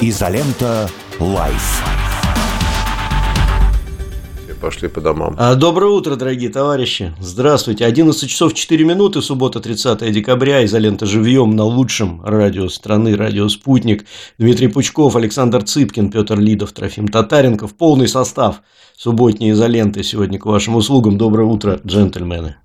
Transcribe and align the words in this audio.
Изолента. 0.00 0.88
Live. 1.18 1.82
Пошли 4.60 4.88
по 4.88 5.00
домам. 5.00 5.34
А, 5.38 5.54
доброе 5.54 5.90
утро, 5.92 6.14
дорогие 6.16 6.50
товарищи. 6.50 7.14
Здравствуйте. 7.20 7.84
11 7.84 8.30
часов 8.30 8.54
4 8.54 8.84
минуты, 8.84 9.22
суббота, 9.22 9.60
30 9.60 10.10
декабря. 10.12 10.64
Изолента 10.64 11.06
живьем 11.06 11.56
на 11.56 11.64
лучшем 11.64 12.22
радио 12.24 12.68
страны, 12.68 13.16
радио 13.16 13.48
«Спутник». 13.48 14.06
Дмитрий 14.38 14.68
Пучков, 14.68 15.16
Александр 15.16 15.62
Цыпкин, 15.62 16.10
Петр 16.10 16.38
Лидов, 16.38 16.72
Трофим 16.72 17.08
Татаренков. 17.08 17.74
Полный 17.74 18.08
состав 18.08 18.62
субботней 18.96 19.50
изоленты 19.52 20.02
сегодня 20.04 20.38
к 20.38 20.46
вашим 20.46 20.76
услугам. 20.76 21.18
Доброе 21.18 21.44
утро, 21.44 21.80
джентльмены. 21.84 22.56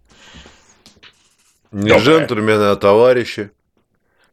Не 1.71 1.89
Доброе. 1.89 1.99
джентльмены, 1.99 2.63
а 2.63 2.75
товарищи. 2.75 3.51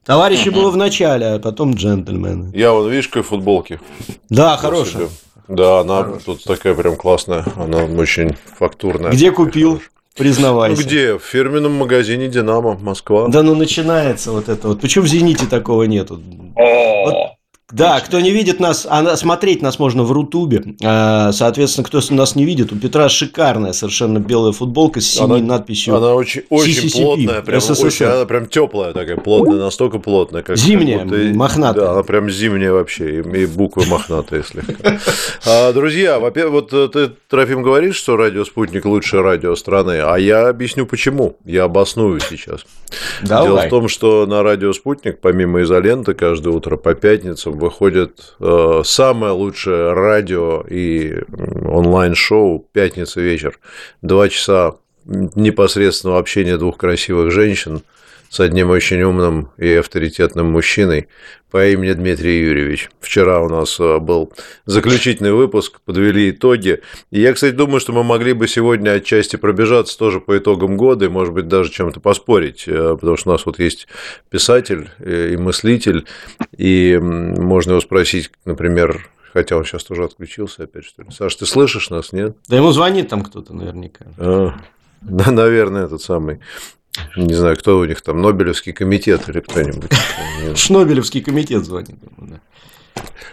Товарищи 0.04 0.48
было 0.48 0.70
в 0.70 0.76
начале, 0.76 1.26
а 1.26 1.38
потом 1.38 1.74
джентльмены. 1.74 2.50
Я 2.54 2.72
вот, 2.72 2.88
видишь, 2.88 3.08
какой 3.08 3.22
футболки. 3.22 3.80
Да, 4.28 4.56
хорошая. 4.56 5.08
Да, 5.46 5.80
она 5.80 6.04
Хорош. 6.04 6.22
тут 6.24 6.44
такая 6.44 6.74
прям 6.74 6.96
классная, 6.96 7.44
она 7.56 7.84
очень 7.84 8.36
фактурная. 8.56 9.10
Где 9.10 9.32
купил? 9.32 9.82
Признавайся. 10.16 10.80
Ну, 10.80 10.86
где? 10.86 11.18
В 11.18 11.22
фирменном 11.24 11.72
магазине 11.72 12.28
Динамо, 12.28 12.78
Москва. 12.80 13.26
Да 13.28 13.42
ну 13.42 13.54
начинается 13.54 14.30
вот 14.30 14.48
это 14.48 14.68
вот. 14.68 14.80
Почему 14.80 15.04
в 15.04 15.08
Зените 15.08 15.46
такого 15.46 15.84
нету? 15.84 16.20
Вот 16.54 17.39
да, 17.72 18.00
кто 18.00 18.20
не 18.20 18.30
видит 18.30 18.60
нас, 18.60 18.86
а 18.88 19.16
смотреть 19.16 19.62
нас 19.62 19.78
можно 19.78 20.02
в 20.02 20.12
Рутубе. 20.12 20.74
А, 20.82 21.32
соответственно, 21.32 21.86
кто 21.86 22.00
нас 22.10 22.34
не 22.34 22.44
видит, 22.44 22.72
у 22.72 22.76
Петра 22.76 23.08
шикарная 23.08 23.72
совершенно 23.72 24.18
белая 24.18 24.52
футболка 24.52 25.00
с 25.00 25.06
синей 25.06 25.40
она, 25.40 25.54
надписью. 25.54 25.96
Она 25.96 26.14
очень, 26.14 26.42
очень 26.48 26.72
CCCP, 26.72 27.02
плотная, 27.02 27.42
прям, 27.42 27.58
очень, 27.58 28.06
она 28.06 28.24
прям 28.24 28.46
теплая 28.46 28.92
такая, 28.92 29.16
плотная, 29.16 29.58
настолько 29.58 29.98
плотная. 29.98 30.42
Как, 30.42 30.56
зимняя, 30.56 31.00
как 31.00 31.08
будто, 31.08 31.22
мохнатая. 31.34 31.84
Да, 31.84 31.92
она 31.92 32.02
прям 32.02 32.30
зимняя 32.30 32.72
вообще, 32.72 33.20
и, 33.20 33.46
буквы 33.46 33.86
мохнатые 33.86 34.42
слегка. 34.42 34.98
А, 35.46 35.72
друзья, 35.72 36.18
во-первых, 36.18 36.70
вот 36.70 36.72
э, 36.72 36.88
ты, 36.88 37.12
Трофим, 37.28 37.62
говоришь, 37.62 37.96
что 37.96 38.16
радио 38.16 38.44
«Спутник» 38.44 38.84
лучшее 38.84 39.22
радио 39.22 39.54
страны, 39.54 40.00
а 40.02 40.16
я 40.16 40.48
объясню 40.48 40.86
почему. 40.86 41.36
Я 41.44 41.64
обосную 41.64 42.20
сейчас. 42.20 42.64
Давай. 43.22 43.46
Дело 43.46 43.60
в 43.62 43.68
том, 43.68 43.88
что 43.88 44.26
на 44.26 44.42
радио 44.42 44.72
«Спутник», 44.72 45.20
помимо 45.20 45.62
изоленты, 45.62 46.14
каждое 46.14 46.50
утро 46.50 46.76
по 46.76 46.94
пятницам 46.94 47.59
выходит 47.60 48.34
э, 48.40 48.82
самое 48.84 49.32
лучшее 49.32 49.92
радио 49.92 50.64
и 50.68 51.22
онлайн-шоу 51.64 52.66
«Пятница 52.72 53.20
вечер». 53.20 53.60
Два 54.02 54.28
часа 54.28 54.74
непосредственного 55.04 56.18
общения 56.18 56.56
двух 56.56 56.76
красивых 56.76 57.30
женщин– 57.30 57.82
с 58.30 58.38
одним 58.38 58.70
очень 58.70 59.02
умным 59.02 59.50
и 59.58 59.74
авторитетным 59.74 60.52
мужчиной 60.52 61.08
по 61.50 61.68
имени 61.68 61.92
Дмитрий 61.92 62.40
Юрьевич. 62.40 62.90
Вчера 63.00 63.40
у 63.40 63.48
нас 63.48 63.78
э, 63.80 63.98
был 63.98 64.32
заключительный 64.66 65.32
выпуск, 65.32 65.80
подвели 65.84 66.30
итоги. 66.30 66.80
И 67.10 67.20
я, 67.20 67.32
кстати, 67.32 67.54
думаю, 67.54 67.80
что 67.80 67.92
мы 67.92 68.04
могли 68.04 68.32
бы 68.32 68.46
сегодня 68.46 68.92
отчасти 68.92 69.36
пробежаться 69.36 69.98
тоже 69.98 70.20
по 70.20 70.38
итогам 70.38 70.76
года 70.76 71.06
и, 71.06 71.08
может 71.08 71.34
быть, 71.34 71.48
даже 71.48 71.70
чем-то 71.70 72.00
поспорить, 72.00 72.64
э, 72.66 72.96
потому 72.98 73.16
что 73.16 73.30
у 73.30 73.32
нас 73.32 73.44
вот 73.46 73.58
есть 73.58 73.88
писатель 74.28 74.90
э, 74.98 75.30
и 75.32 75.36
мыслитель, 75.36 76.06
и 76.56 76.98
можно 76.98 77.72
его 77.72 77.80
спросить, 77.80 78.30
например, 78.44 79.08
Хотя 79.32 79.56
он 79.56 79.64
сейчас 79.64 79.84
тоже 79.84 80.04
отключился 80.04 80.64
опять, 80.64 80.84
что 80.84 81.02
ли. 81.02 81.10
Саш, 81.12 81.36
ты 81.36 81.46
слышишь 81.46 81.90
нас, 81.90 82.12
нет? 82.12 82.36
Да 82.48 82.56
ему 82.56 82.72
звонит 82.72 83.08
там 83.08 83.22
кто-то 83.22 83.54
наверняка. 83.54 84.06
А, 84.18 84.54
да, 85.02 85.30
наверное, 85.30 85.84
этот 85.84 86.02
самый 86.02 86.40
не 87.16 87.34
знаю, 87.34 87.56
кто 87.56 87.78
у 87.78 87.84
них 87.84 88.00
там, 88.00 88.20
Нобелевский 88.22 88.72
комитет 88.72 89.28
или 89.28 89.40
кто-нибудь. 89.40 89.90
Шнобелевский 90.56 91.20
комитет 91.22 91.64
звонит. 91.64 91.96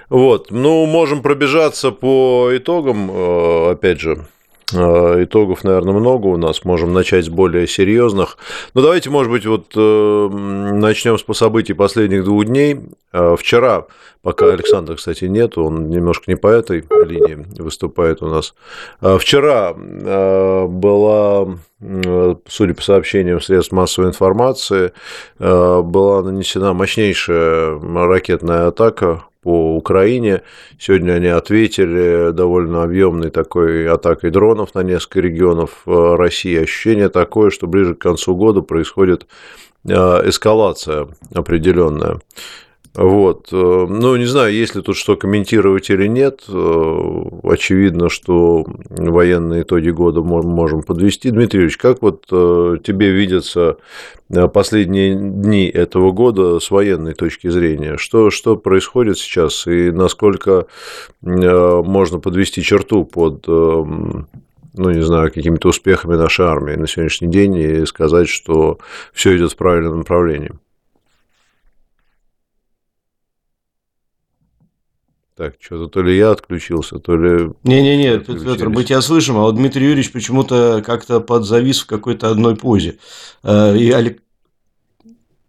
Вот, 0.09 0.51
ну, 0.51 0.85
можем 0.85 1.21
пробежаться 1.21 1.91
по 1.91 2.49
итогам, 2.53 3.11
э, 3.11 3.71
опять 3.71 3.99
же, 3.99 4.25
итогов, 4.73 5.63
наверное, 5.63 5.93
много 5.93 6.27
у 6.27 6.37
нас. 6.37 6.65
Можем 6.65 6.93
начать 6.93 7.25
с 7.25 7.29
более 7.29 7.67
серьезных. 7.67 8.37
Но 8.73 8.81
давайте, 8.81 9.09
может 9.09 9.31
быть, 9.31 9.45
вот 9.45 9.71
э, 9.75 10.29
начнем 10.29 11.17
с 11.17 11.37
событий 11.37 11.73
последних 11.73 12.23
двух 12.23 12.45
дней. 12.45 12.79
Вчера, 13.11 13.85
пока 14.21 14.47
Александра, 14.47 14.95
кстати, 14.95 15.25
нет, 15.25 15.57
он 15.57 15.89
немножко 15.89 16.25
не 16.27 16.35
по 16.35 16.47
этой 16.47 16.83
линии 17.05 17.45
выступает 17.61 18.21
у 18.21 18.27
нас. 18.27 18.53
Вчера 19.01 19.73
была 19.73 21.57
судя 22.47 22.73
по 22.73 22.81
сообщениям 22.81 23.39
средств 23.39 23.71
массовой 23.71 24.09
информации, 24.09 24.93
э, 25.39 25.81
была 25.81 26.23
нанесена 26.23 26.73
мощнейшая 26.73 27.79
ракетная 27.79 28.67
атака 28.67 29.23
по 29.47 29.77
Украине. 29.77 30.41
Сегодня 30.77 31.13
они 31.13 31.27
ответили 31.27 32.31
довольно 32.33 32.83
объемной 32.83 33.29
такой 33.29 33.87
атакой 33.87 34.29
дронов 34.29 34.75
на 34.75 34.83
несколько 34.83 35.21
регионов 35.21 35.83
э, 35.85 36.15
России. 36.15 36.61
Ощущение 36.61 37.07
такое, 37.07 37.49
что 37.49 37.65
ближе 37.65 37.95
к 37.95 37.99
концу 37.99 38.35
года 38.35 38.59
происходит 38.61 39.25
э, 39.85 39.93
эскалация 39.93 41.07
определенная. 41.33 42.19
Вот. 42.97 43.49
Э, 43.51 43.85
ну, 43.87 44.15
не 44.15 44.25
знаю, 44.25 44.51
есть 44.51 44.73
ли 44.73 44.81
тут 44.81 44.97
что 44.97 45.15
комментировать 45.15 45.91
или 45.91 46.07
нет. 46.07 46.45
Э, 46.49 47.21
очевидно, 47.43 48.09
что 48.09 48.65
военные 48.89 49.61
итоги 49.61 49.91
года 49.91 50.21
можем 50.23 50.81
подвести. 50.81 51.29
Дмитрий 51.29 51.59
Юрьевич, 51.59 51.77
как 51.77 52.01
вот 52.01 52.25
э, 52.31 52.77
тебе 52.83 53.11
видятся 53.11 53.77
последние 54.51 55.13
дни 55.13 55.67
этого 55.67 56.11
года 56.11 56.59
с 56.59 56.71
военной 56.71 57.13
точки 57.13 57.49
зрения? 57.49 57.97
Что, 57.97 58.31
что 58.31 58.57
происходит 58.57 59.19
сейчас 59.19 59.67
и 59.67 59.91
насколько 59.91 60.65
можно 61.21 62.19
подвести 62.19 62.63
черту 62.63 63.05
под 63.05 63.47
ну, 63.47 64.91
не 64.91 65.01
знаю, 65.01 65.31
какими-то 65.31 65.69
успехами 65.69 66.15
нашей 66.15 66.45
армии 66.45 66.75
на 66.75 66.87
сегодняшний 66.87 67.29
день 67.29 67.55
и 67.55 67.85
сказать, 67.85 68.27
что 68.27 68.79
все 69.13 69.35
идет 69.37 69.53
в 69.53 69.55
правильном 69.55 69.99
направлении? 69.99 70.51
Так, 75.37 75.53
что-то 75.59 75.87
то 75.87 76.01
ли 76.01 76.17
я 76.17 76.31
отключился, 76.31 76.97
то 76.97 77.15
ли... 77.15 77.51
Не-не-не, 77.63 78.17
Петр, 78.17 78.69
мы 78.69 78.83
тебя 78.83 79.01
слышим, 79.01 79.37
а 79.37 79.41
вот 79.41 79.55
Дмитрий 79.55 79.83
Юрьевич 79.83 80.11
почему-то 80.11 80.81
как-то 80.83 81.19
подзавис 81.19 81.81
в 81.81 81.85
какой-то 81.85 82.31
одной 82.31 82.55
позе. 82.55 82.97
Э, 83.43 83.77
и, 83.77 83.91
Олег... 83.91 84.23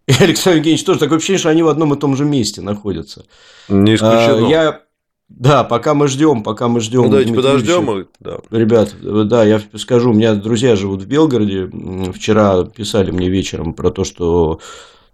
и 0.06 0.12
Александр 0.20 0.58
Евгеньевич 0.58 0.84
тоже 0.84 0.98
такое 0.98 1.16
ощущение, 1.16 1.38
что 1.38 1.48
они 1.48 1.62
в 1.62 1.68
одном 1.68 1.94
и 1.94 1.98
том 1.98 2.16
же 2.16 2.26
месте 2.26 2.60
находятся. 2.60 3.24
Не 3.70 3.94
исключено. 3.94 4.46
Э, 4.46 4.50
я... 4.50 4.82
Да, 5.30 5.64
пока 5.64 5.94
мы 5.94 6.08
ждем, 6.08 6.42
пока 6.42 6.68
мы 6.68 6.80
ждем. 6.80 7.04
Ну, 7.04 7.08
давайте 7.08 7.32
подождем. 7.32 8.08
Да. 8.20 8.40
Ребят, 8.50 8.94
да, 9.00 9.42
я 9.44 9.62
скажу, 9.76 10.10
у 10.10 10.14
меня 10.14 10.34
друзья 10.34 10.76
живут 10.76 11.02
в 11.02 11.06
Белгороде. 11.06 11.70
Вчера 12.12 12.64
писали 12.64 13.10
мне 13.10 13.30
вечером 13.30 13.72
про 13.72 13.90
то, 13.90 14.04
что 14.04 14.60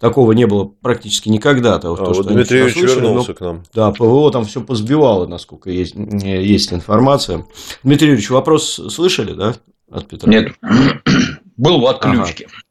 Такого 0.05 0.33
не 0.33 0.47
было 0.47 0.65
практически 0.67 1.31
никогда. 1.31 1.79
Того, 1.79 1.95
а, 1.95 1.97
то, 1.97 2.13
вот 2.13 2.27
Дмитрий 2.27 2.59
Юрьевич 2.59 2.95
вернулся 2.95 3.31
но, 3.31 3.35
к 3.35 3.41
нам. 3.41 3.63
Да, 3.73 3.91
ПВО 3.91 4.31
там 4.31 4.45
все 4.45 4.61
позбивало, 4.61 5.27
насколько 5.27 5.71
есть, 5.71 5.95
есть 5.95 6.75
информация. 6.75 7.47
Дмитрий 7.85 8.09
Юрьевич, 8.09 8.29
вопрос 8.29 8.79
слышали, 8.91 9.33
да, 9.33 9.55
от 9.91 10.07
Петра? 10.07 10.31
Нет, 10.31 10.53
был 11.57 11.81
в 11.81 11.87
отключке. 11.87 12.49
Ага. 12.51 12.64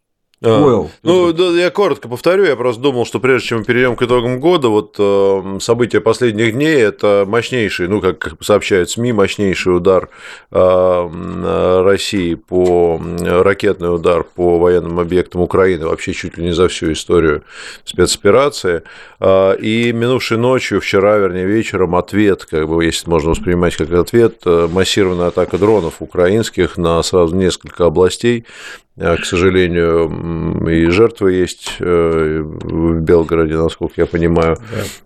Понял. 0.43 0.91
Ну, 1.03 1.31
да, 1.31 1.51
я 1.51 1.69
коротко 1.69 2.09
повторю, 2.09 2.43
я 2.43 2.57
просто 2.57 2.81
думал, 2.81 3.05
что 3.05 3.21
прежде 3.21 3.47
чем 3.47 3.59
мы 3.59 3.63
перейдем 3.63 3.95
к 3.95 4.01
итогам 4.01 4.41
года, 4.41 4.67
вот 4.67 4.95
э, 4.99 5.59
события 5.61 6.01
последних 6.01 6.51
дней 6.51 6.81
это 6.81 7.23
мощнейший, 7.25 7.87
ну, 7.87 8.01
как 8.01 8.33
сообщают 8.41 8.89
СМИ, 8.89 9.13
мощнейший 9.13 9.77
удар 9.77 10.09
э, 10.51 11.81
России 11.85 12.33
по 12.33 13.01
ракетный 13.21 13.95
удар 13.95 14.23
по 14.23 14.59
военным 14.59 14.99
объектам 14.99 15.41
Украины, 15.41 15.85
вообще 15.85 16.11
чуть 16.11 16.37
ли 16.37 16.43
не 16.43 16.53
за 16.53 16.67
всю 16.67 16.91
историю 16.91 17.43
спецоперации. 17.85 18.83
Э, 19.21 19.55
и 19.55 19.93
минувшей 19.93 20.37
ночью, 20.37 20.81
вчера, 20.81 21.19
вернее, 21.19 21.45
вечером, 21.45 21.95
ответ, 21.95 22.43
как 22.43 22.67
бы, 22.67 22.83
если 22.83 23.09
можно 23.09 23.29
воспринимать 23.29 23.77
как 23.77 23.89
ответ, 23.93 24.41
э, 24.45 24.67
массированная 24.69 25.27
атака 25.27 25.57
дронов 25.57 26.01
украинских 26.01 26.75
на 26.75 27.01
сразу 27.01 27.33
несколько 27.33 27.85
областей 27.85 28.45
а, 28.92 28.92
к 28.95 29.25
сожалению, 29.25 30.67
и 30.69 30.85
жертвы 30.89 31.33
есть 31.33 31.77
э, 31.79 32.41
в 32.43 32.99
Белгороде, 32.99 33.55
насколько 33.55 33.95
я 33.97 34.05
понимаю. 34.05 34.57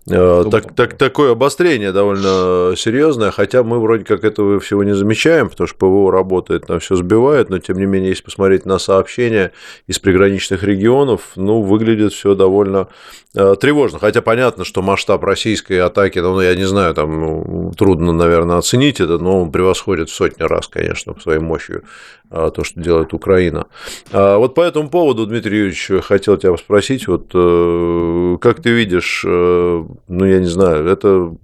Да. 0.04 0.40
А, 0.40 0.44
так, 0.50 0.74
так, 0.74 0.94
такое 0.98 1.32
обострение 1.32 1.92
довольно 1.92 2.74
серьезное, 2.76 3.30
хотя 3.30 3.62
мы 3.62 3.80
вроде 3.80 4.04
как 4.04 4.24
этого 4.24 4.60
всего 4.60 4.84
не 4.84 4.94
замечаем, 4.94 5.48
потому 5.48 5.66
что 5.66 5.76
ПВО 5.78 6.12
работает, 6.12 6.66
там 6.66 6.80
все 6.80 6.96
сбивает, 6.96 7.48
но 7.48 7.60
тем 7.60 7.78
не 7.78 7.86
менее, 7.86 8.10
если 8.10 8.24
посмотреть 8.24 8.66
на 8.66 8.78
сообщения 8.78 9.52
из 9.86 9.98
приграничных 9.98 10.62
регионов, 10.64 11.32
ну, 11.36 11.62
выглядит 11.62 12.12
все 12.12 12.34
довольно 12.34 12.88
э, 13.34 13.54
тревожно. 13.58 13.98
Хотя 13.98 14.20
понятно, 14.20 14.64
что 14.64 14.82
масштаб 14.82 15.24
российской 15.24 15.80
атаки, 15.80 16.18
ну, 16.18 16.38
я 16.42 16.54
не 16.54 16.64
знаю, 16.64 16.92
там 16.92 17.72
трудно, 17.72 18.12
наверное, 18.12 18.58
оценить 18.58 19.00
это, 19.00 19.16
но 19.16 19.44
он 19.44 19.50
превосходит 19.50 20.10
в 20.10 20.14
сотни 20.14 20.42
раз, 20.42 20.68
конечно, 20.68 21.14
по 21.14 21.20
своей 21.22 21.40
мощью 21.40 21.84
а, 21.84 22.17
то, 22.30 22.64
что 22.64 22.80
делает 22.80 23.14
Украина. 23.14 23.66
А 24.12 24.38
вот 24.38 24.54
по 24.54 24.60
этому 24.60 24.90
поводу, 24.90 25.26
Дмитрий 25.26 25.58
Юрьевич, 25.58 26.04
хотел 26.04 26.36
тебя 26.36 26.56
спросить, 26.56 27.08
вот 27.08 27.30
э, 27.34 28.36
как 28.40 28.62
ты 28.62 28.70
видишь, 28.70 29.24
э, 29.26 29.84
ну, 30.08 30.24
я 30.24 30.38
не 30.38 30.46
знаю, 30.46 30.86
это 30.86 31.34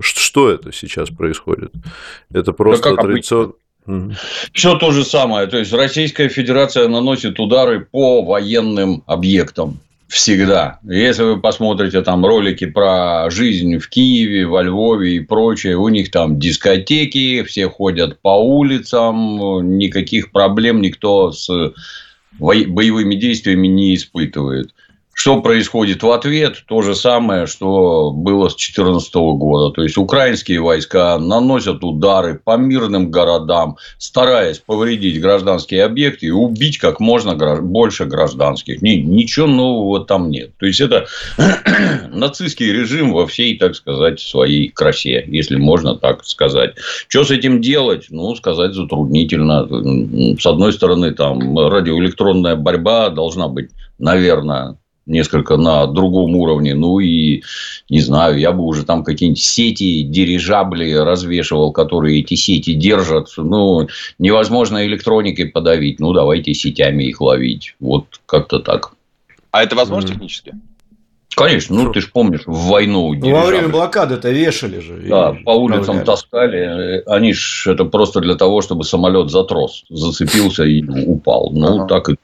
что 0.00 0.50
это 0.50 0.72
сейчас 0.72 1.10
происходит? 1.10 1.72
Это 2.32 2.52
просто 2.52 2.94
да 2.94 3.02
традиционно... 3.02 3.52
Все 4.52 4.76
то 4.78 4.90
же 4.90 5.04
самое. 5.04 5.46
То 5.46 5.58
есть 5.58 5.72
Российская 5.72 6.28
Федерация 6.28 6.88
наносит 6.88 7.38
удары 7.38 7.86
по 7.90 8.22
военным 8.22 9.04
объектам. 9.06 9.78
Всегда. 10.08 10.78
Если 10.84 11.24
вы 11.24 11.40
посмотрите 11.40 12.00
там 12.02 12.24
ролики 12.24 12.64
про 12.64 13.28
жизнь 13.28 13.78
в 13.78 13.88
Киеве, 13.88 14.46
во 14.46 14.62
Львове 14.62 15.16
и 15.16 15.20
прочее, 15.20 15.76
у 15.76 15.88
них 15.88 16.12
там 16.12 16.38
дискотеки, 16.38 17.42
все 17.42 17.68
ходят 17.68 18.20
по 18.20 18.40
улицам, 18.40 19.78
никаких 19.78 20.30
проблем 20.30 20.80
никто 20.80 21.32
с 21.32 21.50
боевыми 22.38 23.16
действиями 23.16 23.66
не 23.66 23.96
испытывает. 23.96 24.72
Что 25.18 25.40
происходит 25.40 26.02
в 26.02 26.10
ответ? 26.10 26.62
То 26.68 26.82
же 26.82 26.94
самое, 26.94 27.46
что 27.46 28.10
было 28.10 28.50
с 28.50 28.52
2014 28.52 29.14
года. 29.14 29.74
То 29.74 29.82
есть, 29.82 29.96
украинские 29.96 30.60
войска 30.60 31.18
наносят 31.18 31.82
удары 31.82 32.38
по 32.44 32.58
мирным 32.58 33.10
городам, 33.10 33.78
стараясь 33.96 34.58
повредить 34.58 35.18
гражданские 35.22 35.84
объекты 35.84 36.26
и 36.26 36.30
убить 36.30 36.76
как 36.76 37.00
можно 37.00 37.34
больше 37.62 38.04
гражданских. 38.04 38.82
Ничего 38.82 39.46
нового 39.46 40.04
там 40.04 40.30
нет. 40.30 40.50
То 40.58 40.66
есть, 40.66 40.82
это 40.82 41.06
нацистский 42.12 42.70
режим 42.70 43.14
во 43.14 43.26
всей, 43.26 43.56
так 43.56 43.74
сказать, 43.74 44.20
своей 44.20 44.68
красе, 44.68 45.24
если 45.28 45.56
можно 45.56 45.96
так 45.96 46.26
сказать. 46.26 46.74
Что 47.08 47.24
с 47.24 47.30
этим 47.30 47.62
делать? 47.62 48.08
Ну, 48.10 48.36
сказать 48.36 48.74
затруднительно. 48.74 49.66
С 50.38 50.44
одной 50.44 50.74
стороны, 50.74 51.12
там 51.12 51.58
радиоэлектронная 51.58 52.56
борьба 52.56 53.08
должна 53.08 53.48
быть, 53.48 53.70
наверное, 53.98 54.76
несколько 55.06 55.56
на 55.56 55.86
другом 55.86 56.36
уровне. 56.36 56.74
Ну 56.74 56.98
и, 56.98 57.42
не 57.88 58.00
знаю, 58.00 58.38
я 58.38 58.52
бы 58.52 58.64
уже 58.64 58.84
там 58.84 59.04
какие-нибудь 59.04 59.42
сети, 59.42 60.02
дирижабли 60.02 60.92
развешивал, 60.92 61.72
которые 61.72 62.20
эти 62.20 62.34
сети 62.34 62.74
держат. 62.74 63.28
Ну, 63.36 63.88
невозможно 64.18 64.84
электроникой 64.84 65.46
подавить. 65.46 66.00
Ну, 66.00 66.12
давайте 66.12 66.54
сетями 66.54 67.04
их 67.04 67.20
ловить. 67.20 67.74
Вот 67.80 68.20
как-то 68.26 68.58
так. 68.58 68.92
А 69.52 69.62
это 69.62 69.76
возможно 69.76 70.08
mm. 70.08 70.12
технически? 70.12 70.54
Конечно, 71.36 71.76
ну 71.76 71.92
ты 71.92 72.00
же 72.00 72.08
помнишь, 72.08 72.46
в 72.46 72.68
войну. 72.68 73.12
Ну, 73.12 73.30
во 73.30 73.44
время 73.44 73.68
блокады-то 73.68 74.30
вешали 74.30 74.80
же. 74.80 75.04
Да, 75.06 75.36
по 75.44 75.50
улицам 75.50 76.02
таскали. 76.02 77.02
Они 77.06 77.34
ж 77.34 77.66
это 77.66 77.84
просто 77.84 78.20
для 78.20 78.36
того, 78.36 78.62
чтобы 78.62 78.84
самолет 78.84 79.30
затрос, 79.30 79.84
зацепился 79.90 80.64
и 80.64 80.82
упал. 80.82 81.50
Ну, 81.52 81.80
ага. 81.80 81.86
так 81.88 82.08
и 82.08 82.16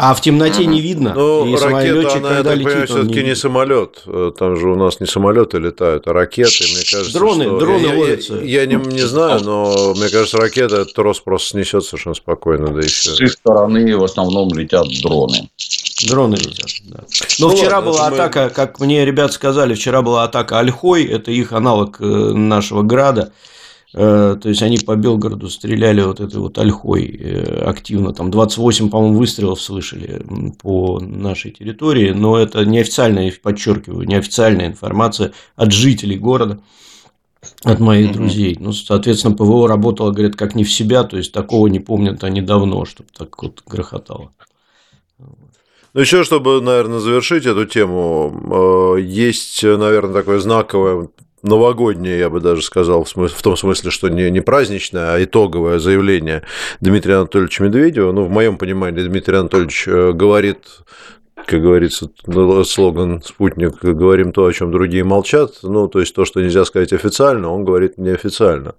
а 0.00 0.14
в 0.14 0.20
темноте 0.20 0.64
не 0.64 0.80
видно. 0.80 1.12
Ну, 1.12 1.44
и 1.44 1.56
ракета, 1.56 2.18
она, 2.18 2.36
я 2.36 2.44
так 2.44 2.54
понимаю, 2.54 2.86
все-таки 2.86 3.16
не, 3.16 3.30
не 3.30 3.34
самолет. 3.34 4.04
Там 4.38 4.54
же 4.54 4.68
у 4.70 4.76
нас 4.76 5.00
не 5.00 5.06
самолеты 5.06 5.58
летают, 5.58 6.06
а 6.06 6.12
ракеты. 6.12 6.64
Мне 6.72 6.84
кажется, 6.88 7.12
дроны, 7.18 7.44
что... 7.46 7.58
дроны 7.58 7.86
я, 7.86 7.98
ловятся. 7.98 8.34
Я, 8.36 8.60
я 8.60 8.66
не, 8.66 8.76
не 8.76 9.00
знаю, 9.00 9.40
но 9.42 9.94
мне 9.96 10.08
кажется, 10.08 10.36
ракета 10.36 10.82
этот 10.82 10.94
трос 10.94 11.18
просто 11.18 11.48
снесет 11.48 11.84
совершенно 11.84 12.14
спокойно. 12.14 12.68
Да 12.68 12.78
и 12.80 12.86
все. 12.86 13.10
С 13.10 13.20
их 13.20 13.32
стороны 13.32 13.96
в 13.96 14.04
основном 14.04 14.56
летят 14.56 14.86
дроны. 15.02 15.50
Дроны 16.06 16.36
летят, 16.36 16.70
да. 16.84 17.00
Но 17.40 17.48
ну, 17.48 17.56
вчера 17.56 17.78
ладно, 17.78 17.90
была 17.90 18.06
атака, 18.06 18.44
мы... 18.44 18.50
как 18.50 18.78
мне 18.78 19.04
ребят 19.04 19.32
сказали, 19.32 19.74
вчера 19.74 20.02
была 20.02 20.22
атака 20.22 20.60
Альхой, 20.60 21.06
это 21.06 21.32
их 21.32 21.52
аналог 21.52 22.00
э, 22.00 22.04
нашего 22.04 22.82
Града. 22.82 23.32
Э, 23.94 24.36
то 24.40 24.48
есть 24.48 24.62
они 24.62 24.78
по 24.78 24.96
Белгороду 24.96 25.48
стреляли 25.48 26.02
вот 26.02 26.20
этой 26.20 26.38
вот 26.40 26.58
ольхой 26.58 27.06
э, 27.06 27.64
активно. 27.64 28.12
Там 28.12 28.30
28, 28.30 28.90
по-моему, 28.90 29.16
выстрелов 29.16 29.60
слышали 29.60 30.22
по 30.60 31.00
нашей 31.00 31.52
территории. 31.52 32.10
Но 32.10 32.36
это 32.36 32.64
неофициальная, 32.64 33.32
подчеркиваю, 33.42 34.06
неофициальная 34.06 34.66
информация 34.66 35.32
от 35.56 35.72
жителей 35.72 36.18
города 36.18 36.60
от 37.64 37.80
моих 37.80 38.10
mm-hmm. 38.10 38.12
друзей. 38.12 38.56
Ну, 38.60 38.72
соответственно, 38.72 39.34
ПВО 39.34 39.68
работало, 39.68 40.10
говорят, 40.10 40.36
как 40.36 40.54
не 40.54 40.64
в 40.64 40.72
себя, 40.72 41.04
то 41.04 41.16
есть 41.16 41.32
такого 41.32 41.68
не 41.68 41.80
помнят 41.80 42.24
они 42.24 42.42
давно, 42.42 42.84
чтобы 42.84 43.08
так 43.16 43.42
вот 43.42 43.62
грохотало. 43.66 44.32
Ну, 45.94 46.00
еще, 46.00 46.24
чтобы, 46.24 46.60
наверное, 46.60 46.98
завершить 46.98 47.46
эту 47.46 47.64
тему, 47.64 48.96
э, 48.98 49.00
есть, 49.00 49.62
наверное, 49.62 50.12
такое 50.12 50.40
знаковое 50.40 51.08
новогоднее, 51.42 52.18
я 52.18 52.30
бы 52.30 52.40
даже 52.40 52.62
сказал, 52.62 53.04
в, 53.04 53.42
том 53.42 53.56
смысле, 53.56 53.90
что 53.90 54.08
не, 54.08 54.30
не 54.30 54.40
праздничное, 54.40 55.14
а 55.14 55.24
итоговое 55.24 55.78
заявление 55.78 56.42
Дмитрия 56.80 57.16
Анатольевича 57.16 57.64
Медведева. 57.64 58.12
Ну, 58.12 58.24
в 58.24 58.30
моем 58.30 58.58
понимании, 58.58 59.02
Дмитрий 59.02 59.36
Анатольевич 59.36 59.86
э, 59.86 60.12
говорит 60.12 60.58
как 61.46 61.62
говорится, 61.62 62.10
слоган 62.64 63.22
«Спутник» 63.22 63.78
говорим 63.82 64.32
то, 64.32 64.46
о 64.46 64.52
чем 64.52 64.70
другие 64.70 65.04
молчат, 65.04 65.52
ну, 65.62 65.88
то 65.88 66.00
есть 66.00 66.14
то, 66.14 66.24
что 66.24 66.40
нельзя 66.40 66.64
сказать 66.64 66.92
официально, 66.92 67.50
он 67.50 67.64
говорит 67.64 67.98
неофициально. 67.98 68.74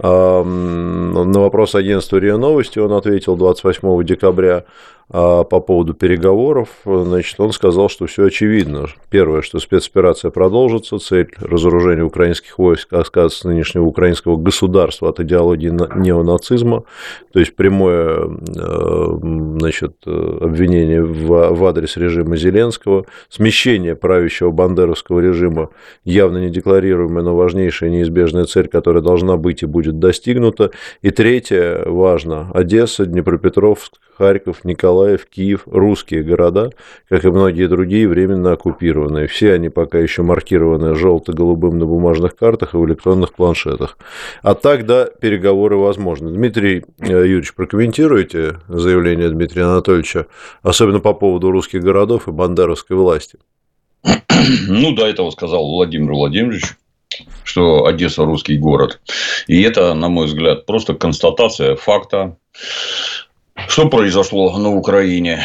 На 0.00 1.40
вопрос 1.40 1.74
агентства 1.74 2.18
РИА 2.18 2.36
Новости 2.36 2.78
он 2.78 2.92
ответил 2.92 3.36
28 3.36 4.04
декабря 4.04 4.64
а 5.10 5.44
по 5.44 5.60
поводу 5.60 5.94
переговоров, 5.94 6.68
значит, 6.84 7.40
он 7.40 7.52
сказал, 7.52 7.88
что 7.88 8.06
все 8.06 8.26
очевидно. 8.26 8.88
Первое, 9.08 9.40
что 9.40 9.58
спецоперация 9.58 10.30
продолжится, 10.30 10.98
цель 10.98 11.30
разоружения 11.40 12.02
украинских 12.02 12.58
войск 12.58 12.92
отказ 12.92 13.42
нынешнего 13.44 13.84
украинского 13.84 14.36
государства 14.36 15.08
от 15.08 15.20
идеологии 15.20 15.70
неонацизма, 15.98 16.84
то 17.32 17.38
есть 17.40 17.56
прямое 17.56 18.28
э, 18.28 19.18
значит, 19.60 19.96
обвинение 20.06 21.02
в 21.02 21.64
адрес 21.64 21.96
режима 21.98 22.36
Зеленского, 22.36 23.04
смещение 23.28 23.96
правящего 23.96 24.50
бандеровского 24.50 25.20
режима, 25.20 25.70
явно 26.04 26.38
не 26.38 26.50
декларируемая, 26.50 27.22
но 27.22 27.36
важнейшая 27.36 27.90
неизбежная 27.90 28.44
цель, 28.44 28.68
которая 28.68 29.02
должна 29.02 29.36
быть 29.36 29.62
и 29.62 29.66
будет 29.66 29.98
достигнута. 29.98 30.70
И 31.02 31.10
третье, 31.10 31.82
важно, 31.86 32.50
Одесса, 32.54 33.06
Днепропетровск, 33.06 33.94
Харьков, 34.18 34.64
Николаев, 34.64 35.26
Киев, 35.26 35.62
русские 35.66 36.24
города, 36.24 36.72
как 37.08 37.24
и 37.24 37.30
многие 37.30 37.68
другие, 37.68 38.08
временно 38.08 38.52
оккупированные. 38.52 39.28
Все 39.28 39.52
они 39.52 39.68
пока 39.68 39.98
еще 39.98 40.22
маркированы 40.22 40.96
желто-голубым 40.96 41.78
на 41.78 41.86
бумажных 41.86 42.34
картах 42.34 42.74
и 42.74 42.76
в 42.76 42.84
электронных 42.84 43.32
планшетах. 43.32 43.96
А 44.42 44.54
так, 44.54 44.86
да, 44.86 45.04
переговоры 45.06 45.76
возможны. 45.76 46.30
Дмитрий 46.30 46.84
э, 46.98 47.06
Юрьевич, 47.06 47.54
прокомментируйте 47.54 48.56
заявление 48.66 49.28
Дмитрия 49.30 49.64
Анатольевича, 49.64 50.26
особенно 50.62 50.98
по 50.98 51.14
поводу 51.14 51.52
русских 51.52 51.82
городов 51.88 52.28
и 52.28 52.30
бандеровской 52.32 52.96
власти. 52.96 53.38
Ну, 54.68 54.94
до 54.94 55.06
этого 55.06 55.30
сказал 55.30 55.66
Владимир 55.66 56.12
Владимирович 56.12 56.76
что 57.44 57.86
Одесса 57.86 58.24
русский 58.24 58.58
город. 58.58 59.00
И 59.46 59.62
это, 59.62 59.94
на 59.94 60.08
мой 60.08 60.26
взгляд, 60.26 60.66
просто 60.66 60.94
констатация 60.94 61.76
факта. 61.76 62.36
Что 63.66 63.88
произошло 63.88 64.56
на 64.56 64.70
Украине? 64.70 65.42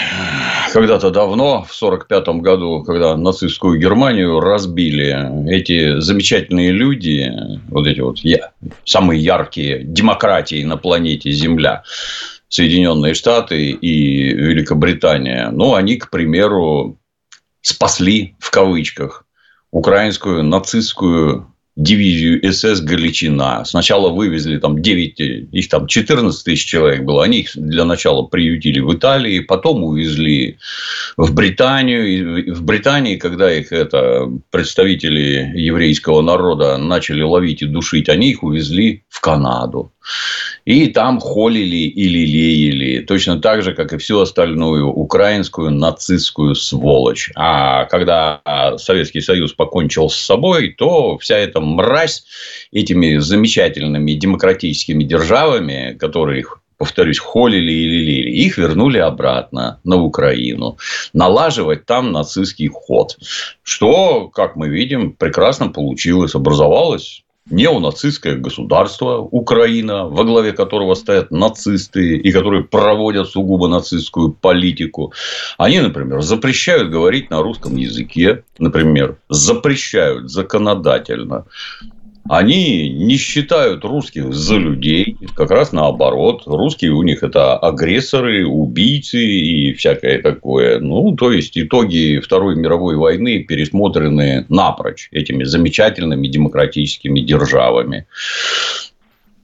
Когда-то 0.72 1.10
давно, 1.10 1.64
в 1.64 1.74
1945 1.74 2.42
году, 2.42 2.84
когда 2.84 3.16
нацистскую 3.16 3.80
Германию 3.80 4.40
разбили, 4.40 5.50
эти 5.50 6.00
замечательные 6.00 6.72
люди, 6.72 7.32
вот 7.70 7.88
эти 7.88 8.02
вот 8.02 8.20
я, 8.20 8.52
самые 8.86 9.22
яркие 9.22 9.84
демократии 9.84 10.64
на 10.64 10.78
планете 10.78 11.32
Земля, 11.32 11.84
Соединенные 12.54 13.16
Штаты 13.16 13.72
и 13.72 14.32
Великобритания, 14.32 15.50
ну, 15.52 15.74
они, 15.74 15.98
к 15.98 16.12
примеру, 16.12 17.00
спасли, 17.62 18.36
в 18.38 18.52
кавычках, 18.52 19.26
украинскую 19.72 20.44
нацистскую 20.44 21.48
дивизию 21.76 22.40
СС 22.54 22.80
Галичина. 22.82 23.64
Сначала 23.66 24.10
вывезли 24.10 24.60
там 24.60 24.80
9, 24.80 25.20
их 25.52 25.70
там 25.70 25.88
14 25.88 26.44
тысяч 26.44 26.66
человек 26.66 27.02
было. 27.02 27.24
Они 27.24 27.40
их 27.40 27.50
для 27.56 27.86
начала 27.86 28.22
приютили 28.22 28.80
в 28.80 28.94
Италии, 28.94 29.40
потом 29.40 29.84
увезли 29.84 30.60
в 31.18 31.34
Британию. 31.34 32.06
И 32.06 32.52
в 32.52 32.62
Британии, 32.62 33.16
когда 33.16 33.52
их 33.52 33.72
это, 33.72 34.30
представители 34.52 35.54
еврейского 35.56 36.22
народа 36.22 36.78
начали 36.78 37.24
ловить 37.24 37.64
и 37.64 37.66
душить, 37.66 38.10
они 38.10 38.30
их 38.30 38.44
увезли 38.44 39.02
в 39.10 39.22
Канаду. 39.22 39.92
И 40.66 40.88
там 40.88 41.20
холили 41.20 41.88
и 41.88 42.08
лелеяли, 42.08 43.02
точно 43.06 43.40
так 43.40 43.64
же, 43.64 43.74
как 43.74 43.94
и 43.94 43.98
всю 43.98 44.20
остальную 44.20 44.88
украинскую 44.88 45.72
нацистскую 45.72 46.56
сволочь. 46.56 47.30
А 47.36 47.86
когда 47.86 48.42
Советский 48.78 49.22
Союз 49.22 49.54
покончил 49.54 50.10
с 50.10 50.16
собой, 50.16 50.74
то 50.78 51.18
вся 51.18 51.38
эта 51.38 51.60
мразь 51.60 52.26
этими 52.72 53.18
замечательными 53.18 54.14
демократическими 54.14 55.04
державами, 55.04 55.98
которые 56.00 56.46
повторюсь, 56.78 57.20
холили 57.20 57.72
и 57.72 57.86
лелеяли, 57.86 58.32
их 58.32 58.58
вернули 58.58 58.98
обратно 58.98 59.80
на 59.86 60.02
Украину, 60.02 60.78
налаживать 61.14 61.86
там 61.86 62.12
нацистский 62.12 62.68
ход. 62.68 63.18
Что, 63.64 64.28
как 64.28 64.58
мы 64.58 64.68
видим, 64.68 65.14
прекрасно 65.14 65.70
получилось. 65.70 66.36
Образовалась 66.36 67.23
неонацистское 67.50 68.38
государство 68.38 69.18
Украина, 69.18 70.06
во 70.06 70.24
главе 70.24 70.54
которого 70.54 70.96
стоят 70.96 71.32
нацисты 71.32 72.18
и 72.18 72.32
которые 72.32 72.64
проводят 72.64 73.28
сугубо 73.30 73.68
нацистскую 73.68 74.32
политику. 74.32 75.14
Они, 75.58 75.80
например, 75.80 76.22
запрещают 76.22 76.90
говорить 76.90 77.30
на 77.30 77.42
русском 77.42 77.76
языке, 77.76 78.44
например, 78.60 79.18
запрещают 79.30 80.32
законодательно 80.32 81.46
они 82.30 82.90
не 82.90 83.18
считают 83.18 83.84
русских 83.84 84.34
за 84.34 84.56
людей, 84.56 85.18
как 85.36 85.52
раз 85.52 85.74
наоборот. 85.74 86.44
Русские 86.46 86.92
у 86.92 87.04
них 87.04 87.22
это 87.22 87.58
агрессоры, 87.58 88.48
убийцы 88.48 89.20
и 89.20 89.74
всякое 89.74 90.22
такое. 90.22 90.80
Ну, 90.80 91.16
то 91.16 91.32
есть, 91.32 91.58
итоги 91.58 92.20
Второй 92.24 92.56
мировой 92.56 92.96
войны 92.96 93.44
пересмотрены 93.44 94.46
напрочь 94.48 95.10
этими 95.12 95.44
замечательными 95.44 96.28
демократическими 96.28 97.20
державами. 97.20 98.08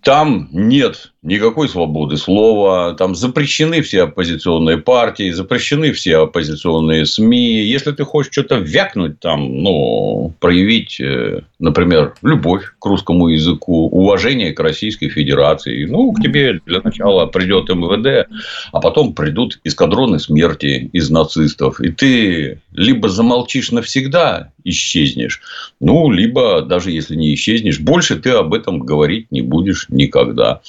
Там 0.01 0.47
нет 0.53 1.11
никакой 1.21 1.67
свободы 1.67 2.15
слова, 2.17 2.93
там 2.93 3.13
запрещены 3.13 3.81
все 3.81 4.03
оппозиционные 4.03 4.77
партии, 4.77 5.31
запрещены 5.31 5.91
все 5.91 6.17
оппозиционные 6.17 7.05
СМИ. 7.05 7.61
Если 7.63 7.91
ты 7.91 8.05
хочешь 8.05 8.31
что-то 8.31 8.55
вякнуть 8.55 9.19
там, 9.19 9.61
ну, 9.61 10.33
проявить, 10.39 10.99
э, 11.01 11.41
например, 11.59 12.13
любовь 12.21 12.63
к 12.79 12.85
русскому 12.85 13.27
языку, 13.27 13.87
уважение 13.87 14.53
к 14.53 14.59
Российской 14.61 15.09
Федерации, 15.09 15.85
ну, 15.85 16.13
к 16.13 16.21
тебе 16.21 16.61
для 16.65 16.79
начала 16.81 17.25
придет 17.25 17.69
МВД, 17.69 18.29
а 18.71 18.79
потом 18.79 19.13
придут 19.13 19.59
эскадроны 19.65 20.19
смерти 20.19 20.89
из 20.93 21.09
нацистов, 21.09 21.81
и 21.81 21.91
ты 21.91 22.61
либо 22.71 23.09
замолчишь 23.09 23.71
навсегда, 23.71 24.51
исчезнешь, 24.63 25.41
ну, 25.81 26.09
либо 26.11 26.61
даже 26.61 26.91
если 26.91 27.15
не 27.15 27.33
исчезнешь, 27.33 27.79
больше 27.79 28.15
ты 28.15 28.31
об 28.31 28.53
этом 28.53 28.79
говорить 28.79 29.31
не 29.31 29.41
будешь 29.41 29.87
никогда. 29.89 30.61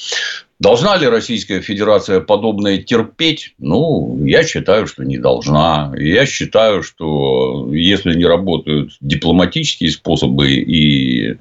Должна 0.61 0.99
ли 0.99 1.09
Российская 1.09 1.63
Федерация 1.63 2.21
подобное 2.21 2.77
терпеть? 2.77 3.55
Ну, 3.59 4.23
я 4.27 4.45
считаю, 4.45 4.87
что 4.87 5.03
не 5.05 5.17
должна. 5.17 5.91
Я 5.97 6.27
считаю, 6.27 6.83
что 6.83 7.71
если 7.73 8.15
не 8.15 8.27
работают 8.27 8.93
дипломатические 9.01 9.91
способы 9.91 10.51
и 10.51 11.39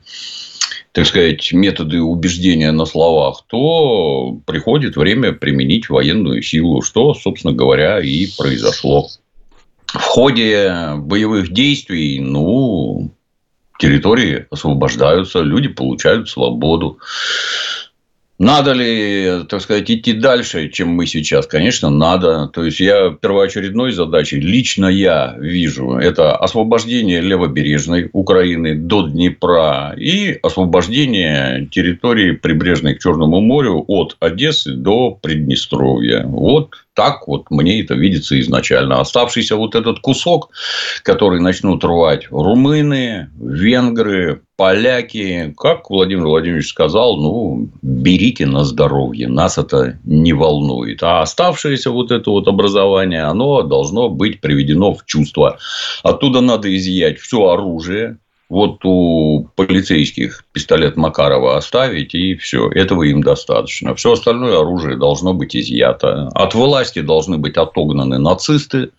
так 0.93 1.05
сказать, 1.05 1.51
методы 1.51 2.01
убеждения 2.01 2.71
на 2.71 2.85
словах, 2.85 3.43
то 3.47 4.39
приходит 4.45 4.95
время 4.95 5.33
применить 5.33 5.89
военную 5.89 6.41
силу, 6.41 6.81
что, 6.81 7.13
собственно 7.13 7.53
говоря, 7.53 7.99
и 7.99 8.25
произошло. 8.37 9.07
В 9.85 10.01
ходе 10.01 10.93
боевых 10.97 11.53
действий, 11.53 12.19
ну, 12.19 13.11
территории 13.79 14.47
освобождаются, 14.49 15.39
люди 15.41 15.67
получают 15.67 16.29
свободу. 16.29 16.99
Надо 18.39 18.71
ли, 18.71 19.43
так 19.49 19.61
сказать, 19.61 19.91
идти 19.91 20.13
дальше, 20.13 20.69
чем 20.69 20.87
мы 20.89 21.05
сейчас? 21.05 21.45
Конечно, 21.45 21.89
надо. 21.89 22.47
То 22.47 22.63
есть, 22.63 22.79
я 22.79 23.09
первоочередной 23.09 23.91
задачей, 23.91 24.39
лично 24.39 24.85
я 24.85 25.35
вижу, 25.37 25.97
это 25.97 26.37
освобождение 26.37 27.19
левобережной 27.19 28.09
Украины 28.13 28.75
до 28.75 29.09
Днепра 29.09 29.93
и 29.97 30.39
освобождение 30.41 31.67
территории, 31.69 32.31
прибрежной 32.31 32.95
к 32.95 33.01
Черному 33.01 33.41
морю, 33.41 33.83
от 33.89 34.15
Одессы 34.21 34.71
до 34.71 35.11
Приднестровья. 35.11 36.23
Вот 36.25 36.85
так 36.99 37.29
вот 37.29 37.49
мне 37.49 37.81
это 37.81 37.93
видится 37.93 38.37
изначально. 38.41 38.99
Оставшийся 38.99 39.55
вот 39.55 39.73
этот 39.73 40.01
кусок, 40.01 40.49
который 41.03 41.39
начнут 41.39 41.81
рвать 41.85 42.27
румыны, 42.29 43.29
венгры, 43.39 44.41
поляки, 44.57 45.53
как 45.57 45.89
Владимир 45.89 46.25
Владимирович 46.25 46.67
сказал, 46.67 47.15
ну, 47.15 47.69
берите 47.81 48.45
на 48.45 48.65
здоровье, 48.65 49.29
нас 49.29 49.57
это 49.57 49.97
не 50.03 50.33
волнует. 50.33 51.01
А 51.01 51.21
оставшееся 51.21 51.91
вот 51.91 52.11
это 52.11 52.31
вот 52.31 52.49
образование, 52.49 53.23
оно 53.23 53.61
должно 53.61 54.09
быть 54.09 54.41
приведено 54.41 54.93
в 54.93 55.05
чувство. 55.05 55.57
Оттуда 56.03 56.41
надо 56.41 56.75
изъять 56.75 57.17
все 57.19 57.47
оружие, 57.47 58.17
вот 58.49 58.83
у 58.83 59.47
полицейских 59.55 60.43
пистолет 60.51 60.97
Макарова 60.97 61.57
оставить, 61.57 62.15
и 62.15 62.35
все. 62.35 62.69
Этого 62.71 63.03
им 63.03 63.21
достаточно. 63.21 63.93
Все 63.93 64.13
остальное 64.13 64.59
оружие 64.59 64.97
должно 64.97 65.35
быть 65.35 65.55
изъято. 65.55 66.29
От 66.33 66.55
власти 66.55 67.01
должны 67.01 67.37
быть 67.37 67.57
отогнаны 67.57 68.17
нацисты, 68.17 68.89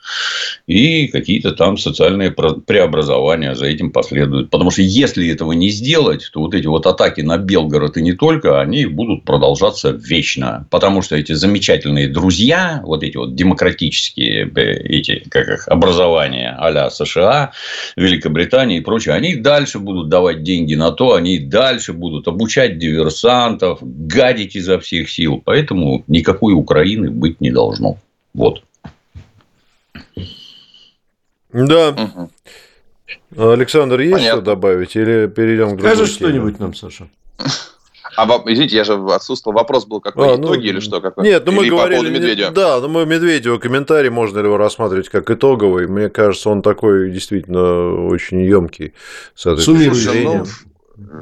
и 0.66 1.08
какие-то 1.08 1.50
там 1.50 1.76
социальные 1.76 2.30
преобразования 2.30 3.56
за 3.56 3.66
этим 3.66 3.90
последуют. 3.90 4.50
Потому 4.50 4.70
что 4.70 4.82
если 4.82 5.28
этого 5.28 5.52
не 5.52 5.70
сделать, 5.70 6.30
то 6.32 6.40
вот 6.40 6.54
эти 6.54 6.66
вот 6.66 6.86
атаки 6.86 7.20
на 7.22 7.36
Белгород 7.36 7.96
и 7.96 8.02
не 8.02 8.12
только, 8.12 8.60
они 8.60 8.86
будут 8.86 9.24
продолжаться 9.24 9.90
вечно. 9.90 10.68
Потому 10.70 11.02
что 11.02 11.16
эти 11.16 11.32
замечательные 11.32 12.08
друзья, 12.08 12.80
вот 12.84 13.02
эти 13.02 13.16
вот 13.16 13.34
демократические 13.34 14.48
эти, 14.54 15.24
как 15.28 15.48
их, 15.48 15.66
образования 15.66 16.56
а 16.56 16.90
США, 16.90 17.50
Великобритании 17.96 18.78
и 18.78 18.80
прочее, 18.80 19.14
они 19.14 19.39
дальше 19.42 19.78
будут 19.78 20.08
давать 20.08 20.42
деньги 20.42 20.74
на 20.74 20.92
то, 20.92 21.14
они 21.14 21.38
дальше 21.38 21.92
будут 21.92 22.28
обучать 22.28 22.78
диверсантов, 22.78 23.78
гадить 23.82 24.56
изо 24.56 24.78
всех 24.78 25.10
сил. 25.10 25.42
Поэтому 25.44 26.04
никакой 26.06 26.54
Украины 26.54 27.10
быть 27.10 27.40
не 27.40 27.50
должно. 27.50 27.98
Вот. 28.34 28.62
Да. 31.52 31.90
Угу. 31.90 32.30
Александр, 33.52 34.00
есть 34.00 34.12
Понятно. 34.12 34.42
что 34.42 34.44
добавить? 34.44 34.96
Или 34.96 35.26
перейдем 35.26 35.76
к 35.76 35.80
Скажи 35.80 36.06
что-нибудь 36.06 36.58
нам, 36.58 36.74
Саша. 36.74 37.08
А, 38.22 38.42
извините, 38.46 38.76
я 38.76 38.84
же 38.84 38.94
отсутствовал. 38.94 39.56
Вопрос 39.56 39.86
был 39.86 40.00
какой? 40.00 40.34
А, 40.34 40.36
ну, 40.36 40.44
итоги 40.44 40.66
или 40.66 40.80
что? 40.80 41.00
Какой? 41.00 41.24
Нет, 41.24 41.44
ну 41.46 41.52
мы 41.52 41.62
или 41.62 41.70
говорили... 41.70 42.08
По 42.08 42.10
Медведева? 42.10 42.50
Да, 42.50 42.80
ну 42.80 42.88
мы 42.88 43.06
Медведева 43.06 43.58
комментарий, 43.58 44.10
можно 44.10 44.38
ли 44.40 44.44
его 44.44 44.56
рассматривать 44.56 45.08
как 45.08 45.30
итоговый. 45.30 45.86
Мне 45.86 46.08
кажется, 46.10 46.50
он 46.50 46.62
такой 46.62 47.10
действительно 47.10 48.06
очень 48.06 48.42
емкий. 48.42 48.92
Ну, 49.46 50.44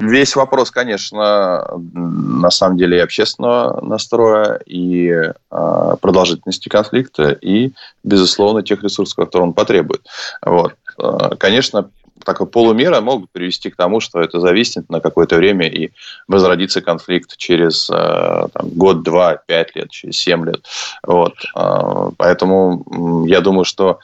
весь 0.01 0.35
вопрос, 0.35 0.71
конечно, 0.71 1.67
на 1.93 2.51
самом 2.51 2.77
деле 2.77 2.97
и 2.97 3.01
общественного 3.01 3.79
настроя, 3.81 4.59
и 4.65 5.09
э, 5.09 5.95
продолжительности 6.01 6.67
конфликта, 6.67 7.31
и, 7.31 7.71
безусловно, 8.03 8.61
тех 8.61 8.83
ресурсов, 8.83 9.15
которые 9.15 9.47
он 9.47 9.53
потребует. 9.53 10.01
Вот. 10.45 10.73
А, 10.97 11.35
конечно, 11.37 11.89
такой 12.25 12.47
полумера 12.47 13.01
могут 13.01 13.31
привести 13.31 13.69
к 13.69 13.75
тому, 13.75 13.99
что 13.99 14.19
это 14.19 14.39
зависнет 14.39 14.89
на 14.89 14.99
какое-то 14.99 15.35
время 15.35 15.67
и 15.67 15.91
возродится 16.27 16.81
конфликт 16.81 17.37
через 17.37 17.89
э, 17.89 18.47
там, 18.53 18.69
год, 18.69 19.03
два, 19.03 19.35
пять 19.35 19.75
лет, 19.75 19.89
через 19.89 20.17
семь 20.17 20.45
лет. 20.45 20.65
Вот. 21.03 21.33
Э, 21.55 22.11
поэтому 22.17 23.25
я 23.27 23.41
думаю, 23.41 23.65
что, 23.65 23.99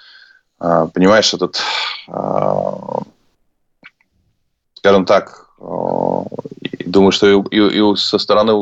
э, 0.61 0.87
понимаешь, 0.93 1.33
этот, 1.33 1.61
скажем 4.75 5.05
так, 5.05 5.49
думаю, 6.85 7.11
что 7.11 7.27
и, 7.27 7.55
и, 7.55 7.79
и 7.79 7.95
со 7.95 8.17
стороны 8.17 8.53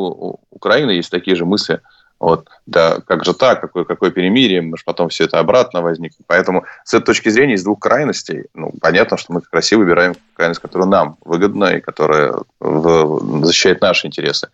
Украины 0.49 0.91
есть 0.91 1.11
такие 1.11 1.35
же 1.35 1.45
мысли– 1.45 1.81
вот, 2.23 2.47
да, 2.65 3.01
как 3.05 3.25
же 3.25 3.33
так, 3.33 3.59
какое, 3.59 3.83
какое 3.83 4.09
перемирие, 4.09 4.61
мы 4.61 4.77
же 4.77 4.83
потом 4.85 5.09
все 5.09 5.25
это 5.25 5.39
обратно 5.39 5.81
возникнет. 5.81 6.25
Поэтому 6.25 6.63
с 6.85 6.93
этой 6.93 7.07
точки 7.07 7.27
зрения, 7.27 7.55
из 7.55 7.65
двух 7.65 7.79
крайностей, 7.79 8.45
ну, 8.53 8.71
понятно, 8.79 9.17
что 9.17 9.33
мы 9.33 9.41
как 9.41 9.69
и 9.69 9.75
выбираем 9.75 10.15
крайность, 10.33 10.61
которая 10.61 10.87
нам 10.87 11.17
выгодна 11.25 11.75
и 11.75 11.81
которая 11.81 12.35
в, 12.61 13.43
защищает 13.43 13.81
наши 13.81 14.07
интересы. 14.07 14.47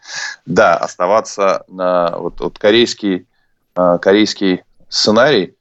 Да, 0.48 0.78
оставаться 0.78 1.64
на 1.68 2.18
вот, 2.18 2.40
вот 2.40 2.58
корейский, 2.58 3.28
а, 3.76 4.00
корейский 4.00 4.64
сценарий, 4.90 5.54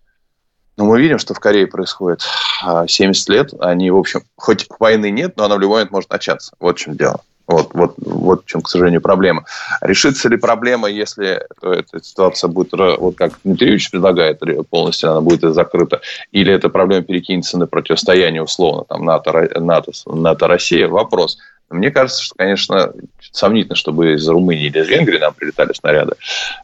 но 0.79 0.87
мы 0.87 1.03
видим, 1.03 1.19
что 1.19 1.35
в 1.35 1.41
Корее 1.41 1.67
происходит 1.67 2.23
70 2.63 3.29
а, 3.29 3.33
лет. 3.35 3.53
Они, 3.61 3.91
в 3.91 3.99
общем, 3.99 4.23
хоть 4.35 4.67
войны 4.79 5.11
нет, 5.11 5.37
но 5.37 5.45
она 5.45 5.57
в 5.57 5.61
любой 5.61 5.75
момент 5.75 5.91
может 5.91 6.09
начаться. 6.09 6.55
Вот 6.59 6.79
в 6.79 6.81
чем 6.81 6.97
дело. 6.97 7.21
Вот, 7.49 7.71
вот, 7.73 7.95
вот 7.97 8.45
в 8.45 8.47
чем, 8.47 8.61
к 8.61 8.69
сожалению, 8.69 9.01
проблема. 9.01 9.45
Решится 9.81 10.29
ли 10.29 10.37
проблема, 10.37 10.89
если 10.89 11.43
эта 11.63 12.03
ситуация 12.03 12.49
будет, 12.49 12.73
вот 12.73 13.17
как 13.17 13.33
Дмитрий 13.43 13.69
Юрьевич 13.69 13.91
предлагает, 13.91 14.41
полностью 14.69 15.11
она 15.11 15.23
будет 15.23 15.55
закрыта, 15.55 16.03
или 16.31 16.53
эта 16.53 16.69
проблема 16.69 17.03
перекинется 17.03 17.59
на 17.59 17.67
противостояние, 17.67 18.43
условно, 18.43 18.85
там, 18.87 19.05
НАТО, 19.05 19.49
НАТО, 19.59 19.93
НАТО 20.07 20.47
Россия? 20.47 20.89
Вопрос. 20.89 21.39
Мне 21.71 21.91
кажется, 21.91 22.23
что, 22.23 22.35
конечно, 22.35 22.93
сомнительно, 23.33 23.75
чтобы 23.75 24.15
из 24.15 24.27
Румынии 24.29 24.67
или 24.67 24.81
из 24.81 24.89
Венгрии 24.89 25.19
нам 25.19 25.35
прилетали 25.35 25.73
снаряды. 25.75 26.15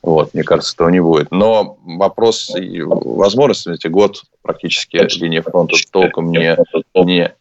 Вот, 0.03 0.33
мне 0.33 0.43
кажется, 0.45 0.75
этого 0.75 0.89
не 0.89 1.01
будет. 1.01 1.31
Но 1.31 1.79
вопрос 1.85 2.51
возможности, 2.55 3.87
год 3.89 4.23
практически 4.43 4.97
линия 5.19 5.43
фронта 5.43 5.77
толком 5.91 6.31
не, 6.31 6.57
не 6.95 7.35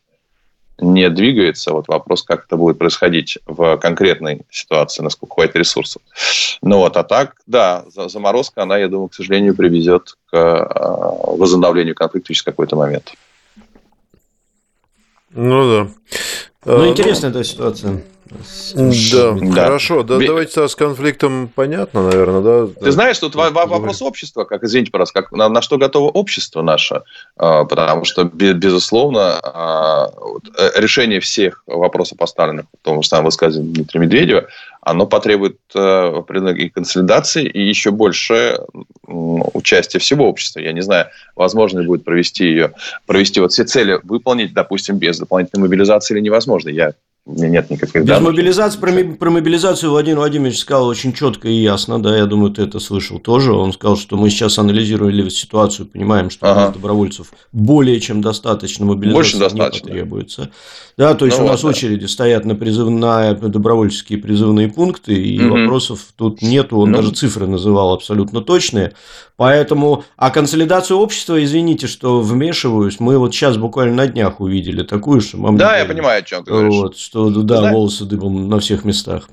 не 0.80 1.10
двигается. 1.10 1.72
Вот 1.72 1.88
вопрос, 1.88 2.24
как 2.24 2.46
это 2.46 2.58
будет 2.58 2.78
происходить 2.78 3.38
в 3.46 3.78
конкретной 3.78 4.42
ситуации, 4.50 5.04
насколько 5.04 5.36
хватит 5.36 5.56
ресурсов. 5.56 6.02
Ну 6.62 6.78
вот, 6.80 6.98
а 6.98 7.04
так, 7.04 7.36
да, 7.46 7.86
заморозка, 7.88 8.64
она, 8.64 8.78
я 8.78 8.88
думаю, 8.88 9.10
к 9.10 9.14
сожалению, 9.14 9.56
приведет 9.56 10.16
к 10.32 10.36
э, 10.36 11.38
возобновлению 11.38 11.96
конфликта 11.96 12.34
через 12.34 12.44
какой-то 12.44 12.76
момент. 12.76 13.14
Ну 15.32 15.72
да. 15.72 15.92
Ну, 16.66 16.78
ну 16.78 16.88
интересная 16.90 17.32
эта 17.32 17.44
ситуация. 17.44 18.04
Да, 18.76 19.32
да, 19.34 19.64
хорошо. 19.64 20.04
Да, 20.04 20.18
давайте 20.18 20.68
с 20.68 20.76
конфликтом 20.76 21.50
понятно, 21.54 22.04
наверное, 22.04 22.42
да. 22.42 22.74
Ты 22.82 22.92
знаешь, 22.92 23.18
тут 23.20 23.36
вопрос 23.36 24.02
общества, 24.02 24.44
как, 24.46 24.64
извините, 24.64 24.92
пожалуйста, 24.92 25.22
как, 25.22 25.32
на, 25.32 25.50
на 25.50 25.62
что 25.62 25.78
готово 25.78 26.10
общество 26.10 26.62
наше, 26.62 27.04
а, 27.38 27.66
потому 27.66 28.06
что, 28.06 28.24
безусловно, 28.24 29.40
а, 29.44 30.12
э, 30.58 30.72
решение 30.76 31.20
всех 31.20 31.64
вопросов, 31.68 32.18
поставленных 32.18 32.66
в 32.66 32.84
том 32.84 33.02
же 33.04 33.10
самом 33.10 33.26
высказывании 33.26 33.74
Дмитрия 33.74 34.00
Медведева, 34.00 34.48
оно 34.82 35.06
потребует 35.06 35.60
э, 35.76 35.80
определенной 35.80 36.70
консолидации 36.70 37.46
и 37.46 37.62
еще 37.62 37.92
больше 37.92 38.60
участия 39.08 40.00
всего 40.00 40.28
общества. 40.28 40.60
Я 40.60 40.74
не 40.74 40.82
знаю, 40.82 41.08
возможно 41.36 41.80
ли 41.80 41.88
будет 41.88 42.04
провести 42.04 42.46
ее, 42.46 42.74
провести 43.06 43.40
вот 43.40 43.54
все 43.54 43.64
цели 43.64 44.00
выполнить, 44.04 44.54
допустим, 44.54 44.98
без 44.98 45.20
дополнительной 45.20 45.68
мобилизации 45.68 46.16
или 46.16 46.22
невозможно. 46.22 46.70
Я 46.70 46.94
у 47.26 47.36
меня 47.36 47.48
нет 47.48 47.70
никаких 47.70 48.02
Без 48.02 48.06
данных. 48.06 48.32
мобилизации, 48.32 48.80
про, 48.80 48.92
про 49.16 49.30
мобилизацию 49.30 49.92
Владимир 49.92 50.18
Владимирович 50.18 50.60
сказал 50.60 50.88
очень 50.88 51.14
четко 51.14 51.48
и 51.48 51.54
ясно, 51.54 52.02
да, 52.02 52.18
я 52.18 52.26
думаю, 52.26 52.52
ты 52.52 52.64
это 52.64 52.80
слышал 52.80 53.18
тоже. 53.18 53.54
Он 53.54 53.72
сказал, 53.72 53.96
что 53.96 54.18
мы 54.18 54.30
сейчас 54.30 54.60
анализируем 54.60 55.30
ситуацию, 55.30 55.88
понимаем, 55.88 56.30
что 56.30 56.52
ага. 56.52 56.58
у 56.58 56.62
нас 56.66 56.74
добровольцев 56.74 57.32
более 57.54 58.02
чем 58.02 58.22
достаточно, 58.22 58.86
мобилизации 58.86 59.16
Больше 59.16 59.38
достаточно. 59.38 59.86
не 59.86 59.92
потребуется. 59.92 60.52
Да, 60.98 61.16
то 61.16 61.26
есть 61.26 61.40
ну, 61.40 61.46
у 61.46 61.48
нас 61.48 61.64
вот, 61.64 61.70
очереди 61.70 62.02
да. 62.02 62.08
стоят 62.08 62.44
на, 62.44 62.56
призыв, 62.56 62.90
на 62.90 63.34
добровольческие 63.34 64.20
призывные 64.20 64.68
пункты, 64.68 65.14
и 65.14 65.42
угу. 65.42 65.58
вопросов 65.58 66.02
тут 66.18 66.42
нету, 66.42 66.78
он 66.78 66.92
ну. 66.92 66.98
даже 66.98 67.12
цифры 67.12 67.48
называл 67.48 67.94
абсолютно 67.94 68.42
точные. 68.42 68.94
Поэтому, 69.36 70.04
а 70.16 70.30
консолидацию 70.30 70.98
общества, 71.00 71.44
извините, 71.44 71.88
что 71.88 72.22
вмешиваюсь, 72.22 73.00
мы 73.00 73.18
вот 73.18 73.34
сейчас 73.34 73.58
буквально 73.58 73.96
на 73.96 74.08
днях 74.08 74.40
увидели 74.40 74.84
такую, 74.84 75.22
что... 75.22 75.38
Мам, 75.38 75.58
да, 75.58 75.78
я 75.78 75.86
понимаю, 75.86 76.20
о 76.20 76.22
чем 76.22 76.44
ты 76.44 76.52
говоришь. 76.52 76.74
Вот, 76.74 76.98
что, 77.14 77.30
да, 77.44 77.58
знаешь, 77.58 77.74
волосы 77.76 78.06
дыбом 78.06 78.50
на 78.50 78.60
всех 78.60 78.86
местах. 78.86 79.30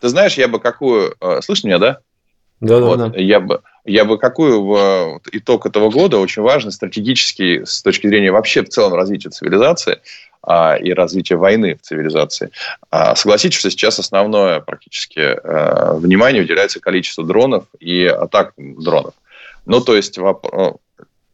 Ты 0.00 0.08
знаешь, 0.08 0.34
я 0.34 0.48
бы 0.48 0.58
какую... 0.58 1.14
Э, 1.20 1.40
слышишь 1.42 1.62
меня, 1.62 1.78
да? 1.78 1.98
Да, 2.60 2.80
вот, 2.80 2.98
да, 2.98 3.08
да. 3.10 3.20
Я 3.20 3.38
бы, 3.38 3.60
я 3.84 4.04
бы 4.04 4.18
какую 4.18 4.64
в 4.64 5.20
итог 5.30 5.64
этого 5.64 5.90
года 5.90 6.18
очень 6.18 6.42
важный 6.42 6.72
стратегический 6.72 7.64
с 7.64 7.82
точки 7.82 8.08
зрения 8.08 8.32
вообще 8.32 8.64
в 8.64 8.68
целом 8.68 8.94
развития 8.94 9.30
цивилизации 9.30 10.00
а, 10.42 10.74
и 10.74 10.92
развития 10.92 11.36
войны 11.36 11.76
в 11.76 11.82
цивилизации. 11.82 12.50
А, 12.90 13.14
согласитесь, 13.14 13.60
что 13.60 13.70
сейчас 13.70 14.00
основное 14.00 14.58
практически 14.58 15.20
а, 15.20 15.94
внимание 15.94 16.42
уделяется 16.42 16.80
количеству 16.80 17.22
дронов 17.22 17.66
и 17.78 18.06
атак 18.06 18.54
дронов. 18.56 19.14
Ну, 19.66 19.80
то 19.80 19.94
есть 19.94 20.18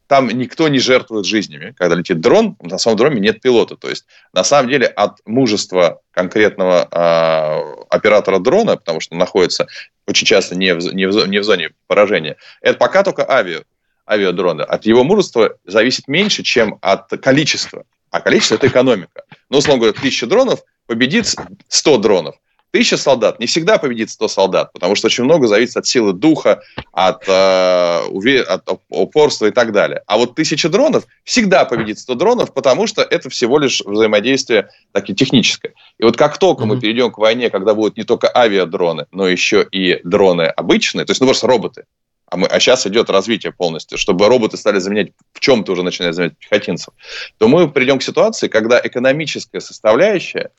там 0.06 0.28
никто 0.28 0.68
не 0.68 0.78
жертвует 0.78 1.24
жизнями. 1.24 1.74
Когда 1.76 1.94
летит 1.94 2.20
дрон, 2.20 2.56
на 2.60 2.78
самом 2.78 2.96
дроне 2.98 3.20
нет 3.20 3.40
пилота. 3.40 3.76
То 3.76 3.88
есть, 3.88 4.04
на 4.32 4.44
самом 4.44 4.70
деле, 4.70 4.86
от 4.86 5.18
мужества 5.24 6.00
конкретного 6.10 6.88
э, 6.90 7.84
оператора 7.88 8.38
дрона, 8.38 8.76
потому 8.76 9.00
что 9.00 9.14
находится 9.14 9.66
очень 10.06 10.26
часто 10.26 10.56
не 10.56 10.74
в, 10.74 10.94
не 10.94 11.06
в, 11.06 11.26
не 11.26 11.38
в 11.38 11.44
зоне 11.44 11.70
поражения, 11.86 12.36
это 12.60 12.78
пока 12.78 13.02
только 13.02 13.28
авиа, 13.28 13.62
авиадрона. 14.06 14.64
От 14.64 14.84
его 14.84 15.04
мужества 15.04 15.56
зависит 15.64 16.08
меньше, 16.08 16.42
чем 16.42 16.78
от 16.82 17.08
количества. 17.22 17.84
А 18.10 18.20
количество– 18.20 18.54
это 18.56 18.68
экономика. 18.68 19.24
Ну, 19.48 19.58
условно 19.58 19.80
говоря, 19.80 20.00
тысяча 20.00 20.26
дронов 20.26 20.60
победит 20.86 21.26
100 21.68 21.98
дронов. 21.98 22.36
Тысяча 22.74 22.96
солдат 22.96 23.38
не 23.38 23.46
всегда 23.46 23.78
победит 23.78 24.10
100 24.10 24.26
солдат, 24.26 24.72
потому 24.72 24.96
что 24.96 25.06
очень 25.06 25.22
много 25.22 25.46
зависит 25.46 25.76
от 25.76 25.86
силы 25.86 26.12
духа, 26.12 26.60
от, 26.90 27.22
э, 27.28 28.40
от 28.48 28.68
упорства 28.88 29.46
и 29.46 29.52
так 29.52 29.70
далее. 29.70 30.02
А 30.08 30.18
вот 30.18 30.34
тысяча 30.34 30.68
дронов 30.68 31.04
всегда 31.22 31.66
победит 31.66 32.00
100 32.00 32.14
дронов, 32.16 32.52
потому 32.52 32.88
что 32.88 33.02
это 33.02 33.30
всего 33.30 33.60
лишь 33.60 33.80
взаимодействие 33.80 34.70
таки 34.90 35.14
техническое. 35.14 35.74
И 36.00 36.02
вот 36.02 36.16
как 36.16 36.38
только 36.38 36.64
mm-hmm. 36.64 36.66
мы 36.66 36.80
перейдем 36.80 37.12
к 37.12 37.18
войне, 37.18 37.48
когда 37.48 37.74
будут 37.74 37.96
не 37.96 38.02
только 38.02 38.28
авиадроны, 38.36 39.06
но 39.12 39.28
еще 39.28 39.64
и 39.70 40.00
дроны 40.02 40.42
обычные, 40.42 41.04
то 41.04 41.12
есть 41.12 41.20
ну, 41.20 41.28
просто 41.28 41.46
роботы, 41.46 41.84
а, 42.26 42.36
мы, 42.36 42.48
а 42.48 42.58
сейчас 42.58 42.88
идет 42.88 43.08
развитие 43.08 43.52
полностью, 43.52 43.98
чтобы 43.98 44.26
роботы 44.26 44.56
стали 44.56 44.80
заменять, 44.80 45.12
в 45.32 45.38
чем-то 45.38 45.70
уже 45.70 45.84
начинают 45.84 46.16
заменять 46.16 46.36
пехотинцев, 46.38 46.92
то 47.38 47.46
мы 47.46 47.70
придем 47.70 48.00
к 48.00 48.02
ситуации, 48.02 48.48
когда 48.48 48.80
экономическая 48.82 49.60
составляющая 49.60 50.50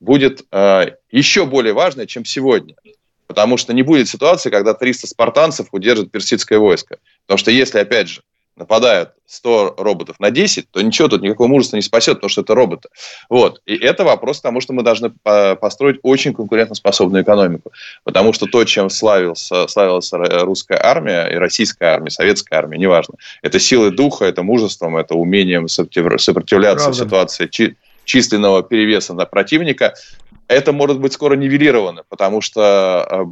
будет 0.00 0.44
э, 0.50 0.92
еще 1.10 1.46
более 1.46 1.72
важной, 1.72 2.06
чем 2.06 2.24
сегодня. 2.24 2.74
Потому 3.26 3.56
что 3.56 3.72
не 3.72 3.82
будет 3.82 4.08
ситуации, 4.08 4.50
когда 4.50 4.74
300 4.74 5.06
спартанцев 5.06 5.68
удержат 5.72 6.10
персидское 6.10 6.58
войско. 6.58 6.98
Потому 7.26 7.38
что 7.38 7.50
если, 7.50 7.78
опять 7.78 8.08
же, 8.08 8.22
нападают 8.56 9.10
100 9.26 9.74
роботов 9.78 10.16
на 10.20 10.30
10, 10.30 10.70
то 10.70 10.80
ничего 10.80 11.08
тут, 11.08 11.22
никакого 11.22 11.48
мужества 11.48 11.76
не 11.76 11.82
спасет, 11.82 12.14
потому 12.14 12.28
что 12.28 12.42
это 12.42 12.54
роботы. 12.54 12.88
Вот. 13.28 13.60
И 13.66 13.74
это 13.74 14.04
вопрос 14.04 14.38
к 14.38 14.42
тому, 14.42 14.60
что 14.60 14.72
мы 14.72 14.82
должны 14.82 15.10
построить 15.60 15.98
очень 16.02 16.34
конкурентоспособную 16.34 17.24
экономику. 17.24 17.72
Потому 18.04 18.32
что 18.32 18.46
то, 18.46 18.64
чем 18.64 18.90
славился, 18.90 19.66
славилась 19.66 20.12
русская 20.12 20.78
армия 20.80 21.26
и 21.26 21.34
российская 21.34 21.86
армия, 21.86 22.10
советская 22.10 22.58
армия, 22.58 22.78
неважно, 22.78 23.14
это 23.42 23.58
силой 23.58 23.90
духа, 23.90 24.24
это 24.24 24.42
мужеством, 24.42 24.96
это 24.96 25.14
умением 25.14 25.66
сопротивляться 25.68 26.86
Правда. 26.86 27.04
ситуации 27.04 27.46
численного 28.04 28.62
перевеса 28.62 29.14
на 29.14 29.26
противника, 29.26 29.94
это 30.48 30.72
может 30.72 31.00
быть 31.00 31.12
скоро 31.12 31.34
нивелировано, 31.34 32.04
потому 32.08 32.40
что 32.40 33.06
э, 33.10 33.24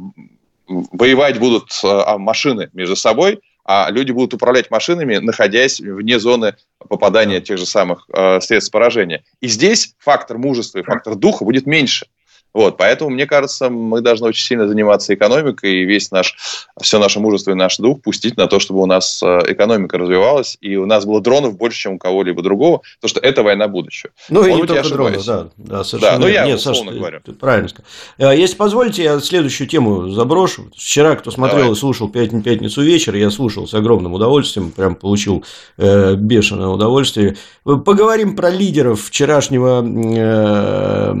воевать 0.67 1.39
будут 1.39 1.71
э, 1.83 2.17
машины 2.17 2.69
между 2.73 2.95
собой, 2.95 3.39
а 3.65 3.89
люди 3.89 4.11
будут 4.11 4.33
управлять 4.33 4.71
машинами, 4.71 5.17
находясь 5.17 5.79
вне 5.79 6.19
зоны 6.19 6.55
попадания 6.89 7.39
тех 7.39 7.57
же 7.57 7.65
самых 7.65 8.07
э, 8.13 8.41
средств 8.41 8.71
поражения. 8.71 9.23
И 9.39 9.47
здесь 9.47 9.95
фактор 9.99 10.37
мужества 10.37 10.79
и 10.79 10.83
фактор 10.83 11.15
духа 11.15 11.45
будет 11.45 11.65
меньше. 11.65 12.07
Вот, 12.53 12.77
поэтому, 12.77 13.09
мне 13.09 13.25
кажется, 13.25 13.69
мы 13.69 14.01
должны 14.01 14.27
очень 14.27 14.45
сильно 14.45 14.67
заниматься 14.67 15.13
экономикой 15.13 15.81
и 15.81 15.85
весь 15.85 16.11
наш, 16.11 16.35
все 16.81 16.99
наше 16.99 17.19
мужество 17.19 17.51
и 17.51 17.55
наш 17.55 17.77
дух 17.77 18.01
пустить 18.01 18.37
на 18.37 18.47
то, 18.47 18.59
чтобы 18.59 18.81
у 18.81 18.85
нас 18.85 19.21
э, 19.23 19.39
экономика 19.47 19.97
развивалась, 19.97 20.57
и 20.61 20.75
у 20.75 20.85
нас 20.85 21.05
было 21.05 21.19
дронов 21.21 21.57
больше, 21.57 21.79
чем 21.79 21.93
у 21.93 21.97
кого-либо 21.97 22.43
другого, 22.43 22.81
потому 23.01 23.09
что 23.09 23.19
это 23.19 23.43
война 23.43 23.67
будущего. 23.67 24.11
Ну, 24.29 24.45
и 24.45 24.53
не 24.53 24.63
только 24.65 24.87
дронов, 24.89 25.25
да, 25.25 25.47
да, 25.57 25.83
совершенно. 25.83 26.19
Да, 26.19 26.19
ну, 26.19 26.27
я 26.27 26.45
Нет, 26.45 26.57
условно 26.57 26.91
Саша, 26.91 26.97
говорю. 26.97 27.19
Правильно 27.39 27.69
сказал. 27.69 27.85
Э, 28.19 28.37
если 28.37 28.55
позволите, 28.55 29.03
я 29.03 29.19
следующую 29.19 29.67
тему 29.67 30.09
заброшу. 30.09 30.69
Вчера, 30.75 31.15
кто 31.15 31.31
смотрел 31.31 31.61
Давай. 31.61 31.73
и 31.73 31.75
слушал 31.75 32.09
пятницу 32.09 32.81
вечер, 32.81 33.15
я 33.15 33.31
слушал 33.31 33.67
с 33.67 33.73
огромным 33.73 34.13
удовольствием, 34.13 34.71
прям 34.71 34.95
получил 34.95 35.43
э, 35.77 36.15
бешеное 36.15 36.67
удовольствие. 36.67 37.35
Поговорим 37.63 38.35
про 38.35 38.49
лидеров 38.49 39.01
вчерашнего 39.01 39.83
э, 39.83 41.13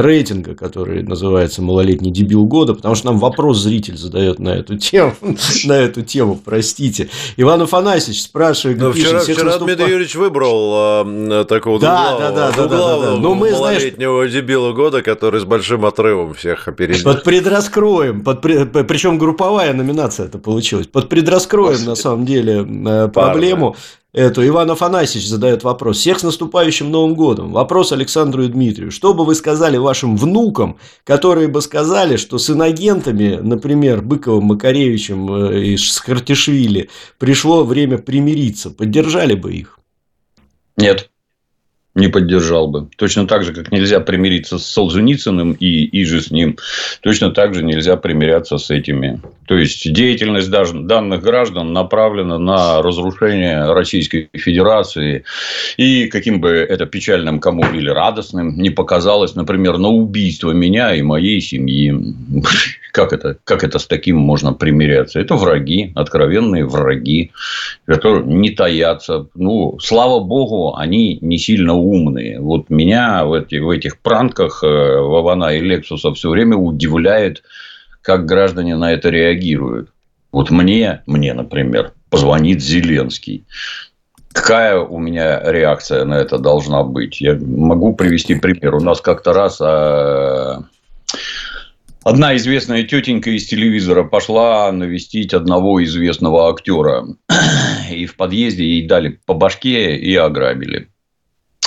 рейтинга, 0.00 0.54
который 0.68 1.02
называется 1.02 1.62
«Малолетний 1.62 2.10
дебил 2.10 2.44
года», 2.44 2.74
потому 2.74 2.94
что 2.94 3.06
нам 3.06 3.18
вопрос 3.18 3.58
зритель 3.58 3.96
задает 3.96 4.38
на 4.38 4.50
эту 4.50 4.76
тему, 4.76 5.14
на 5.64 5.72
эту 5.72 6.02
тему, 6.02 6.40
простите. 6.42 7.08
Иван 7.36 7.62
Афанасьевич 7.62 8.22
спрашивает, 8.22 8.78
Но 8.78 8.92
вчера, 8.92 9.20
вчера 9.20 9.44
наступа... 9.44 9.66
Дмитрий 9.66 9.90
Юрьевич 9.90 10.14
выбрал 10.14 10.72
а, 10.74 11.44
такого 11.44 11.80
да, 11.80 12.18
да, 12.18 12.30
да, 12.30 12.52
двуглавого 12.52 13.02
да, 13.02 13.10
да, 13.10 13.16
да. 13.16 13.20
Но 13.20 13.34
мы, 13.34 13.50
малолетнего 13.50 14.18
знаешь, 14.18 14.32
дебила 14.32 14.72
года, 14.72 15.02
который 15.02 15.40
с 15.40 15.44
большим 15.44 15.84
отрывом 15.84 16.34
всех 16.34 16.68
опередил. 16.68 17.04
Под 17.04 17.24
предраскроем, 17.24 18.22
под, 18.22 18.42
причем 18.42 19.18
групповая 19.18 19.72
номинация 19.72 20.26
это 20.26 20.38
получилась, 20.38 20.86
под 20.86 21.08
предраскроем 21.08 21.84
на 21.84 21.94
самом 21.94 22.26
деле 22.26 22.66
э, 22.66 23.08
проблему. 23.08 23.76
Эту. 24.14 24.46
Иван 24.46 24.70
Афанасьевич 24.70 25.28
задает 25.28 25.64
вопрос. 25.64 25.98
Всех 25.98 26.18
с 26.18 26.22
наступающим 26.22 26.90
Новым 26.90 27.14
годом. 27.14 27.52
Вопрос 27.52 27.92
Александру 27.92 28.44
и 28.44 28.48
Дмитрию. 28.48 28.90
Что 28.90 29.12
бы 29.12 29.26
вы 29.26 29.34
сказали 29.34 29.76
вашим 29.76 30.16
внукам, 30.16 30.78
которые 31.04 31.48
бы 31.48 31.60
сказали, 31.60 32.16
что 32.16 32.38
с 32.38 32.48
инагентами, 32.48 33.38
например, 33.42 34.00
Быковым, 34.00 34.44
Макаревичем 34.44 35.50
э, 35.50 35.60
и 35.60 35.76
Скартишвили, 35.76 36.88
пришло 37.18 37.64
время 37.64 37.98
примириться? 37.98 38.70
Поддержали 38.70 39.34
бы 39.34 39.52
их? 39.52 39.78
Нет 40.78 41.10
не 41.98 42.08
поддержал 42.08 42.68
бы. 42.68 42.88
Точно 42.96 43.26
так 43.26 43.44
же, 43.44 43.52
как 43.52 43.70
нельзя 43.72 44.00
примириться 44.00 44.58
с 44.58 44.66
Солженицыным 44.66 45.52
и, 45.52 45.84
и 45.84 46.04
же 46.04 46.22
с 46.22 46.30
ним, 46.30 46.56
точно 47.02 47.30
так 47.30 47.54
же 47.54 47.62
нельзя 47.62 47.96
примиряться 47.96 48.58
с 48.58 48.70
этими. 48.70 49.20
То 49.46 49.56
есть, 49.56 49.92
деятельность 49.92 50.50
даже 50.50 50.80
данных 50.80 51.22
граждан 51.22 51.72
направлена 51.72 52.38
на 52.38 52.82
разрушение 52.82 53.72
Российской 53.72 54.28
Федерации. 54.34 55.24
И 55.76 56.06
каким 56.06 56.40
бы 56.40 56.50
это 56.50 56.86
печальным 56.86 57.40
кому 57.40 57.64
или 57.72 57.90
радостным 57.90 58.56
не 58.56 58.70
показалось, 58.70 59.34
например, 59.34 59.78
на 59.78 59.88
убийство 59.88 60.52
меня 60.52 60.94
и 60.94 61.02
моей 61.02 61.40
семьи. 61.40 61.94
Как 62.92 63.12
это, 63.12 63.36
как 63.44 63.64
это 63.64 63.78
с 63.78 63.86
таким 63.86 64.16
можно 64.16 64.54
примиряться? 64.54 65.20
Это 65.20 65.36
враги, 65.36 65.92
откровенные 65.94 66.64
враги, 66.64 67.30
которые 67.86 68.24
не 68.24 68.50
таятся. 68.50 69.26
Ну, 69.34 69.78
слава 69.78 70.20
богу, 70.20 70.74
они 70.74 71.18
не 71.20 71.38
сильно 71.38 71.74
умные. 71.88 72.40
Вот 72.40 72.70
меня 72.70 73.24
в, 73.24 73.32
эти, 73.32 73.56
в 73.56 73.70
этих 73.70 74.00
пранках 74.00 74.62
э, 74.62 74.66
Вавана 74.66 75.56
и 75.56 75.60
Лексуса 75.60 76.12
все 76.12 76.30
время 76.30 76.56
удивляет, 76.56 77.42
как 78.02 78.26
граждане 78.26 78.76
на 78.76 78.92
это 78.92 79.10
реагируют. 79.10 79.90
Вот 80.32 80.50
мне, 80.50 81.02
мне, 81.06 81.34
например, 81.34 81.92
позвонит 82.10 82.62
Зеленский 82.62 83.44
Какая 84.32 84.78
у 84.78 84.98
меня 84.98 85.40
реакция 85.50 86.04
на 86.04 86.14
это 86.14 86.38
должна 86.38 86.84
быть? 86.84 87.20
Я 87.20 87.36
могу 87.40 87.94
привести 87.94 88.34
пример. 88.34 88.76
У 88.76 88.80
нас 88.80 89.00
как-то 89.00 89.32
раз 89.32 89.58
а, 89.60 90.62
одна 92.04 92.36
известная 92.36 92.84
тетенька 92.84 93.30
из 93.30 93.46
телевизора 93.46 94.04
пошла 94.04 94.70
навестить 94.70 95.34
одного 95.34 95.82
известного 95.82 96.50
актера. 96.50 97.06
И 97.90 98.06
в 98.06 98.16
подъезде 98.16 98.64
ей 98.64 98.86
дали 98.86 99.18
по 99.26 99.34
башке 99.34 99.96
и 99.96 100.14
ограбили 100.14 100.88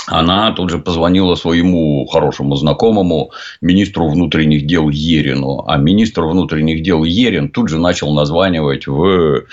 она 0.06 0.52
тут 0.52 0.70
же 0.70 0.78
позвонила 0.78 1.34
своему 1.34 2.06
хорошему 2.06 2.56
знакомому 2.56 3.30
министру 3.60 4.08
внутренних 4.08 4.66
дел 4.66 4.88
Ерину. 4.88 5.64
А 5.66 5.76
министр 5.76 6.24
внутренних 6.24 6.82
дел 6.82 7.04
Ерин 7.04 7.48
тут 7.48 7.68
же 7.68 7.78
начал 7.78 8.12
названивать 8.12 8.86
в 8.86 9.44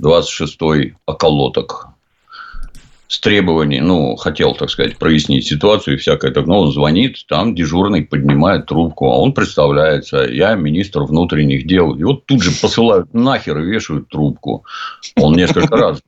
26-й 0.00 0.94
околоток 1.06 1.95
с 3.08 3.20
требованием, 3.20 3.86
ну, 3.86 4.16
хотел, 4.16 4.54
так 4.54 4.70
сказать, 4.70 4.98
прояснить 4.98 5.46
ситуацию 5.46 5.94
и 5.94 5.98
всякое 5.98 6.32
так, 6.32 6.46
но 6.46 6.60
он 6.60 6.72
звонит, 6.72 7.26
там 7.28 7.54
дежурный 7.54 8.02
поднимает 8.02 8.66
трубку, 8.66 9.06
а 9.06 9.18
он 9.18 9.32
представляется, 9.32 10.24
я 10.24 10.54
министр 10.54 11.02
внутренних 11.02 11.66
дел, 11.66 11.94
и 11.94 12.02
вот 12.02 12.26
тут 12.26 12.42
же 12.42 12.50
посылают 12.60 13.14
нахер 13.14 13.58
и 13.58 13.66
вешают 13.66 14.08
трубку. 14.08 14.64
Он 15.16 15.34
несколько 15.34 15.76
раз 15.76 16.00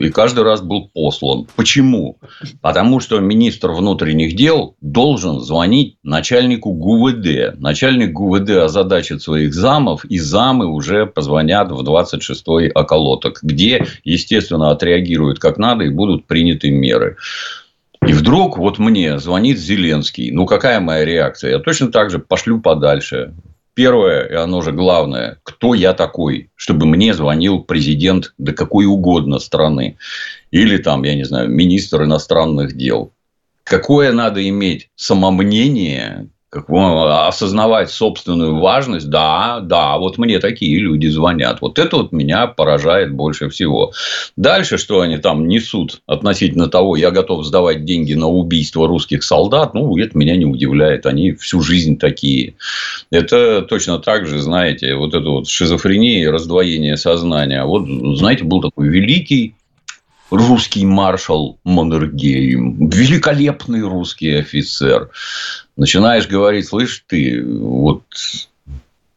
и 0.00 0.10
каждый 0.10 0.44
раз 0.44 0.60
был 0.60 0.90
послан. 0.92 1.46
Почему? 1.56 2.18
Потому 2.60 3.00
что 3.00 3.18
министр 3.20 3.72
внутренних 3.72 4.34
дел 4.34 4.76
должен 4.80 5.40
звонить 5.40 5.96
начальнику 6.02 6.72
ГУВД. 6.72 7.58
Начальник 7.58 8.12
ГУВД 8.12 8.50
озадачит 8.50 9.22
своих 9.22 9.54
замов, 9.54 10.04
и 10.04 10.18
замы 10.18 10.66
уже 10.66 11.06
позвонят 11.06 11.70
в 11.70 11.80
26-й 11.82 12.70
околоток, 12.70 13.40
где, 13.42 13.86
естественно, 14.04 14.70
отреагируют 14.70 15.38
как 15.38 15.58
надо 15.58 15.84
и 15.84 15.90
будут 15.90 16.26
приняты 16.26 16.41
приняты 16.42 16.70
меры. 16.70 17.16
И 18.06 18.12
вдруг 18.12 18.58
вот 18.58 18.78
мне 18.78 19.18
звонит 19.18 19.58
Зеленский. 19.58 20.32
Ну, 20.32 20.44
какая 20.44 20.80
моя 20.80 21.04
реакция? 21.04 21.52
Я 21.52 21.58
точно 21.60 21.92
так 21.92 22.10
же 22.10 22.18
пошлю 22.18 22.60
подальше. 22.60 23.32
Первое, 23.74 24.26
и 24.26 24.34
оно 24.34 24.60
же 24.60 24.72
главное, 24.72 25.38
кто 25.44 25.72
я 25.74 25.94
такой, 25.94 26.50
чтобы 26.56 26.86
мне 26.86 27.14
звонил 27.14 27.62
президент 27.62 28.34
до 28.38 28.52
какой 28.52 28.86
угодно 28.86 29.38
страны. 29.38 29.96
Или 30.50 30.78
там, 30.78 31.04
я 31.04 31.14
не 31.14 31.24
знаю, 31.24 31.48
министр 31.48 32.02
иностранных 32.02 32.76
дел. 32.76 33.12
Какое 33.62 34.12
надо 34.12 34.46
иметь 34.46 34.90
самомнение, 34.96 36.28
как, 36.52 36.66
осознавать 36.68 37.90
собственную 37.90 38.60
важность, 38.60 39.08
да, 39.08 39.60
да, 39.60 39.96
вот 39.96 40.18
мне 40.18 40.38
такие 40.38 40.78
люди 40.78 41.06
звонят. 41.06 41.62
Вот 41.62 41.78
это 41.78 41.96
вот 41.96 42.12
меня 42.12 42.46
поражает 42.46 43.10
больше 43.10 43.48
всего. 43.48 43.92
Дальше, 44.36 44.76
что 44.76 45.00
они 45.00 45.16
там 45.16 45.48
несут 45.48 46.02
относительно 46.06 46.68
того, 46.68 46.96
я 46.96 47.10
готов 47.10 47.46
сдавать 47.46 47.86
деньги 47.86 48.12
на 48.12 48.28
убийство 48.28 48.86
русских 48.86 49.22
солдат, 49.22 49.72
ну, 49.72 49.96
это 49.96 50.16
меня 50.18 50.36
не 50.36 50.44
удивляет. 50.44 51.06
Они 51.06 51.32
всю 51.32 51.62
жизнь 51.62 51.98
такие. 51.98 52.54
Это 53.10 53.62
точно 53.62 53.98
так 53.98 54.26
же, 54.26 54.38
знаете, 54.38 54.94
вот 54.94 55.14
это 55.14 55.30
вот 55.30 55.48
шизофрения 55.48 56.24
и 56.24 56.28
раздвоение 56.28 56.98
сознания. 56.98 57.64
Вот, 57.64 57.86
знаете, 58.18 58.44
был 58.44 58.60
такой 58.60 58.88
великий 58.88 59.54
русский 60.32 60.86
маршал 60.86 61.58
Маннергейм, 61.62 62.88
великолепный 62.88 63.82
русский 63.82 64.30
офицер. 64.30 65.10
Начинаешь 65.76 66.26
говорить, 66.26 66.66
слышь, 66.66 67.04
ты 67.06 67.44
вот 67.44 68.02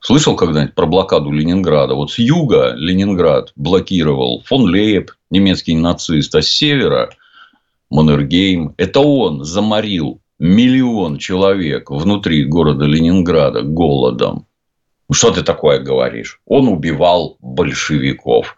слышал 0.01 0.35
когда-нибудь 0.35 0.75
про 0.75 0.85
блокаду 0.85 1.31
Ленинграда? 1.31 1.95
Вот 1.95 2.11
с 2.11 2.19
юга 2.19 2.73
Ленинград 2.75 3.53
блокировал 3.55 4.43
фон 4.45 4.63
Лейб, 4.63 5.11
немецкий 5.31 5.75
нацист, 5.75 6.35
а 6.35 6.41
с 6.41 6.49
севера 6.49 7.11
Маннергейм. 7.89 8.73
Это 8.77 8.99
он 8.99 9.45
заморил 9.45 10.19
миллион 10.37 11.17
человек 11.17 11.91
внутри 11.91 12.43
города 12.43 12.85
Ленинграда 12.85 13.61
голодом. 13.61 14.45
Ну, 15.07 15.13
что 15.13 15.31
ты 15.31 15.43
такое 15.43 15.79
говоришь? 15.79 16.39
Он 16.47 16.67
убивал 16.67 17.37
большевиков. 17.39 18.57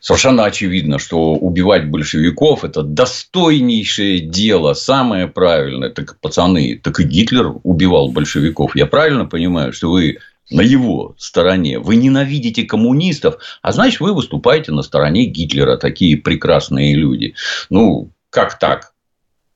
Совершенно 0.00 0.44
очевидно, 0.44 0.98
что 0.98 1.34
убивать 1.34 1.88
большевиков– 1.88 2.64
это 2.64 2.82
достойнейшее 2.82 4.20
дело, 4.20 4.74
самое 4.74 5.26
правильное. 5.26 5.88
Так, 5.88 6.18
пацаны, 6.20 6.78
так 6.82 7.00
и 7.00 7.04
Гитлер 7.04 7.54
убивал 7.62 8.08
большевиков. 8.08 8.76
Я 8.76 8.86
правильно 8.86 9.24
понимаю, 9.24 9.72
что 9.72 9.90
вы 9.90 10.18
на 10.50 10.60
его 10.60 11.14
стороне. 11.18 11.78
Вы 11.78 11.96
ненавидите 11.96 12.64
коммунистов, 12.64 13.38
а 13.62 13.72
значит, 13.72 14.00
вы 14.00 14.14
выступаете 14.14 14.72
на 14.72 14.82
стороне 14.82 15.24
Гитлера. 15.24 15.78
Такие 15.78 16.18
прекрасные 16.18 16.94
люди. 16.94 17.34
Ну, 17.70 18.10
как 18.30 18.58
так? 18.58 18.92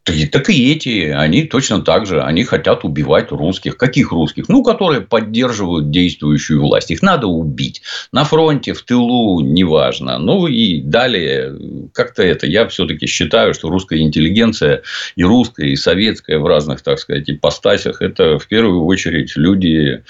Так 0.04 0.48
и 0.48 0.72
эти, 0.72 1.10
они 1.10 1.44
точно 1.44 1.82
так 1.82 2.06
же, 2.06 2.22
они 2.22 2.42
хотят 2.44 2.84
убивать 2.84 3.30
русских. 3.30 3.76
Каких 3.76 4.12
русских? 4.12 4.48
Ну, 4.48 4.62
которые 4.62 5.02
поддерживают 5.02 5.90
действующую 5.90 6.62
власть. 6.62 6.90
Их 6.90 7.02
надо 7.02 7.26
убить. 7.26 7.82
На 8.12 8.24
фронте, 8.24 8.72
в 8.72 8.82
тылу, 8.82 9.40
неважно. 9.40 10.18
Ну, 10.18 10.46
и 10.46 10.80
далее, 10.80 11.54
как-то 11.92 12.22
это, 12.22 12.46
я 12.46 12.66
все-таки 12.68 13.06
считаю, 13.06 13.52
что 13.52 13.68
русская 13.68 14.00
интеллигенция 14.00 14.82
и 15.16 15.22
русская, 15.22 15.68
и 15.68 15.76
советская 15.76 16.38
в 16.38 16.46
разных, 16.46 16.82
так 16.82 16.98
сказать, 16.98 17.28
ипостасях, 17.28 18.00
это 18.00 18.38
в 18.38 18.48
первую 18.48 18.84
очередь 18.84 19.36
люди 19.36 20.02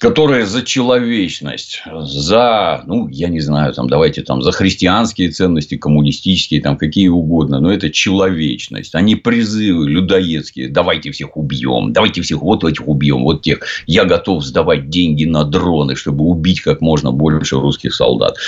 которые 0.00 0.46
за 0.46 0.62
человечность, 0.62 1.82
за, 2.00 2.82
ну, 2.86 3.06
я 3.08 3.28
не 3.28 3.40
знаю, 3.40 3.74
там, 3.74 3.86
давайте 3.86 4.22
там, 4.22 4.40
за 4.40 4.50
христианские 4.50 5.30
ценности, 5.30 5.76
коммунистические, 5.76 6.62
там, 6.62 6.78
какие 6.78 7.08
угодно, 7.08 7.60
но 7.60 7.70
это 7.70 7.90
человечность, 7.90 8.94
они 8.94 9.14
призывы 9.14 9.90
людоедские, 9.90 10.70
давайте 10.70 11.10
всех 11.10 11.36
убьем, 11.36 11.92
давайте 11.92 12.22
всех 12.22 12.40
вот 12.40 12.64
этих 12.64 12.88
убьем, 12.88 13.24
вот 13.24 13.42
тех, 13.42 13.60
я 13.86 14.06
готов 14.06 14.42
сдавать 14.42 14.88
деньги 14.88 15.26
на 15.26 15.44
дроны, 15.44 15.96
чтобы 15.96 16.24
убить 16.24 16.62
как 16.62 16.80
можно 16.80 17.12
больше 17.12 17.56
русских 17.56 17.94
солдат. 17.94 18.38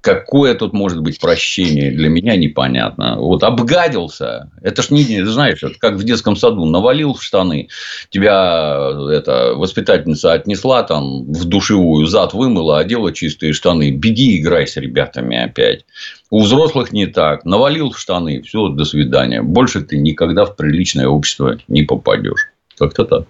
Какое 0.00 0.54
тут 0.54 0.72
может 0.72 1.02
быть 1.02 1.20
прощение, 1.20 1.92
для 1.92 2.08
меня 2.08 2.34
непонятно. 2.34 3.16
Вот 3.18 3.44
обгадился, 3.44 4.50
это 4.60 4.82
ж 4.82 4.90
не, 4.90 5.24
знаешь, 5.24 5.62
это 5.62 5.74
как 5.78 5.94
в 5.94 6.02
детском 6.02 6.34
саду, 6.34 6.64
навалил 6.64 7.14
в 7.14 7.22
штаны, 7.22 7.68
тебя 8.08 8.90
это, 9.12 9.52
воспитательница 9.54 10.32
отнесла, 10.32 10.79
там 10.82 11.24
в 11.32 11.44
душевую 11.44 12.06
зад 12.06 12.34
вымыла, 12.34 12.78
одела 12.78 13.12
чистые 13.12 13.52
штаны. 13.52 13.90
Беги, 13.90 14.40
играй 14.40 14.66
с 14.66 14.76
ребятами 14.76 15.36
опять. 15.36 15.84
У 16.30 16.42
взрослых 16.42 16.92
не 16.92 17.06
так. 17.06 17.44
Навалил 17.44 17.90
в 17.90 17.98
штаны, 17.98 18.42
все, 18.42 18.68
до 18.68 18.84
свидания. 18.84 19.42
Больше 19.42 19.82
ты 19.82 19.98
никогда 19.98 20.44
в 20.44 20.56
приличное 20.56 21.08
общество 21.08 21.58
не 21.68 21.82
попадешь. 21.82 22.48
Как-то 22.78 23.04
так. 23.04 23.24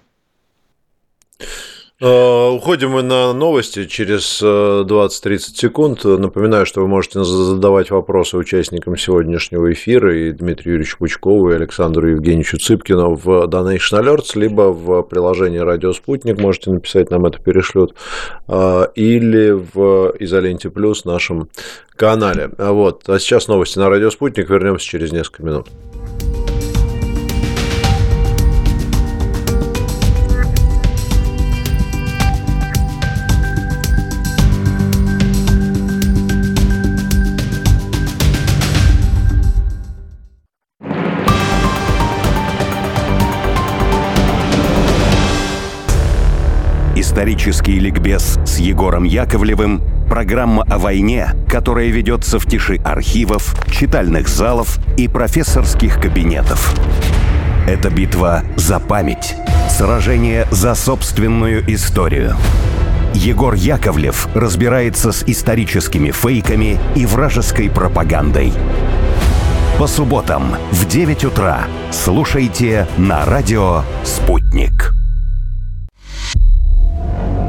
Э, 2.03 2.49
уходим 2.49 2.91
мы 2.91 3.03
на 3.03 3.31
новости 3.31 3.85
через 3.85 4.41
20-30 4.41 5.35
э, 5.35 5.37
секунд. 5.37 6.03
Напоминаю, 6.03 6.65
что 6.65 6.81
вы 6.81 6.87
можете 6.87 7.23
задавать 7.23 7.91
вопросы 7.91 8.37
участникам 8.37 8.97
сегодняшнего 8.97 9.71
эфира 9.71 10.17
и 10.17 10.31
Дмитрию 10.31 10.73
Юрьевичу 10.73 10.97
Пучкову, 10.97 11.51
и 11.51 11.55
Александру 11.55 12.07
Евгеньевичу 12.07 12.57
Цыпкину 12.57 13.13
в 13.13 13.45
Donation 13.45 14.01
Alerts, 14.01 14.31
либо 14.33 14.73
в 14.73 15.03
приложении 15.03 15.59
«Радио 15.59 15.93
Спутник» 15.93 16.39
можете 16.39 16.71
написать, 16.71 17.11
нам 17.11 17.27
это 17.27 17.39
перешлют, 17.39 17.93
э, 18.47 18.87
или 18.95 19.51
в 19.51 20.15
«Изоленте 20.19 20.71
Плюс» 20.71 21.05
нашем 21.05 21.49
канале. 21.95 22.49
Вот. 22.57 23.07
А 23.09 23.19
сейчас 23.19 23.47
новости 23.47 23.77
на 23.77 23.89
«Радио 23.89 24.09
Спутник». 24.09 24.49
Вернемся 24.49 24.87
через 24.87 25.11
несколько 25.11 25.43
минут. 25.43 25.67
Исторический 47.21 47.77
ликбез 47.77 48.39
с 48.47 48.57
Егором 48.57 49.03
Яковлевым– 49.03 49.83
программа 50.09 50.63
о 50.63 50.79
войне, 50.79 51.35
которая 51.47 51.89
ведется 51.89 52.39
в 52.39 52.47
тиши 52.47 52.77
архивов, 52.83 53.53
читальных 53.69 54.27
залов 54.27 54.79
и 54.97 55.07
профессорских 55.07 56.01
кабинетов. 56.01 56.73
Это 57.67 57.91
битва 57.91 58.41
за 58.55 58.79
память, 58.79 59.35
сражение 59.69 60.47
за 60.49 60.73
собственную 60.73 61.63
историю. 61.71 62.35
Егор 63.13 63.53
Яковлев 63.53 64.27
разбирается 64.33 65.11
с 65.11 65.21
историческими 65.21 66.09
фейками 66.09 66.79
и 66.95 67.05
вражеской 67.05 67.69
пропагандой. 67.69 68.51
По 69.77 69.85
субботам 69.85 70.55
в 70.71 70.87
9 70.87 71.25
утра 71.25 71.65
слушайте 71.91 72.87
на 72.97 73.23
радио 73.25 73.83
«Спутник». 74.03 75.00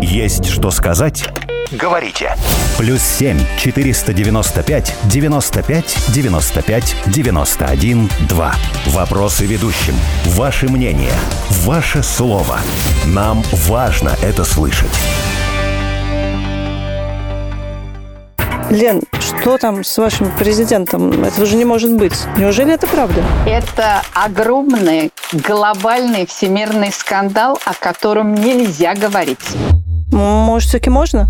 Есть 0.02 0.46
что 0.46 0.72
сказать? 0.72 1.24
Говорите. 1.70 2.34
Плюс 2.76 3.00
7 3.00 3.38
495 3.56 4.94
95 5.04 5.96
95 6.08 6.96
91 7.06 8.10
2. 8.28 8.54
Вопросы 8.86 9.46
ведущим. 9.46 9.94
Ваше 10.26 10.68
мнение. 10.68 11.14
Ваше 11.64 12.02
слово. 12.02 12.58
Нам 13.06 13.44
важно 13.68 14.16
это 14.22 14.42
слышать. 14.44 14.90
Лен, 18.70 19.02
что 19.20 19.56
там 19.56 19.84
с 19.84 19.98
вашим 19.98 20.36
президентом? 20.36 21.22
Это 21.22 21.42
уже 21.42 21.54
не 21.54 21.64
может 21.64 21.96
быть. 21.96 22.14
Неужели 22.36 22.74
это 22.74 22.88
правда? 22.88 23.22
Это 23.46 24.02
огромный 24.14 25.12
глобальный 25.32 26.26
всемирный 26.26 26.90
скандал, 26.90 27.58
о 27.64 27.74
котором 27.74 28.34
нельзя 28.34 28.94
говорить. 28.94 29.56
Может, 30.12 30.68
все-таки 30.68 30.90
можно? 30.90 31.28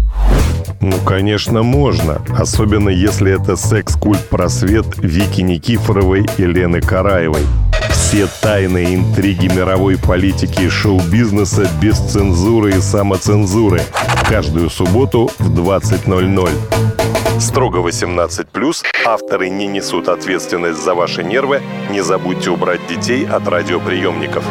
Ну, 0.81 0.97
конечно, 1.07 1.63
можно. 1.63 2.21
Особенно, 2.37 2.89
если 2.89 3.41
это 3.41 3.57
секс-культ-просвет 3.57 4.87
Вики 4.99 5.41
Никифоровой 5.41 6.27
и 6.39 6.45
Лены 6.45 6.81
Караевой. 6.81 7.47
Все 7.91 8.27
тайные 8.43 8.97
интриги 8.97 9.47
мировой 9.47 9.97
политики 9.97 10.63
и 10.63 10.69
шоу-бизнеса 10.69 11.71
без 11.81 11.99
цензуры 11.99 12.71
и 12.71 12.81
самоцензуры. 12.81 13.83
Каждую 14.29 14.71
субботу 14.71 15.31
в 15.39 15.59
20.00. 15.59 17.41
Строго 17.41 17.79
18+, 17.79 18.83
авторы 19.07 19.49
не 19.49 19.67
несут 19.67 20.09
ответственность 20.09 20.83
за 20.83 20.95
ваши 20.95 21.23
нервы. 21.23 21.63
Не 21.91 22.03
забудьте 22.03 22.51
убрать 22.51 22.81
детей 22.89 23.25
от 23.25 23.47
радиоприемников. 23.49 24.45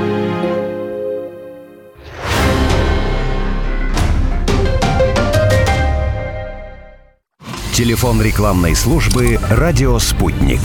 Телефон 7.81 8.21
рекламной 8.21 8.75
службы 8.75 9.39
«Радио 9.49 9.97
Спутник». 9.97 10.59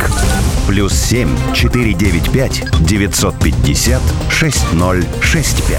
Плюс 0.69 0.93
7 0.93 1.31
495 1.55 2.65
950 2.87 4.03
6065. 4.29 5.79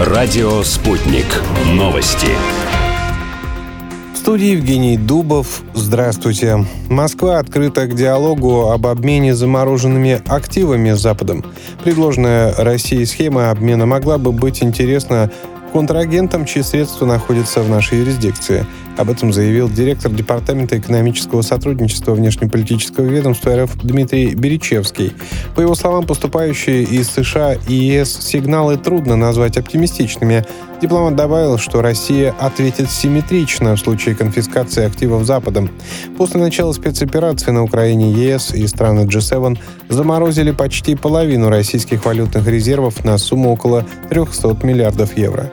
Радио 0.00 0.64
«Спутник». 0.64 1.26
Новости. 1.72 2.26
В 4.12 4.16
студии 4.16 4.56
Евгений 4.56 4.96
Дубов. 4.96 5.62
Здравствуйте. 5.72 6.66
Москва 6.88 7.38
открыта 7.38 7.86
к 7.86 7.94
диалогу 7.94 8.72
об 8.72 8.88
обмене 8.88 9.36
замороженными 9.36 10.20
активами 10.26 10.90
с 10.90 11.00
Западом. 11.00 11.44
Предложенная 11.84 12.56
Россией 12.56 13.04
схема 13.06 13.52
обмена 13.52 13.86
могла 13.86 14.18
бы 14.18 14.32
быть 14.32 14.64
интересна 14.64 15.30
контрагентам, 15.72 16.44
чьи 16.44 16.62
средства 16.62 17.06
находятся 17.06 17.62
в 17.62 17.68
нашей 17.68 17.98
юрисдикции. 17.98 18.66
Об 18.98 19.08
этом 19.08 19.32
заявил 19.32 19.70
директор 19.70 20.12
Департамента 20.12 20.78
экономического 20.78 21.40
сотрудничества 21.42 22.12
внешнеполитического 22.12 23.04
ведомства 23.04 23.56
РФ 23.56 23.76
Дмитрий 23.82 24.34
Беречевский. 24.34 25.14
По 25.56 25.62
его 25.62 25.74
словам, 25.74 26.06
поступающие 26.06 26.82
из 26.82 27.08
США 27.10 27.54
и 27.66 27.74
ЕС 27.74 28.12
сигналы 28.20 28.76
трудно 28.76 29.16
назвать 29.16 29.56
оптимистичными. 29.56 30.44
Дипломат 30.82 31.14
добавил, 31.14 31.58
что 31.58 31.80
Россия 31.80 32.34
ответит 32.40 32.90
симметрично 32.90 33.76
в 33.76 33.78
случае 33.78 34.16
конфискации 34.16 34.84
активов 34.84 35.24
Западом. 35.24 35.70
После 36.18 36.40
начала 36.40 36.72
спецоперации 36.72 37.52
на 37.52 37.62
Украине 37.62 38.10
ЕС 38.10 38.52
и 38.52 38.66
страны 38.66 39.02
G7 39.02 39.56
заморозили 39.88 40.50
почти 40.50 40.96
половину 40.96 41.50
российских 41.50 42.04
валютных 42.04 42.48
резервов 42.48 43.04
на 43.04 43.16
сумму 43.16 43.52
около 43.52 43.86
300 44.10 44.58
миллиардов 44.64 45.16
евро. 45.16 45.52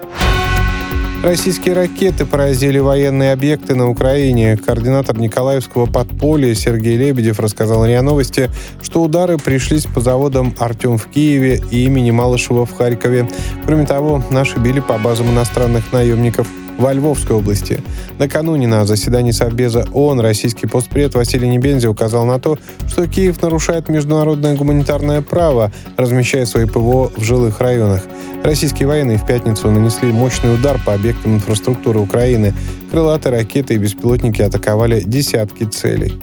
Российские 1.21 1.75
ракеты 1.75 2.25
поразили 2.25 2.79
военные 2.79 3.33
объекты 3.33 3.75
на 3.75 3.89
Украине. 3.89 4.55
Координатор 4.55 5.17
Николаевского 5.17 5.85
подполья 5.85 6.55
Сергей 6.55 6.95
Лебедев 6.95 7.41
рассказал 7.41 7.85
РИА 7.85 8.01
Новости, 8.01 8.49
что 8.81 9.03
удары 9.03 9.37
пришлись 9.37 9.83
по 9.83 9.99
заводам 9.99 10.55
«Артем» 10.57 10.97
в 10.97 11.07
Киеве 11.07 11.61
и 11.71 11.83
имени 11.83 12.11
Малышева 12.11 12.65
в 12.65 12.71
Харькове. 12.71 13.27
Кроме 13.65 13.85
того, 13.85 14.23
наши 14.31 14.59
били 14.59 14.79
по 14.79 14.97
базам 14.97 15.29
иностранных 15.31 15.91
наемников 15.91 16.47
во 16.79 16.93
Львовской 16.93 17.35
области. 17.35 17.83
Накануне 18.17 18.65
на 18.65 18.85
заседании 18.85 19.31
Совбеза 19.31 19.85
ООН 19.93 20.21
российский 20.21 20.65
постпред 20.65 21.13
Василий 21.13 21.49
Небензи 21.49 21.87
указал 21.87 22.25
на 22.25 22.39
то, 22.39 22.57
что 22.87 23.05
Киев 23.07 23.41
нарушает 23.41 23.89
международное 23.89 24.55
гуманитарное 24.55 25.21
право, 25.21 25.71
размещая 25.97 26.45
свои 26.45 26.65
ПВО 26.65 27.11
в 27.15 27.23
жилых 27.23 27.59
районах. 27.59 28.03
Российские 28.43 28.87
военные 28.87 29.17
в 29.17 29.25
пятницу 29.25 29.69
нанесли 29.69 30.11
мощный 30.11 30.53
удар 30.53 30.79
по 30.83 30.93
объектам 30.93 31.35
инфраструктуры 31.35 31.99
Украины. 31.99 32.53
Крылатые 32.89 33.33
ракеты 33.33 33.75
и 33.75 33.77
беспилотники 33.77 34.41
атаковали 34.41 35.01
десятки 35.01 35.65
целей. 35.65 36.13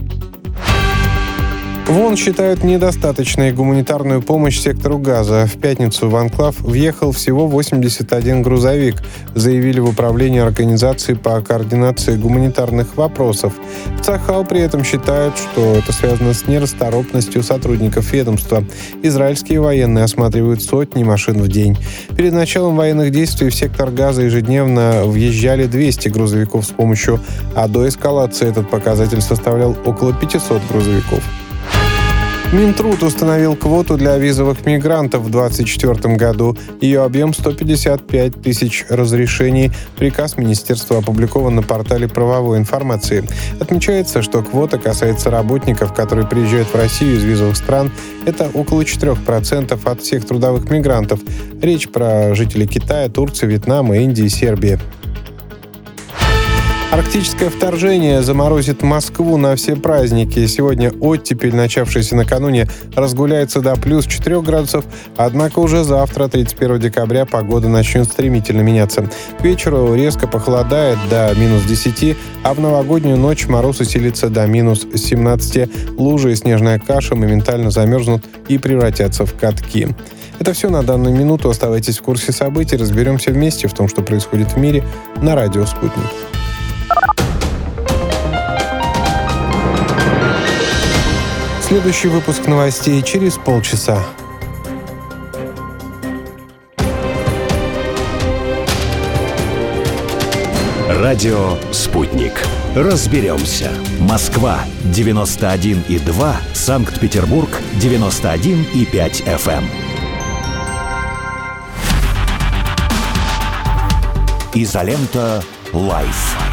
В 1.86 2.00
ООН 2.00 2.16
считают 2.16 2.64
недостаточной 2.64 3.52
гуманитарную 3.52 4.20
помощь 4.20 4.58
сектору 4.58 4.98
газа. 4.98 5.46
В 5.46 5.56
пятницу 5.60 6.10
в 6.10 6.16
Анклав 6.16 6.58
въехал 6.58 7.12
всего 7.12 7.46
81 7.46 8.42
грузовик, 8.42 8.96
заявили 9.36 9.78
в 9.78 9.90
управлении 9.90 10.40
организации 10.40 11.14
по 11.14 11.40
координации 11.40 12.16
гуманитарных 12.16 12.96
вопросов. 12.96 13.52
В 14.00 14.02
Цахал 14.02 14.44
при 14.44 14.62
этом 14.62 14.82
считают, 14.82 15.38
что 15.38 15.76
это 15.76 15.92
связано 15.92 16.34
с 16.34 16.48
нерасторопностью 16.48 17.44
сотрудников 17.44 18.12
ведомства. 18.12 18.64
Израильские 19.04 19.60
военные 19.60 20.02
осматривают 20.02 20.64
сотни 20.64 21.04
машин 21.04 21.40
в 21.40 21.46
день. 21.46 21.78
Перед 22.16 22.32
началом 22.32 22.74
военных 22.74 23.12
действий 23.12 23.48
в 23.48 23.54
сектор 23.54 23.92
газа 23.92 24.22
ежедневно 24.22 25.04
въезжали 25.04 25.66
200 25.66 26.08
грузовиков 26.08 26.64
с 26.64 26.70
помощью, 26.70 27.20
а 27.54 27.68
до 27.68 27.86
эскалации 27.86 28.48
этот 28.48 28.68
показатель 28.68 29.20
составлял 29.20 29.76
около 29.86 30.12
500 30.12 30.60
грузовиков. 30.68 31.22
Минтруд 32.52 33.02
установил 33.02 33.56
квоту 33.56 33.96
для 33.96 34.16
визовых 34.18 34.64
мигрантов 34.64 35.22
в 35.22 35.30
2024 35.30 36.14
году. 36.14 36.56
Ее 36.80 37.02
объем 37.02 37.34
155 37.34 38.40
тысяч 38.40 38.86
разрешений. 38.88 39.72
Приказ 39.96 40.36
министерства 40.36 40.98
опубликован 40.98 41.56
на 41.56 41.62
портале 41.62 42.08
правовой 42.08 42.58
информации. 42.58 43.28
Отмечается, 43.58 44.22
что 44.22 44.42
квота 44.42 44.78
касается 44.78 45.28
работников, 45.28 45.92
которые 45.92 46.26
приезжают 46.26 46.68
в 46.68 46.76
Россию 46.76 47.16
из 47.16 47.24
визовых 47.24 47.56
стран. 47.56 47.90
Это 48.26 48.48
около 48.54 48.82
4% 48.82 49.80
от 49.84 50.00
всех 50.00 50.24
трудовых 50.24 50.70
мигрантов. 50.70 51.18
Речь 51.60 51.88
про 51.88 52.32
жителей 52.36 52.68
Китая, 52.68 53.08
Турции, 53.08 53.46
Вьетнама, 53.46 53.98
Индии, 53.98 54.28
Сербии. 54.28 54.78
Арктическое 56.92 57.50
вторжение 57.50 58.22
заморозит 58.22 58.82
Москву 58.82 59.36
на 59.36 59.56
все 59.56 59.76
праздники. 59.76 60.46
Сегодня 60.46 60.92
оттепель, 61.00 61.54
начавшаяся 61.54 62.14
накануне, 62.14 62.68
разгуляется 62.94 63.60
до 63.60 63.74
плюс 63.74 64.06
4 64.06 64.40
градусов, 64.40 64.84
однако 65.16 65.58
уже 65.58 65.84
завтра, 65.84 66.28
31 66.28 66.78
декабря, 66.78 67.26
погода 67.26 67.68
начнет 67.68 68.06
стремительно 68.06 68.62
меняться. 68.62 69.10
К 69.38 69.44
вечеру 69.44 69.94
резко 69.94 70.28
похолодает 70.28 70.98
до 71.10 71.34
минус 71.36 71.64
10, 71.64 72.16
а 72.44 72.54
в 72.54 72.60
новогоднюю 72.60 73.16
ночь 73.16 73.46
мороз 73.46 73.80
усилится 73.80 74.30
до 74.30 74.46
минус 74.46 74.86
17. 74.94 75.98
Лужи 75.98 76.32
и 76.32 76.36
снежная 76.36 76.78
каша 76.78 77.16
моментально 77.16 77.70
замерзнут 77.70 78.24
и 78.48 78.58
превратятся 78.58 79.26
в 79.26 79.34
катки. 79.34 79.88
Это 80.38 80.52
все 80.52 80.70
на 80.70 80.82
данную 80.82 81.14
минуту. 81.14 81.50
Оставайтесь 81.50 81.98
в 81.98 82.02
курсе 82.02 82.32
событий. 82.32 82.76
Разберемся 82.76 83.32
вместе 83.32 83.68
в 83.68 83.74
том, 83.74 83.88
что 83.88 84.02
происходит 84.02 84.52
в 84.52 84.56
мире 84.58 84.84
на 85.20 85.34
радио 85.34 85.64
«Спутник». 85.66 86.35
Следующий 91.76 92.08
выпуск 92.08 92.46
новостей 92.46 93.02
через 93.02 93.36
полчаса. 93.36 94.02
Радио 100.88 101.58
«Спутник». 101.72 102.32
Разберемся. 102.74 103.70
Москва, 104.00 104.64
91,2. 104.84 106.34
Санкт-Петербург, 106.54 107.50
91,5 107.74 109.22
FM. 109.26 109.64
Изолента 114.54 115.44
«Live». 115.74 116.45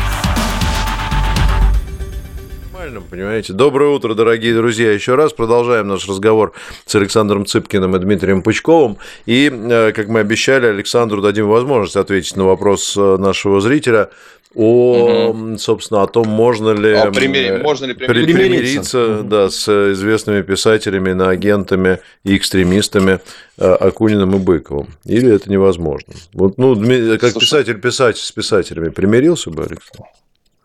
Нормальным, 2.93 3.03
понимаете. 3.09 3.53
Доброе 3.53 3.89
утро, 3.89 4.13
дорогие 4.13 4.55
друзья. 4.55 4.91
Еще 4.91 5.15
раз 5.15 5.33
продолжаем 5.33 5.87
наш 5.87 6.07
разговор 6.07 6.53
с 6.85 6.95
Александром 6.95 7.45
Цыпкиным 7.45 7.95
и 7.95 7.99
Дмитрием 7.99 8.41
Пучковым. 8.41 8.97
И, 9.25 9.51
э, 9.51 9.91
как 9.93 10.07
мы 10.07 10.19
обещали, 10.19 10.67
Александру 10.67 11.21
дадим 11.21 11.47
возможность 11.47 11.95
ответить 11.95 12.35
на 12.35 12.45
вопрос 12.45 12.95
э, 12.97 13.17
нашего 13.17 13.61
зрителя 13.61 14.09
о, 14.55 15.29
угу. 15.29 15.57
собственно, 15.57 16.03
о 16.03 16.07
том, 16.07 16.27
можно 16.27 16.71
ли, 16.71 16.93
о 16.93 17.09
примири... 17.09 17.61
можно 17.63 17.85
ли 17.85 17.95
примириться, 17.95 18.37
примириться 18.37 19.19
угу. 19.19 19.23
да, 19.27 19.49
с 19.49 19.91
известными 19.93 20.43
писателями, 20.43 21.09
иноагентами 21.11 21.99
и 22.23 22.37
экстремистами 22.37 23.19
э, 23.57 23.73
Акуниным 23.73 24.35
и 24.35 24.39
Быковым. 24.39 24.89
Или 25.05 25.33
это 25.33 25.49
невозможно? 25.49 26.13
Вот, 26.33 26.59
ну, 26.59 26.75
как 26.75 27.31
Слушай... 27.31 27.39
писатель 27.39 27.79
писать 27.79 28.17
с 28.17 28.31
писателями 28.31 28.89
примирился 28.89 29.49
бы, 29.49 29.63
Александр? 29.63 30.05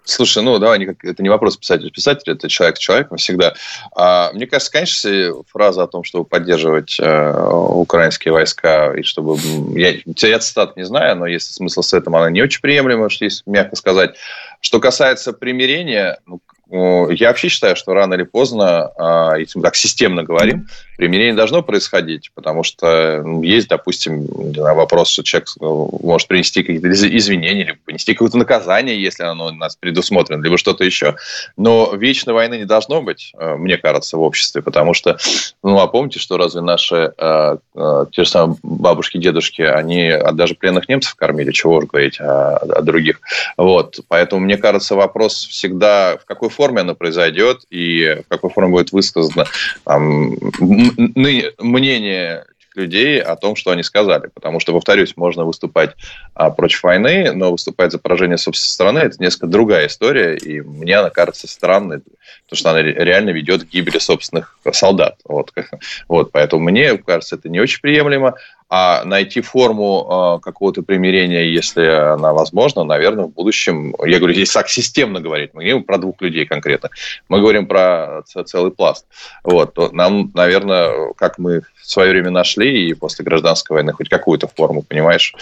Слушай, 0.08 0.42
ну 0.42 0.58
давай, 0.58 0.82
это 1.02 1.22
не 1.22 1.28
вопрос 1.28 1.58
писатель 1.58 1.90
писатель, 1.90 2.32
это 2.32 2.48
человек 2.48 2.78
человек 2.78 3.08
всегда. 3.18 3.54
А, 3.94 4.32
мне 4.32 4.46
кажется, 4.46 4.72
конечно, 4.72 5.42
фраза 5.52 5.82
о 5.82 5.86
том, 5.86 6.02
чтобы 6.02 6.24
поддерживать 6.24 6.96
э, 6.98 7.50
украинские 7.52 8.32
войска 8.32 8.94
и 8.94 9.02
чтобы 9.02 9.36
я, 9.78 9.98
я 10.06 10.38
цитат 10.38 10.78
не 10.78 10.84
знаю, 10.84 11.16
но 11.16 11.26
если 11.26 11.52
смысл 11.52 11.82
с 11.82 11.92
этим, 11.92 12.16
она 12.16 12.30
не 12.30 12.40
очень 12.40 12.62
приемлема, 12.62 13.10
что 13.10 13.26
если 13.26 13.42
мягко 13.44 13.76
сказать. 13.76 14.14
Что 14.60 14.80
касается 14.80 15.34
примирения, 15.34 16.18
ну, 16.24 16.40
я 16.70 17.28
вообще 17.28 17.48
считаю, 17.48 17.76
что 17.76 17.94
рано 17.94 18.14
или 18.14 18.24
поздно, 18.24 18.90
а, 18.98 19.36
если 19.36 19.58
мы 19.58 19.62
так 19.62 19.74
системно 19.74 20.22
говорим, 20.22 20.66
примирение 20.98 21.34
должно 21.34 21.62
происходить, 21.62 22.30
потому 22.34 22.64
что 22.64 23.22
ну, 23.24 23.42
есть, 23.42 23.68
допустим, 23.68 24.26
вопрос, 24.56 25.10
что 25.10 25.22
человек 25.22 25.48
ну, 25.60 25.98
может 26.02 26.26
принести 26.26 26.62
какие-то 26.62 26.90
извинения, 26.90 27.62
или 27.62 27.78
принести 27.84 28.14
какое-то 28.14 28.36
наказание, 28.36 29.00
если 29.00 29.22
оно 29.22 29.46
у 29.46 29.50
нас 29.52 29.76
предусмотрено, 29.76 30.42
либо 30.42 30.58
что-то 30.58 30.84
еще. 30.84 31.14
Но 31.56 31.94
вечной 31.94 32.34
войны 32.34 32.58
не 32.58 32.64
должно 32.64 33.00
быть, 33.00 33.32
э, 33.38 33.54
мне 33.54 33.78
кажется, 33.78 34.16
в 34.16 34.22
обществе, 34.22 34.60
потому 34.60 34.92
что, 34.92 35.16
ну, 35.62 35.78
а 35.78 35.86
помните, 35.86 36.18
что 36.18 36.36
разве 36.36 36.60
наши 36.62 37.12
э, 37.16 37.56
э, 37.76 38.06
те 38.10 38.24
же 38.24 38.28
самые 38.28 38.58
бабушки, 38.64 39.18
дедушки, 39.18 39.62
они 39.62 40.12
даже 40.32 40.56
пленных 40.56 40.88
немцев 40.88 41.14
кормили, 41.14 41.52
чего 41.52 41.76
уж 41.76 41.86
говорить 41.86 42.20
о, 42.20 42.56
о 42.56 42.82
других. 42.82 43.20
Вот, 43.56 44.00
поэтому, 44.08 44.40
мне 44.42 44.56
кажется, 44.56 44.96
вопрос 44.96 45.46
всегда, 45.46 46.18
в 46.18 46.24
какой 46.24 46.50
форме 46.58 46.80
оно 46.80 46.96
произойдет 46.96 47.60
и 47.70 48.22
в 48.24 48.28
какой 48.28 48.50
форме 48.50 48.72
будет 48.72 48.90
высказано 48.90 49.46
там, 49.84 50.36
мнение 50.58 52.44
людей 52.74 53.20
о 53.20 53.36
том, 53.36 53.56
что 53.56 53.70
они 53.70 53.82
сказали. 53.82 54.30
Потому 54.34 54.60
что, 54.60 54.72
повторюсь, 54.72 55.16
можно 55.16 55.44
выступать 55.44 55.94
а, 56.34 56.50
против 56.50 56.82
войны, 56.82 57.32
но 57.32 57.52
выступать 57.52 57.92
за 57.92 57.98
поражение 57.98 58.38
собственной 58.38 58.72
страны– 58.72 58.98
это 59.00 59.16
несколько 59.20 59.46
другая 59.46 59.86
история, 59.86 60.36
и 60.36 60.60
мне 60.60 60.96
она 60.96 61.10
кажется 61.10 61.46
странной, 61.46 62.00
потому 62.44 62.58
что 62.58 62.70
она 62.70 62.82
реально 62.82 63.30
ведет 63.30 63.64
к 63.64 63.68
гибели 63.68 63.98
собственных 63.98 64.58
солдат. 64.72 65.16
Вот, 65.24 65.52
вот, 66.08 66.32
поэтому 66.32 66.62
мне 66.62 66.98
кажется, 66.98 67.36
это 67.36 67.48
не 67.48 67.60
очень 67.60 67.80
приемлемо. 67.80 68.34
А 68.70 69.02
найти 69.04 69.40
форму 69.40 70.38
э, 70.38 70.44
какого-то 70.44 70.82
примирения, 70.82 71.50
если 71.50 71.86
она 71.86 72.34
возможна, 72.34 72.84
наверное, 72.84 73.24
в 73.24 73.32
будущем, 73.32 73.94
я 74.04 74.18
говорю, 74.18 74.34
здесь 74.34 74.52
так 74.52 74.68
системно 74.68 75.20
говорить, 75.20 75.50
мы 75.54 75.62
говорим 75.62 75.84
про 75.84 75.96
двух 75.96 76.20
людей 76.20 76.44
конкретно, 76.44 76.90
мы 77.28 77.40
говорим 77.40 77.66
про 77.66 78.22
целый 78.24 78.70
пласт. 78.70 79.06
Вот, 79.42 79.92
нам, 79.92 80.30
наверное, 80.34 81.14
как 81.14 81.38
мы 81.38 81.62
в 81.76 81.90
свое 81.90 82.10
время 82.10 82.30
нашли 82.30 82.88
и 82.90 82.94
после 82.94 83.24
гражданской 83.24 83.74
войны 83.74 83.92
хоть 83.92 84.10
какую-то 84.10 84.48
форму, 84.48 84.82
понимаешь, 84.82 85.34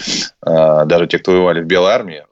э, 0.45 0.85
даже 0.85 1.07
те, 1.07 1.19
кто 1.19 1.31
воевали 1.31 1.61
в 1.61 1.65
Белой 1.65 1.91
армии, 1.91 2.23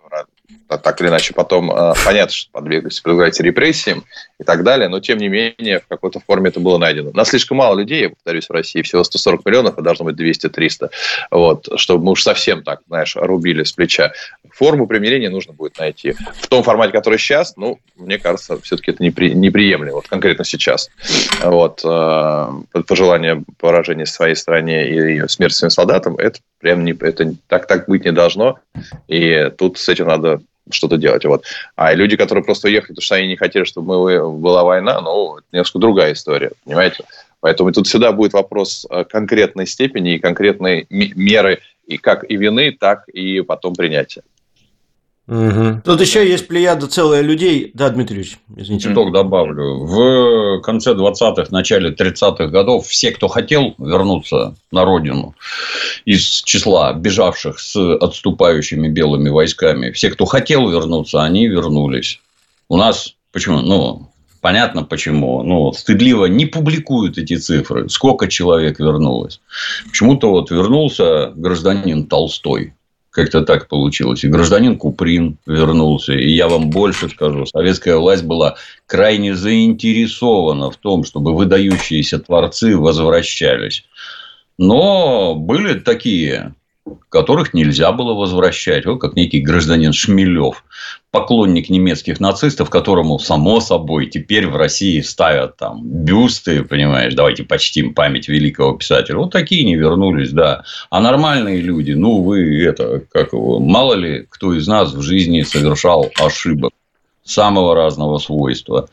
а 0.67 0.77
так 0.77 0.99
или 1.01 1.09
иначе 1.09 1.33
потом 1.33 1.71
э, 1.71 1.93
понятно, 2.05 2.33
что 2.33 2.51
подверглись 2.51 2.99
подвергаете 2.99 3.43
репрессиям 3.43 4.03
и 4.39 4.43
так 4.43 4.63
далее, 4.63 4.89
но 4.89 4.99
тем 4.99 5.17
не 5.17 5.29
менее 5.29 5.79
в 5.79 5.87
какой-то 5.87 6.19
форме 6.19 6.49
это 6.49 6.59
было 6.59 6.77
найдено. 6.77 7.11
Нас 7.13 7.29
слишком 7.29 7.57
мало 7.57 7.79
людей, 7.79 8.01
я 8.01 8.09
повторюсь, 8.09 8.47
в 8.47 8.51
России 8.51 8.81
всего 8.81 9.03
140 9.03 9.45
миллионов, 9.45 9.77
а 9.77 9.81
должно 9.81 10.05
быть 10.05 10.19
200-300, 10.19 10.89
вот, 11.31 11.67
чтобы 11.77 12.03
мы 12.03 12.11
уж 12.11 12.23
совсем 12.23 12.63
так, 12.63 12.81
знаешь, 12.87 13.15
рубили 13.15 13.63
с 13.63 13.71
плеча. 13.71 14.11
Форму 14.51 14.87
примирения 14.87 15.29
нужно 15.29 15.53
будет 15.53 15.77
найти. 15.79 16.15
В 16.41 16.47
том 16.47 16.63
формате, 16.63 16.91
который 16.91 17.17
сейчас, 17.17 17.55
ну, 17.55 17.79
мне 17.95 18.17
кажется, 18.17 18.59
все-таки 18.61 18.91
это 18.91 19.03
непри, 19.03 19.33
неприемлемо, 19.33 19.93
вот 19.93 20.07
конкретно 20.07 20.43
сейчас. 20.43 20.89
Вот, 21.41 21.81
э, 21.83 22.47
пожелание 22.87 23.43
поражения 23.57 24.05
своей 24.05 24.35
стране 24.35 25.21
и 25.21 25.27
смерти 25.27 25.55
своим 25.55 25.71
солдатам, 25.71 26.17
это 26.17 26.39
прям 26.59 26.83
не, 26.83 26.91
это 26.91 27.33
так, 27.47 27.67
так 27.67 27.87
быть 27.87 28.05
не 28.05 28.11
должно, 28.11 28.59
и 29.07 29.51
тут 29.57 29.77
с 29.77 29.87
этим 29.87 30.07
надо 30.07 30.41
что-то 30.71 30.97
делать. 30.97 31.25
Вот. 31.25 31.45
А 31.75 31.93
люди, 31.93 32.15
которые 32.15 32.43
просто 32.43 32.67
уехали, 32.67 32.93
потому 32.93 33.03
что 33.03 33.15
они 33.15 33.27
не 33.27 33.35
хотели, 33.35 33.63
чтобы 33.63 34.29
была 34.37 34.63
война, 34.63 35.01
ну, 35.01 35.37
это 35.37 35.47
несколько 35.51 35.79
другая 35.79 36.13
история, 36.13 36.51
понимаете? 36.63 37.03
Поэтому 37.39 37.71
тут 37.71 37.87
всегда 37.87 38.11
будет 38.11 38.33
вопрос 38.33 38.87
э, 38.89 39.03
конкретной 39.03 39.67
степени 39.67 40.15
и 40.15 40.19
конкретной 40.19 40.87
меры, 40.89 41.59
и 41.85 41.97
как 41.97 42.29
и 42.29 42.35
вины, 42.35 42.71
так 42.71 43.07
и 43.09 43.41
потом 43.41 43.75
принятия. 43.75 44.23
Угу. 45.27 45.81
Тут 45.83 46.01
еще 46.01 46.27
есть 46.27 46.47
плеяда 46.47 46.87
целая 46.87 47.21
людей. 47.21 47.71
Да, 47.73 47.89
Дмитриевич, 47.89 48.37
извините. 48.55 48.93
Только 48.93 49.11
добавлю. 49.11 49.85
В 49.85 50.61
конце 50.61 50.93
20-х, 50.93 51.47
начале 51.49 51.89
30-х 51.89 52.47
годов 52.47 52.85
все, 52.85 53.11
кто 53.11 53.27
хотел 53.27 53.73
вернуться 53.79 54.55
на 54.71 54.85
родину 54.85 55.33
из 56.05 56.43
числа 56.43 56.93
бежавших 56.93 57.59
с 57.59 57.75
отступающими 57.75 58.87
белыми 58.87 59.29
войсками, 59.29 59.89
все, 59.91 60.11
кто 60.11 60.25
хотел 60.25 60.69
вернуться, 60.69 61.23
они 61.23 61.47
вернулись. 61.47 62.19
У 62.69 62.77
нас 62.77 63.15
почему? 63.31 63.61
Ну, 63.61 64.11
понятно 64.41 64.83
почему. 64.83 65.41
Ну, 65.41 65.73
стыдливо 65.73 66.25
не 66.25 66.45
публикуют 66.45 67.17
эти 67.17 67.35
цифры. 67.35 67.89
Сколько 67.89 68.27
человек 68.27 68.79
вернулось. 68.79 69.41
Почему-то 69.85 70.29
вот 70.29 70.51
вернулся 70.51 71.31
гражданин 71.35 72.05
Толстой 72.05 72.73
как-то 73.15 73.41
так 73.41 73.69
получилось. 73.69 74.25
И 74.25 74.27
гражданин 74.27 74.77
Куприн 74.77 75.37
вернулся. 75.45 76.13
И 76.13 76.31
я 76.31 76.49
вам 76.49 76.69
больше 76.69 77.07
скажу. 77.07 77.45
Советская 77.45 77.95
власть 77.95 78.25
была 78.25 78.57
крайне 78.85 79.35
заинтересована 79.35 80.69
в 80.69 80.75
том, 80.75 81.05
чтобы 81.05 81.33
выдающиеся 81.33 82.19
творцы 82.19 82.77
возвращались. 82.77 83.85
Но 84.57 85.33
были 85.35 85.79
такие 85.79 86.53
которых 87.09 87.53
нельзя 87.53 87.91
было 87.91 88.13
возвращать. 88.13 88.85
Вот 88.85 88.97
как 88.97 89.15
некий 89.15 89.39
гражданин 89.39 89.91
Шмелев, 89.91 90.63
поклонник 91.15 91.69
немецких 91.69 92.19
нацистов, 92.19 92.69
которому, 92.69 93.19
само 93.19 93.61
собой, 93.61 94.07
теперь 94.07 94.47
в 94.47 94.57
России 94.57 94.99
ставят 94.99 95.55
там 95.55 95.81
бюсты, 95.81 96.61
понимаешь, 96.63 97.13
давайте 97.13 97.43
почтим 97.43 97.93
память 97.93 98.27
великого 98.27 98.73
писателя. 98.73 99.19
Вот 99.19 99.31
такие 99.31 99.63
не 99.63 99.75
вернулись, 99.75 100.31
да. 100.31 100.63
А 100.89 100.99
нормальные 100.99 101.61
люди, 101.61 101.93
ну, 101.93 102.21
вы 102.21 102.61
это, 102.65 103.01
как 103.13 103.31
его, 103.31 103.61
мало 103.61 103.93
ли 103.93 104.25
кто 104.29 104.53
из 104.53 104.67
нас 104.67 104.93
в 104.93 105.01
жизни 105.01 105.43
совершал 105.43 106.11
ошибок 106.19 106.73
самого 107.23 107.75
разного 107.75 108.17
свойства. 108.17 108.89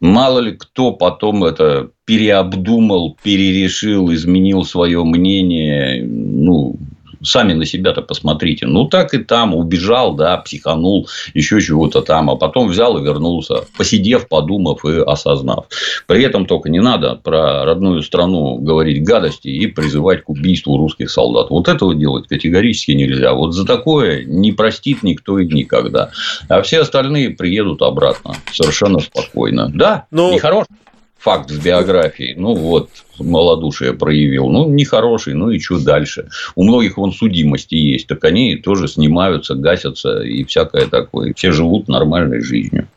Мало 0.00 0.40
ли 0.40 0.52
кто 0.52 0.92
потом 0.92 1.44
это 1.44 1.88
переобдумал, 2.04 3.16
перерешил, 3.22 4.12
изменил 4.12 4.64
свое 4.64 5.02
мнение. 5.02 6.04
Ну, 6.04 6.76
сами 7.24 7.52
на 7.52 7.66
себя-то 7.66 8.02
посмотрите. 8.02 8.66
Ну, 8.66 8.86
так 8.86 9.14
и 9.14 9.18
там 9.18 9.54
убежал, 9.54 10.14
да, 10.14 10.36
психанул, 10.38 11.08
еще 11.34 11.60
чего-то 11.60 12.02
там, 12.02 12.30
а 12.30 12.36
потом 12.36 12.68
взял 12.68 12.98
и 12.98 13.02
вернулся, 13.02 13.64
посидев, 13.76 14.28
подумав 14.28 14.84
и 14.84 14.98
осознав. 14.98 15.66
При 16.06 16.22
этом 16.22 16.46
только 16.46 16.68
не 16.68 16.80
надо 16.80 17.16
про 17.16 17.64
родную 17.64 18.02
страну 18.02 18.58
говорить 18.58 19.04
гадости 19.04 19.48
и 19.48 19.66
призывать 19.66 20.22
к 20.22 20.30
убийству 20.30 20.76
русских 20.76 21.10
солдат. 21.10 21.50
Вот 21.50 21.68
этого 21.68 21.94
делать 21.94 22.28
категорически 22.28 22.92
нельзя. 22.92 23.32
Вот 23.32 23.52
за 23.52 23.66
такое 23.66 24.24
не 24.24 24.52
простит 24.52 25.02
никто 25.02 25.38
и 25.38 25.46
никогда. 25.46 26.10
А 26.48 26.62
все 26.62 26.80
остальные 26.80 27.30
приедут 27.30 27.82
обратно 27.82 28.34
совершенно 28.52 29.00
спокойно. 29.00 29.70
Да, 29.72 30.06
Но... 30.10 30.32
нехороший 30.32 30.68
факт 31.18 31.50
с 31.50 31.58
биографией. 31.58 32.34
Ну, 32.36 32.54
вот, 32.54 32.90
малодушие 33.18 33.94
проявил. 33.94 34.48
Ну, 34.48 34.68
нехороший, 34.68 35.34
ну 35.34 35.50
и 35.50 35.58
что 35.58 35.78
дальше? 35.78 36.28
У 36.54 36.64
многих 36.64 36.96
вон 36.96 37.12
судимости 37.12 37.74
есть, 37.74 38.06
так 38.06 38.24
они 38.24 38.56
тоже 38.56 38.88
снимаются, 38.88 39.54
гасятся 39.54 40.22
и 40.22 40.44
всякое 40.44 40.86
такое. 40.86 41.32
Все 41.34 41.52
живут 41.52 41.88
нормальной 41.88 42.40
жизнью. 42.40 42.88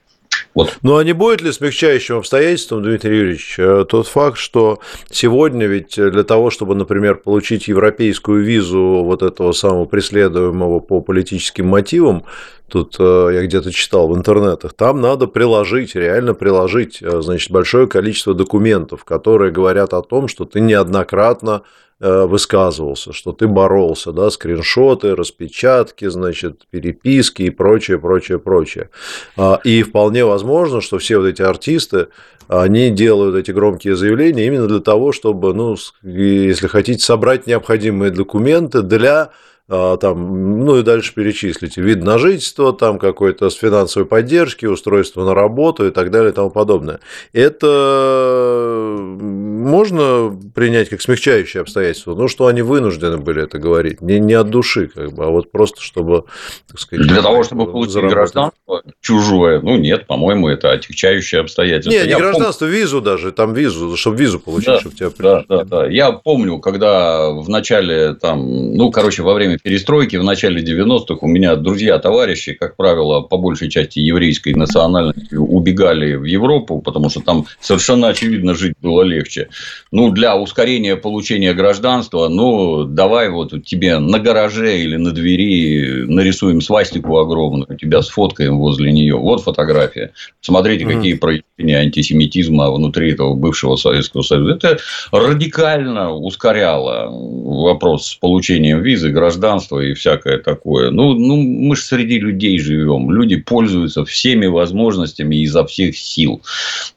Вот. 0.57 0.79
Ну, 0.81 0.97
а 0.97 1.03
не 1.03 1.13
будет 1.13 1.41
ли 1.41 1.51
смягчающим 1.51 2.17
обстоятельством, 2.17 2.81
Дмитрий 2.81 3.15
Юрьевич, 3.15 3.59
э, 3.59 3.85
тот 3.87 4.07
факт, 4.07 4.39
что 4.39 4.79
сегодня 5.11 5.67
ведь 5.67 5.97
для 5.97 6.23
того, 6.23 6.49
чтобы, 6.49 6.73
например, 6.73 7.17
получить 7.17 7.67
европейскую 7.67 8.43
визу 8.43 9.03
вот 9.03 9.21
этого 9.21 9.51
самого 9.51 9.85
преследуемого 9.85 10.79
по 10.79 10.99
политическим 10.99 11.67
мотивам, 11.67 12.23
тут 12.67 12.95
э, 12.97 13.29
я 13.33 13.45
где-то 13.45 13.71
читал 13.71 14.07
в 14.07 14.17
интернетах, 14.17 14.73
там 14.73 14.99
надо 14.99 15.27
приложить, 15.27 15.93
реально 15.93 16.33
приложить, 16.33 17.03
э, 17.03 17.21
значит, 17.21 17.51
большое 17.51 17.85
количество 17.85 18.33
документов, 18.33 19.05
которые 19.05 19.51
говорят 19.51 19.93
о 19.93 20.01
том, 20.01 20.27
что 20.27 20.45
ты 20.45 20.59
неоднократно 20.59 21.61
э, 21.61 21.86
высказывался, 21.99 23.11
что 23.11 23.31
ты 23.31 23.47
боролся, 23.47 24.11
да, 24.11 24.29
скриншоты, 24.29 25.15
распечатки, 25.15 26.07
значит, 26.07 26.67
переписки 26.69 27.43
и 27.43 27.49
прочее, 27.49 27.97
прочее, 27.97 28.37
прочее. 28.37 28.89
А, 29.35 29.59
и 29.63 29.81
вполне 29.81 30.23
возможно, 30.23 30.81
что 30.81 30.99
все 30.99 31.17
вот 31.17 31.25
эти 31.25 31.41
артисты, 31.41 32.07
они 32.47 32.91
делают 32.91 33.35
эти 33.35 33.51
громкие 33.51 33.95
заявления 33.95 34.45
именно 34.45 34.67
для 34.67 34.79
того, 34.79 35.11
чтобы, 35.11 35.53
ну, 35.53 35.75
если 36.03 36.67
хотите, 36.67 37.03
собрать 37.03 37.47
необходимые 37.47 38.11
документы 38.11 38.83
для 38.83 39.31
там, 39.67 40.65
ну 40.65 40.79
и 40.79 40.83
дальше 40.83 41.13
перечислите, 41.13 41.81
вид 41.81 42.03
на 42.03 42.17
жительство, 42.17 42.71
там 42.71 42.97
какой-то 42.99 43.49
с 43.49 43.55
финансовой 43.55 44.07
поддержки, 44.07 44.65
устройство 44.65 45.25
на 45.25 45.33
работу 45.33 45.85
и 45.85 45.91
так 45.91 46.09
далее 46.09 46.31
и 46.31 46.33
тому 46.33 46.49
подобное. 46.49 46.99
Это 47.33 48.95
можно 48.97 50.37
принять 50.55 50.89
как 50.89 51.01
смягчающее 51.01 51.61
обстоятельство, 51.61 52.15
ну, 52.15 52.27
что 52.29 52.47
они 52.47 52.61
вынуждены 52.61 53.17
были 53.17 53.43
это 53.43 53.59
говорить, 53.59 54.01
не, 54.01 54.19
не 54.19 54.33
от 54.33 54.49
души, 54.49 54.87
как 54.87 55.11
бы, 55.11 55.25
а 55.25 55.29
вот 55.29 55.51
просто 55.51 55.81
чтобы, 55.81 56.23
так 56.67 56.79
сказать, 56.79 57.05
Для 57.05 57.21
того, 57.21 57.43
чтобы 57.43 57.69
получить 57.69 57.93
заработать. 57.93 58.15
гражданство 58.15 58.83
чужое, 59.01 59.59
ну, 59.59 59.75
нет, 59.77 60.07
по-моему, 60.07 60.47
это 60.47 60.71
отягчающее 60.71 61.41
обстоятельство. 61.41 61.91
Нет, 61.91 62.05
не 62.05 62.11
Я 62.11 62.19
гражданство, 62.19 62.65
помню... 62.65 62.79
визу 62.79 63.01
даже, 63.01 63.31
там 63.33 63.53
визу, 63.53 63.97
чтобы 63.97 64.17
визу 64.17 64.39
получить, 64.39 64.67
да, 64.67 64.79
чтобы 64.79 64.95
тебя 64.95 65.11
да, 65.17 65.43
да, 65.47 65.63
да. 65.63 65.87
Я 65.87 66.13
помню, 66.13 66.59
когда 66.59 67.31
в 67.31 67.49
начале, 67.49 68.13
там, 68.13 68.73
ну, 68.73 68.91
короче, 68.91 69.23
во 69.23 69.33
время 69.33 69.56
перестройки 69.63 70.15
в 70.17 70.23
начале 70.23 70.61
90-х 70.61 71.17
у 71.21 71.27
меня 71.27 71.55
друзья, 71.55 71.97
товарищи, 71.99 72.53
как 72.53 72.75
правило, 72.75 73.21
по 73.21 73.37
большей 73.37 73.69
части 73.69 73.99
еврейской 73.99 74.53
национальности, 74.53 75.35
убегали 75.35 76.15
в 76.15 76.23
Европу, 76.23 76.81
потому 76.81 77.09
что 77.09 77.21
там 77.21 77.45
совершенно 77.59 78.09
очевидно 78.09 78.53
жить 78.53 78.75
было 78.81 79.01
легче. 79.01 79.49
Ну, 79.91 80.11
для 80.11 80.37
ускорения 80.37 80.95
получения 80.95 81.53
гражданства, 81.53 82.27
ну, 82.27 82.83
давай 82.83 83.29
вот 83.29 83.65
тебе 83.65 83.99
на 83.99 84.19
гараже 84.19 84.79
или 84.79 84.95
на 84.95 85.11
двери 85.11 86.03
нарисуем 86.05 86.61
свастику 86.61 87.17
огромную, 87.17 87.77
тебя 87.77 88.01
сфоткаем 88.01 88.59
возле 88.59 88.91
нее. 88.91 89.15
Вот 89.15 89.41
фотография. 89.41 90.11
Смотрите, 90.41 90.85
угу. 90.85 90.93
какие 90.93 91.13
проявления 91.13 91.79
антисемитизма 91.79 92.71
внутри 92.71 93.11
этого 93.13 93.33
бывшего 93.33 93.75
Советского 93.75 94.21
Союза. 94.21 94.53
Это 94.53 94.77
радикально 95.11 96.13
ускоряло 96.13 97.09
вопрос 97.09 98.07
с 98.07 98.15
получением 98.15 98.81
визы, 98.81 99.09
гражданства 99.09 99.46
гражданство 99.47 99.79
и 99.79 99.93
всякое 99.93 100.37
такое. 100.37 100.91
Ну, 100.91 101.13
ну 101.13 101.37
мы 101.37 101.75
же 101.75 101.81
среди 101.81 102.19
людей 102.19 102.59
живем. 102.59 103.11
Люди 103.11 103.37
пользуются 103.37 104.03
всеми 104.05 104.47
возможностями 104.47 105.37
изо 105.37 105.65
всех 105.65 105.97
сил. 105.97 106.41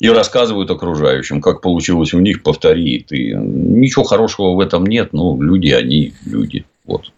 И 0.01 0.09
рассказывают 0.09 0.70
окружающим, 0.70 1.40
как 1.40 1.61
получилось 1.61 2.14
у 2.14 2.18
них, 2.18 2.42
повтори 2.42 3.05
ты. 3.07 3.34
Ничего 3.34 4.05
хорошего 4.05 4.55
в 4.55 4.61
этом 4.61 4.86
нет. 4.86 5.12
Ну, 5.12 5.40
люди, 5.40 5.68
они 5.68 6.12
люди. 6.26 6.64
Вот. 6.84 7.12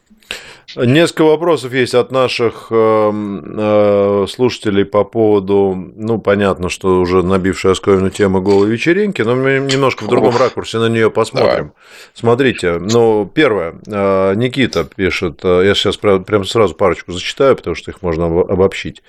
Несколько 0.77 1.25
вопросов 1.25 1.73
есть 1.75 1.95
от 1.95 2.11
наших 2.13 2.69
эм, 2.71 3.55
э, 3.59 4.27
слушателей 4.29 4.85
по 4.85 5.05
поводу, 5.05 5.93
ну, 5.97 6.19
понятно, 6.19 6.69
что 6.71 7.01
уже 7.01 7.23
набившая 7.23 7.73
оскомину 7.73 8.11
тема 8.11 8.41
голой 8.41 8.71
вечеринки, 8.71 9.23
но 9.23 9.35
мы 9.35 9.59
немножко 9.59 10.05
в 10.05 10.09
другом 10.09 10.37
ракурсе 10.37 10.79
на 10.79 10.89
нее 10.89 11.11
посмотрим. 11.11 11.51
Давай. 11.51 11.73
Смотрите, 12.15 12.79
ну, 12.79 13.31
первое, 13.33 13.75
э, 13.87 14.35
Никита 14.35 14.85
пишет, 14.85 15.41
э, 15.43 15.63
я 15.67 15.75
сейчас 15.75 15.99
прям 15.99 16.45
сразу 16.47 16.75
парочку 16.75 17.13
зачитаю, 17.13 17.55
потому 17.55 17.77
что 17.77 17.91
их 17.91 18.01
можно 18.01 18.27
обобщить. 18.27 19.03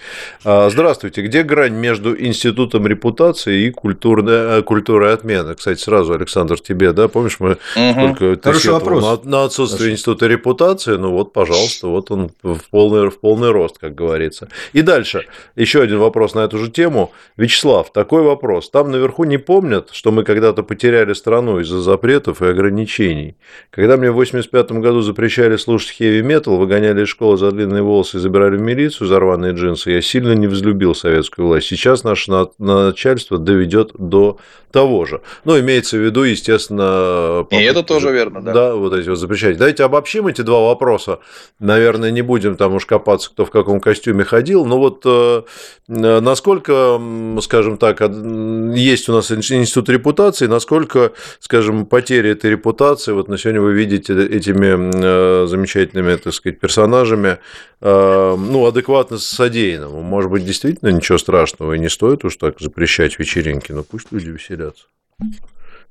Здравствуйте, 0.43 1.21
где 1.21 1.43
грань 1.43 1.75
между 1.75 2.19
институтом 2.19 2.87
репутации 2.87 3.67
и 3.67 3.71
культурной, 3.71 4.63
культурой 4.63 5.13
отмены? 5.13 5.55
Кстати, 5.55 5.79
сразу, 5.79 6.13
Александр, 6.13 6.59
тебе, 6.59 6.91
да, 6.91 7.07
помнишь, 7.07 7.37
мы 7.39 7.51
угу. 7.51 8.01
только 8.01 8.35
ты 8.35 8.71
на, 8.71 9.19
на 9.23 9.43
отсутствие 9.45 9.89
Хорошо. 9.89 9.91
института 9.91 10.27
репутации, 10.27 10.95
ну 10.95 11.11
вот, 11.11 11.31
пожалуйста 11.31 11.42
пожалуйста, 11.45 11.87
вот 11.87 12.11
он 12.11 12.31
в 12.41 12.69
полный, 12.69 13.09
в 13.09 13.19
полный 13.19 13.51
рост, 13.51 13.77
как 13.77 13.95
говорится. 13.95 14.49
И 14.73 14.81
дальше, 14.81 15.25
еще 15.55 15.81
один 15.81 15.99
вопрос 15.99 16.33
на 16.35 16.39
эту 16.39 16.57
же 16.57 16.69
тему. 16.69 17.11
Вячеслав, 17.37 17.91
такой 17.91 18.21
вопрос. 18.23 18.69
Там 18.69 18.91
наверху 18.91 19.23
не 19.23 19.37
помнят, 19.37 19.89
что 19.91 20.11
мы 20.11 20.23
когда-то 20.23 20.63
потеряли 20.63 21.13
страну 21.13 21.59
из-за 21.59 21.81
запретов 21.81 22.41
и 22.41 22.47
ограничений. 22.47 23.35
Когда 23.69 23.97
мне 23.97 24.11
в 24.11 24.15
85 24.15 24.71
году 24.73 25.01
запрещали 25.01 25.57
слушать 25.57 25.97
хэви-метал, 25.97 26.57
выгоняли 26.57 27.03
из 27.03 27.09
школы 27.09 27.37
за 27.37 27.51
длинные 27.51 27.83
волосы 27.83 28.17
и 28.17 28.19
забирали 28.19 28.57
в 28.57 28.61
милицию 28.61 29.07
за 29.07 29.19
рваные 29.19 29.53
джинсы, 29.53 29.91
я 29.91 30.01
сильно 30.01 30.33
не 30.33 30.47
взлюбил 30.47 30.95
советскую 30.95 31.47
власть. 31.47 31.67
Сейчас 31.67 32.03
наше 32.03 32.31
начальство 32.57 33.37
доведет 33.37 33.91
до 33.97 34.37
того 34.71 35.05
же. 35.05 35.21
Ну, 35.45 35.59
имеется 35.59 35.97
в 35.97 35.99
виду, 35.99 36.23
естественно... 36.23 37.45
И 37.51 37.55
это 37.57 37.83
тоже 37.83 38.11
верно, 38.11 38.41
да. 38.41 38.53
Да, 38.53 38.75
вот 38.75 38.93
эти 38.93 39.07
вот 39.07 39.17
запрещать. 39.17 39.57
Давайте 39.57 39.83
обобщим 39.83 40.27
эти 40.27 40.41
два 40.41 40.61
вопроса. 40.61 41.19
Наверное, 41.59 42.11
не 42.11 42.21
будем 42.21 42.55
там 42.55 42.75
уж 42.75 42.85
копаться, 42.85 43.29
кто 43.29 43.45
в 43.45 43.51
каком 43.51 43.79
костюме 43.79 44.23
ходил, 44.23 44.65
но 44.65 44.77
вот 44.77 45.03
э, 45.05 45.43
насколько, 45.87 46.99
скажем 47.41 47.77
так, 47.77 48.01
есть 48.01 49.09
у 49.09 49.13
нас 49.13 49.31
институт 49.31 49.89
репутации, 49.89 50.47
насколько, 50.47 51.13
скажем, 51.39 51.85
потери 51.85 52.31
этой 52.31 52.51
репутации, 52.51 53.11
вот 53.13 53.27
на 53.27 53.37
сегодня 53.37 53.61
вы 53.61 53.73
видите 53.73 54.13
этими 54.13 54.91
э, 54.93 55.47
замечательными, 55.47 56.15
так 56.15 56.33
сказать, 56.33 56.59
персонажами, 56.59 57.39
э, 57.81 58.35
ну, 58.37 58.65
адекватно 58.65 59.17
содеянному. 59.17 60.01
Может 60.01 60.31
быть, 60.31 60.45
действительно 60.45 60.89
ничего 60.89 61.17
страшного, 61.17 61.73
и 61.73 61.79
не 61.79 61.89
стоит 61.89 62.25
уж 62.25 62.35
так 62.37 62.59
запрещать 62.59 63.19
вечеринки, 63.19 63.71
но 63.71 63.83
пусть 63.83 64.11
люди 64.11 64.29
веселятся. 64.29 64.85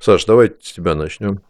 Саш, 0.01 0.25
давайте 0.25 0.57
с 0.63 0.73
тебя 0.73 0.95
начнем. 0.95 1.41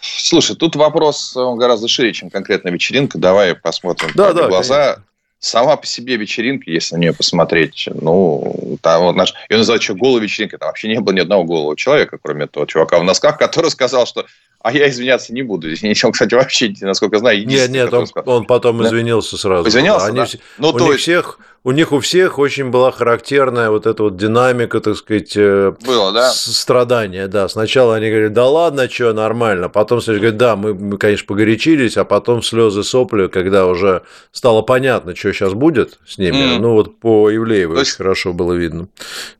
Слушай, 0.00 0.56
тут 0.56 0.76
вопрос 0.76 1.36
он 1.36 1.58
гораздо 1.58 1.88
шире, 1.88 2.12
чем 2.12 2.30
конкретно 2.30 2.68
вечеринка. 2.68 3.18
Давай 3.18 3.54
посмотрим 3.54 4.10
да, 4.14 4.32
да, 4.32 4.48
глаза. 4.48 4.84
Конечно. 4.84 5.04
Сама 5.38 5.76
по 5.76 5.86
себе 5.86 6.16
вечеринка, 6.16 6.70
если 6.70 6.94
на 6.94 6.98
нее 7.00 7.12
посмотреть, 7.12 7.88
ну, 7.92 8.78
там 8.80 9.02
вот 9.02 9.16
наш, 9.16 9.34
ее 9.50 9.58
называют 9.58 9.82
еще 9.82 9.94
голая 9.94 10.22
вечеринка, 10.22 10.56
там 10.56 10.68
вообще 10.68 10.88
не 10.88 10.98
было 10.98 11.12
ни 11.12 11.20
одного 11.20 11.44
голого 11.44 11.76
человека, 11.76 12.18
кроме 12.20 12.46
того 12.46 12.64
чувака 12.64 12.98
в 12.98 13.04
носках, 13.04 13.38
который 13.38 13.70
сказал, 13.70 14.06
что 14.06 14.24
а 14.66 14.72
я 14.72 14.88
извиняться 14.88 15.32
не 15.32 15.42
буду. 15.42 15.72
Извините, 15.72 16.06
он, 16.06 16.12
кстати, 16.12 16.34
вообще, 16.34 16.74
насколько 16.80 17.18
знаю, 17.18 17.46
Нет, 17.46 17.68
нет, 17.70 17.92
он, 17.92 18.08
он 18.24 18.46
потом 18.46 18.84
извинился 18.84 19.36
сразу. 19.36 19.68
Извинялся, 19.68 20.06
Они, 20.06 20.16
да? 20.16 20.26
Ну, 20.58 20.70
у 20.70 20.72
то 20.72 20.90
есть... 20.90 21.02
всех 21.02 21.38
у 21.66 21.72
них 21.72 21.90
у 21.90 21.98
всех 21.98 22.38
очень 22.38 22.70
была 22.70 22.92
характерная 22.92 23.70
вот 23.70 23.86
эта 23.86 24.04
вот 24.04 24.16
динамика, 24.16 24.78
так 24.78 24.96
сказать, 24.96 25.36
э, 25.36 25.72
Было, 25.84 26.12
да? 26.12 26.30
страдания, 26.30 27.26
да. 27.26 27.48
Сначала 27.48 27.96
они 27.96 28.08
говорили, 28.08 28.28
да 28.28 28.46
ладно, 28.46 28.88
что, 28.88 29.12
нормально. 29.12 29.68
Потом 29.68 29.98
все 29.98 30.14
говорят, 30.14 30.36
да, 30.36 30.54
мы, 30.54 30.74
мы, 30.74 30.96
конечно, 30.96 31.26
погорячились, 31.26 31.96
а 31.96 32.04
потом 32.04 32.44
слезы 32.44 32.84
сопли, 32.84 33.26
когда 33.26 33.66
уже 33.66 34.02
стало 34.30 34.62
понятно, 34.62 35.16
что 35.16 35.32
сейчас 35.32 35.54
будет 35.54 35.98
с 36.06 36.18
ними. 36.18 36.54
Mm. 36.54 36.58
Ну, 36.60 36.74
вот 36.74 37.00
по 37.00 37.34
Ивлееву 37.34 37.72
очень 37.72 37.80
есть... 37.80 37.96
хорошо 37.96 38.32
было 38.32 38.52
видно, 38.52 38.86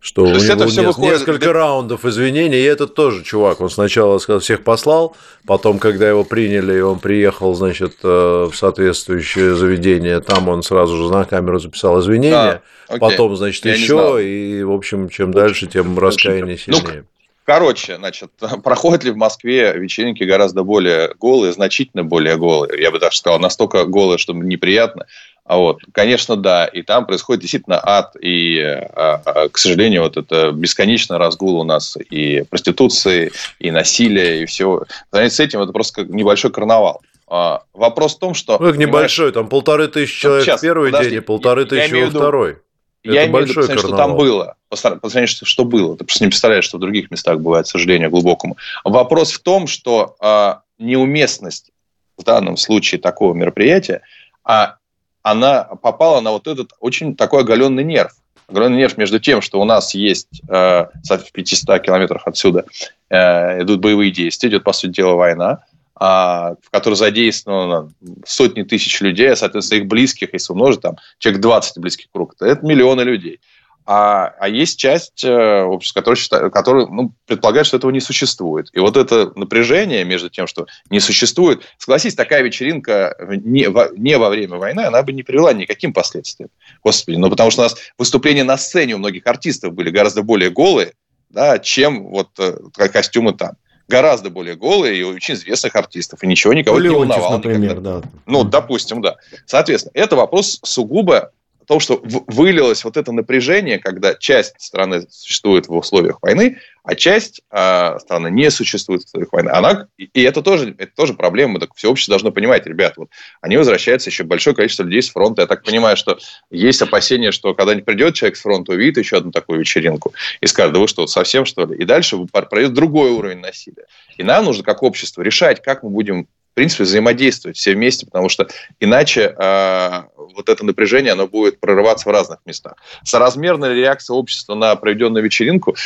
что 0.01 0.24
у 0.24 0.27
него 0.27 0.66
все 0.66 0.83
выходит... 0.83 1.12
несколько 1.12 1.53
раундов 1.53 2.05
извинений, 2.05 2.59
и 2.59 2.64
этот 2.64 2.97
тоже 2.97 3.22
чувак, 3.22 3.61
он 3.61 3.70
сначала 3.70 4.18
сказал, 4.18 4.41
всех 4.41 4.64
послал, 4.64 5.14
потом, 5.47 5.79
когда 5.79 6.09
его 6.09 6.24
приняли, 6.24 6.79
и 6.79 6.81
он 6.81 6.99
приехал, 6.99 7.55
значит, 7.55 7.99
э, 8.03 8.49
в 8.51 8.53
соответствующее 8.53 9.55
заведение, 9.55 10.18
там 10.18 10.49
он 10.49 10.64
сразу 10.64 10.97
же 10.97 11.12
на 11.12 11.24
камеру 11.24 11.61
записал 11.61 12.01
извинения, 12.01 12.16
извинения, 12.17 12.62
а, 12.89 12.99
потом, 12.99 13.37
значит, 13.37 13.64
Я 13.64 13.75
еще, 13.75 14.19
и, 14.23 14.62
в 14.62 14.73
общем, 14.73 15.09
чем 15.09 15.33
дальше, 15.33 15.67
тем 15.67 15.99
раскаяние 15.99 16.59
ну, 16.67 16.77
сильнее. 16.77 17.01
Ну, 17.01 17.05
короче, 17.45 17.97
значит, 17.97 18.31
проходят 18.64 19.05
ли 19.05 19.11
в 19.11 19.17
Москве 19.17 19.73
вечеринки 19.75 20.25
гораздо 20.25 20.62
более 20.62 21.14
голые, 21.19 21.53
значительно 21.53 22.05
более 22.05 22.37
голые, 22.37 22.81
я 22.81 22.91
бы 22.91 22.99
даже 22.99 23.19
сказал, 23.19 23.39
настолько 23.39 23.85
голые, 23.85 24.19
что 24.19 24.33
неприятно. 24.33 25.07
А 25.47 25.59
вот, 25.59 25.79
конечно, 25.93 26.35
да, 26.35 26.67
и 26.67 26.83
там 26.83 27.07
происходит 27.07 27.43
действительно 27.43 27.81
ад, 27.81 28.17
и, 28.21 28.59
а, 28.61 29.23
а, 29.25 29.49
к 29.49 29.59
сожалению, 29.59 30.03
вот 30.03 30.17
это 30.17 30.51
бесконечный 30.51 31.19
разгул 31.19 31.61
у 31.61 31.64
нас 31.64 31.97
и 32.11 32.43
проституции, 32.51 33.31
и 33.61 33.71
насилия, 33.71 34.43
и 34.43 34.47
всего. 34.47 34.87
С 35.12 35.39
этим 35.39 35.62
это 35.62 35.73
просто 35.73 36.05
небольшой 36.05 36.51
карнавал. 36.51 37.01
А, 37.29 37.62
вопрос 37.72 38.16
в 38.16 38.18
том, 38.18 38.35
что... 38.35 38.59
Ну, 38.59 38.74
небольшой, 38.74 39.33
там 39.33 39.49
полторы 39.49 39.89
тысячи 39.89 40.22
человек 40.22 40.45
сейчас, 40.45 40.61
первый 40.61 40.91
подожди, 40.91 41.11
день 41.11 41.18
и 41.18 41.22
полторы 41.22 41.62
я, 41.62 41.66
тысячи 41.66 41.95
во 41.95 42.11
второй. 42.11 42.59
Это 43.03 43.14
я 43.14 43.27
имею 43.27 43.47
в 43.47 43.49
виду, 43.49 43.79
что 43.79 43.97
там 43.97 44.16
было. 44.16 44.57
По 44.68 44.77
сравнению 44.77 45.29
что 45.29 45.64
было. 45.64 45.97
Ты 45.97 46.05
просто 46.05 46.24
не 46.24 46.29
представляешь, 46.29 46.64
что 46.64 46.77
в 46.79 46.81
других 46.81 47.11
местах 47.11 47.41
бывает, 47.41 47.66
к 47.66 47.68
сожалению, 47.68 48.11
глубокому. 48.11 48.57
Вопрос 48.85 49.33
в 49.33 49.41
том, 49.41 49.66
что 49.66 50.16
а, 50.20 50.62
неуместность 50.79 51.70
в 52.16 52.24
данном 52.24 52.57
случае 52.57 53.01
такого 53.01 53.35
мероприятия, 53.35 54.03
а 54.45 54.77
она 55.22 55.64
попала 55.64 56.20
на 56.20 56.33
вот 56.33 56.47
этот 56.47 56.70
очень 56.81 57.16
такой 57.16 57.43
оголенный 57.43 57.85
нерв. 57.85 58.12
Оголенный 58.49 58.79
нерв 58.79 58.97
между 58.97 59.18
тем, 59.18 59.43
что 59.43 59.61
у 59.61 59.64
нас 59.64 59.95
есть 59.95 60.41
э, 60.49 60.87
в 60.87 61.33
500 61.33 61.83
километрах 61.83 62.22
отсюда 62.27 62.64
э, 63.11 63.62
идут 63.62 63.81
боевые 63.81 64.12
действия, 64.12 64.51
идет, 64.51 64.62
по 64.62 64.72
сути 64.72 64.93
дела, 64.93 65.14
война, 65.14 65.64
в 65.99 66.71
которой 66.71 66.95
задействовано 66.95 67.91
сотни 68.27 68.63
тысяч 68.63 69.01
людей, 69.01 69.33
а, 69.33 69.37
соответственно, 69.37 69.81
их 69.81 69.87
близких, 69.87 70.29
если 70.33 70.53
умножить, 70.53 70.83
там, 70.83 70.97
человек 71.19 71.41
20 71.41 71.79
близких 71.79 72.09
круг, 72.13 72.35
то 72.37 72.45
это 72.45 72.65
миллионы 72.65 73.01
людей. 73.01 73.41
а, 73.87 74.35
а 74.41 74.49
есть 74.49 74.79
часть 74.79 75.25
э, 75.25 75.63
общества, 75.63 76.01
которая, 76.01 76.17
считает, 76.17 76.53
которая 76.53 76.87
ну, 76.87 77.13
предполагает, 77.25 77.67
что 77.67 77.77
этого 77.77 77.93
не 77.93 78.01
существует. 78.01 78.69
И 78.73 78.81
вот 78.81 78.97
это 78.97 79.33
напряжение 79.37 80.05
между 80.05 80.29
тем, 80.29 80.47
что 80.49 80.67
не 80.91 81.01
существует, 81.01 81.63
согласись, 81.79 82.17
такая 82.17 82.43
вечеринка 82.43 83.17
не 83.45 83.69
во, 83.69 83.89
не 83.97 84.19
во 84.19 84.29
время 84.29 84.57
войны, 84.57 84.81
она 84.81 85.03
бы 85.03 85.13
не 85.13 85.23
привела 85.23 85.53
никаким 85.53 85.93
последствиям. 85.93 86.51
Господи, 86.83 87.17
ну 87.17 87.31
потому 87.31 87.51
что 87.51 87.63
у 87.63 87.65
нас 87.65 87.77
выступления 87.97 88.45
на 88.45 88.59
сцене 88.59 88.97
у 88.97 88.99
многих 88.99 89.27
артистов 89.27 89.73
были 89.73 89.91
гораздо 89.91 90.23
более 90.23 90.51
голые, 90.51 90.93
да, 91.31 91.59
чем 91.61 92.09
вот 92.09 92.31
э, 92.39 92.59
костюмы 92.89 93.35
там 93.35 93.53
гораздо 93.89 94.30
более 94.30 94.57
голые 94.57 94.99
и 94.99 95.03
очень 95.03 95.34
известных 95.34 95.76
артистов, 95.76 96.22
и 96.22 96.26
ничего 96.26 96.53
никого 96.53 96.78
Леонтьев, 96.78 97.07
не 97.07 97.12
волновало. 97.12 97.37
например, 97.37 97.70
никогда. 97.70 98.01
да. 98.01 98.09
Ну, 98.26 98.45
допустим, 98.45 99.01
да. 99.03 99.16
Соответственно, 99.47 99.93
это 99.95 100.16
вопрос 100.16 100.59
сугубо 100.62 101.32
том, 101.67 101.81
что 101.81 102.01
вылилось 102.03 102.85
вот 102.85 102.97
это 102.97 103.12
напряжение, 103.12 103.79
когда 103.79 104.14
часть 104.14 104.55
страны 104.59 105.07
существует 105.11 105.69
в 105.69 105.75
условиях 105.75 106.19
войны, 106.23 106.59
а 106.87 106.95
часть 106.95 107.43
э, 107.51 107.99
страны 107.99 108.31
не 108.31 108.49
существует 108.51 109.03
в 109.03 109.07
условиях 109.07 109.33
войны. 109.33 109.51
Она, 109.51 109.89
и 109.99 110.23
это 110.23 110.41
тоже, 110.41 110.75
это 110.79 110.93
тоже 110.95 111.14
проблема. 111.14 111.59
Так 111.59 111.75
все 111.75 111.91
общество 111.91 112.12
должно 112.12 112.31
понимать, 112.31 112.64
ребят, 112.67 112.97
вот 112.97 113.09
они 113.41 113.57
возвращаются, 113.57 114.09
еще 114.09 114.23
большое 114.23 114.55
количество 114.55 114.85
людей 114.85 115.03
с 115.03 115.11
фронта. 115.11 115.43
Я 115.43 115.49
так 115.49 115.64
понимаю, 115.64 115.97
что 115.97 116.19
есть 116.51 116.81
опасения, 116.83 117.33
что 117.33 117.55
когда-нибудь 117.55 117.85
придет 117.85 118.14
человек 118.14 118.37
с 118.37 118.43
фронта, 118.43 118.73
увидит 118.73 118.99
еще 118.99 119.17
одну 119.17 119.33
такую 119.33 119.59
вечеринку 119.59 120.14
и 120.41 120.47
скажет, 120.47 120.75
да 120.75 120.79
вы 120.79 120.87
что, 120.87 121.09
совсем 121.09 121.45
что 121.45 121.67
ли? 121.67 121.77
И 121.77 121.85
дальше 121.85 122.19
пройдет 122.31 122.73
другой 122.73 123.11
уровень 123.11 123.41
насилия. 123.41 123.87
И 124.17 124.23
нам 124.23 124.45
нужно 124.45 124.62
как 124.62 124.85
общество 124.85 125.23
решать, 125.23 125.61
как 125.62 125.83
мы 125.83 125.91
будем 125.91 126.29
принципе, 126.57 126.85
взаимодействовать 126.85 127.59
все 127.59 127.75
вместе, 127.75 128.07
потому 128.07 128.31
что 128.31 128.49
иначе 128.81 129.35
э, 129.39 130.03
вот 130.17 130.49
это 130.49 130.65
напряжение, 130.65 131.13
оно 131.13 131.29
будет 131.29 131.61
прорываться 131.61 132.09
в 132.09 132.13
разных 132.13 132.39
местах. 132.47 132.77
Соразмерная 133.05 133.75
реакция 133.75 134.15
общества 134.15 134.55
на 134.55 134.75
проведенную 134.75 135.23
вечеринку, 135.23 135.77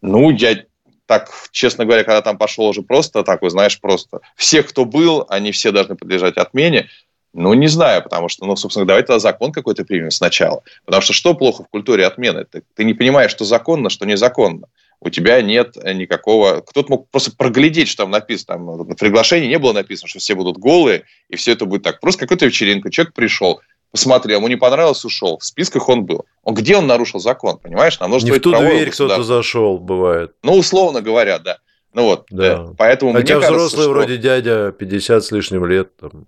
ну, 0.00 0.30
я 0.30 0.62
так, 1.06 1.28
честно 1.50 1.84
говоря, 1.84 2.04
когда 2.04 2.22
там 2.22 2.38
пошел 2.38 2.66
уже 2.66 2.82
просто 2.82 3.24
так, 3.24 3.42
вы 3.42 3.50
знаешь, 3.50 3.80
просто 3.80 4.20
всех, 4.36 4.68
кто 4.68 4.84
был, 4.84 5.26
они 5.28 5.50
все 5.50 5.72
должны 5.72 5.96
подлежать 5.96 6.36
отмене. 6.36 6.88
Ну, 7.32 7.52
не 7.54 7.66
знаю, 7.66 8.02
потому 8.02 8.28
что, 8.28 8.46
ну, 8.46 8.54
собственно, 8.54 8.86
давайте 8.86 9.08
тогда 9.08 9.18
закон 9.18 9.50
какой-то 9.50 9.84
примем 9.84 10.12
сначала. 10.12 10.62
Потому 10.84 11.02
что 11.02 11.12
что 11.12 11.34
плохо 11.34 11.64
в 11.64 11.68
культуре 11.68 12.06
отмены? 12.06 12.44
Ты, 12.44 12.62
ты 12.74 12.84
не 12.84 12.94
понимаешь, 12.94 13.32
что 13.32 13.44
законно, 13.44 13.90
что 13.90 14.06
незаконно 14.06 14.68
у 15.00 15.10
тебя 15.10 15.40
нет 15.40 15.76
никакого... 15.76 16.60
Кто-то 16.60 16.90
мог 16.90 17.08
просто 17.10 17.32
проглядеть, 17.36 17.88
что 17.88 18.04
там 18.04 18.10
написано. 18.10 18.46
Там, 18.54 18.88
на 18.88 18.94
приглашении 18.94 19.48
не 19.48 19.58
было 19.58 19.72
написано, 19.72 20.08
что 20.08 20.18
все 20.18 20.34
будут 20.34 20.58
голые, 20.58 21.04
и 21.28 21.36
все 21.36 21.52
это 21.52 21.64
будет 21.64 21.82
так. 21.82 22.00
Просто 22.00 22.20
какая-то 22.20 22.46
вечеринка, 22.46 22.90
человек 22.90 23.14
пришел, 23.14 23.60
посмотрел, 23.90 24.38
ему 24.38 24.48
не 24.48 24.56
понравилось, 24.56 25.04
ушел. 25.04 25.38
В 25.38 25.44
списках 25.44 25.88
он 25.88 26.04
был. 26.04 26.26
Он 26.42 26.54
где 26.54 26.76
он 26.76 26.86
нарушил 26.86 27.18
закон, 27.18 27.58
понимаешь? 27.58 27.98
Нам 27.98 28.10
нужно 28.10 28.26
не 28.26 28.38
в 28.38 28.40
ту 28.40 28.54
дверь 28.54 28.90
кто-то 28.90 29.22
зашел, 29.22 29.78
бывает. 29.78 30.32
Ну, 30.42 30.54
условно 30.54 31.00
говоря, 31.00 31.38
да. 31.38 31.58
Ну 31.92 32.04
вот, 32.04 32.26
да. 32.30 32.66
Э, 32.68 32.74
поэтому 32.76 33.12
Хотя 33.12 33.38
мне 33.38 33.46
взрослый 33.46 33.68
кажется, 33.68 33.88
вроде 33.88 34.14
что... 34.14 34.22
дядя 34.22 34.72
50 34.72 35.24
с 35.24 35.32
лишним 35.32 35.66
лет. 35.66 35.96
Там. 35.96 36.26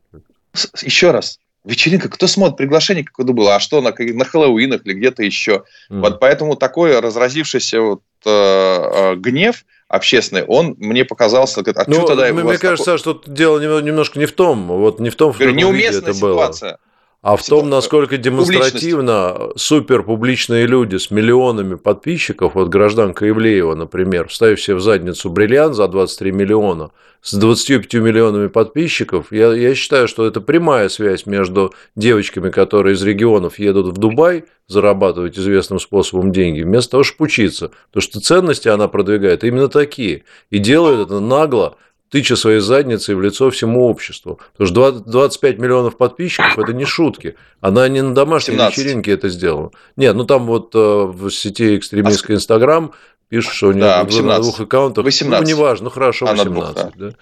Еще 0.82 1.12
раз, 1.12 1.38
вечеринка, 1.64 2.08
кто 2.08 2.26
смотрит, 2.26 2.56
приглашение 2.56 3.04
какое-то 3.04 3.32
было, 3.32 3.56
а 3.56 3.60
что 3.60 3.80
на, 3.80 3.92
на 3.96 4.24
Хэллоуинах 4.24 4.84
или 4.84 4.94
где-то 4.94 5.22
еще. 5.22 5.64
Mm. 5.90 6.00
Вот 6.00 6.20
поэтому 6.20 6.56
такой 6.56 6.98
разразившийся 6.98 7.80
вот 7.80 8.02
Э, 8.24 8.90
э, 8.94 9.14
гнев 9.16 9.64
общественный, 9.88 10.44
он 10.44 10.76
мне 10.78 11.04
показался... 11.04 11.60
А 11.60 11.84
ну, 11.86 12.06
тогда 12.06 12.32
мне 12.32 12.56
кажется, 12.56 12.96
такой... 12.96 12.98
что 12.98 13.22
дело 13.26 13.58
немножко 13.58 14.18
не 14.18 14.26
в 14.26 14.32
том, 14.32 14.68
вот 14.68 15.00
не 15.00 15.10
в 15.10 15.16
том, 15.16 15.32
в 15.32 15.38
каком 15.38 15.74
виде 15.74 15.88
это 15.88 16.14
ситуация. 16.14 16.70
было. 16.70 16.78
А 17.22 17.36
в 17.36 17.46
том, 17.46 17.70
насколько 17.70 18.16
демонстративно 18.16 19.50
супер 19.54 20.02
публичные 20.02 20.66
люди 20.66 20.96
с 20.96 21.12
миллионами 21.12 21.76
подписчиков, 21.76 22.56
вот 22.56 22.68
гражданка 22.68 23.28
Ивлеева, 23.28 23.76
например, 23.76 24.26
вставив 24.26 24.60
себе 24.60 24.74
в 24.74 24.80
задницу 24.80 25.30
бриллиант 25.30 25.76
за 25.76 25.86
23 25.86 26.32
миллиона, 26.32 26.90
с 27.20 27.34
25 27.34 27.94
миллионами 28.02 28.48
подписчиков, 28.48 29.30
я, 29.30 29.52
я 29.52 29.76
считаю, 29.76 30.08
что 30.08 30.26
это 30.26 30.40
прямая 30.40 30.88
связь 30.88 31.24
между 31.24 31.72
девочками, 31.94 32.50
которые 32.50 32.94
из 32.94 33.02
регионов 33.04 33.60
едут 33.60 33.96
в 33.96 33.98
Дубай 33.98 34.46
зарабатывать 34.66 35.38
известным 35.38 35.78
способом 35.78 36.32
деньги, 36.32 36.62
вместо 36.62 36.92
того, 36.92 37.04
чтобы 37.04 37.26
учиться. 37.26 37.70
Потому 37.92 38.02
что 38.02 38.20
ценности 38.20 38.66
она 38.66 38.88
продвигает 38.88 39.44
именно 39.44 39.68
такие. 39.68 40.24
И 40.50 40.58
делает 40.58 41.06
это 41.06 41.20
нагло, 41.20 41.76
тыча 42.12 42.36
своей 42.36 42.60
задницей 42.60 43.14
в 43.14 43.22
лицо 43.22 43.50
всему 43.50 43.88
обществу. 43.88 44.38
Потому 44.52 44.68
что 44.68 45.00
25 45.00 45.58
миллионов 45.58 45.96
подписчиков– 45.96 46.58
это 46.58 46.74
не 46.74 46.84
шутки. 46.84 47.36
Она 47.60 47.88
не 47.88 48.02
на 48.02 48.14
домашней 48.14 48.54
17. 48.54 48.76
вечеринке 48.76 49.12
это 49.12 49.30
сделала. 49.30 49.72
Нет, 49.96 50.14
ну 50.14 50.24
там 50.24 50.46
вот 50.46 50.74
э, 50.74 50.78
в 50.78 51.30
сети 51.30 51.78
экстремистской 51.78 52.36
Инстаграм 52.36 52.92
пишут, 53.30 53.54
что 53.54 53.68
у 53.68 53.72
нее 53.72 53.84
да, 53.84 54.04
на 54.04 54.38
двух 54.40 54.60
аккаунтах. 54.60 55.04
18. 55.06 55.42
Ну, 55.42 55.56
неважно, 55.56 55.84
ну 55.84 55.90
хорошо, 55.90 56.26
18. 56.26 56.52
Двух, 56.52 56.74
да. 56.74 56.92
Да. 56.96 57.14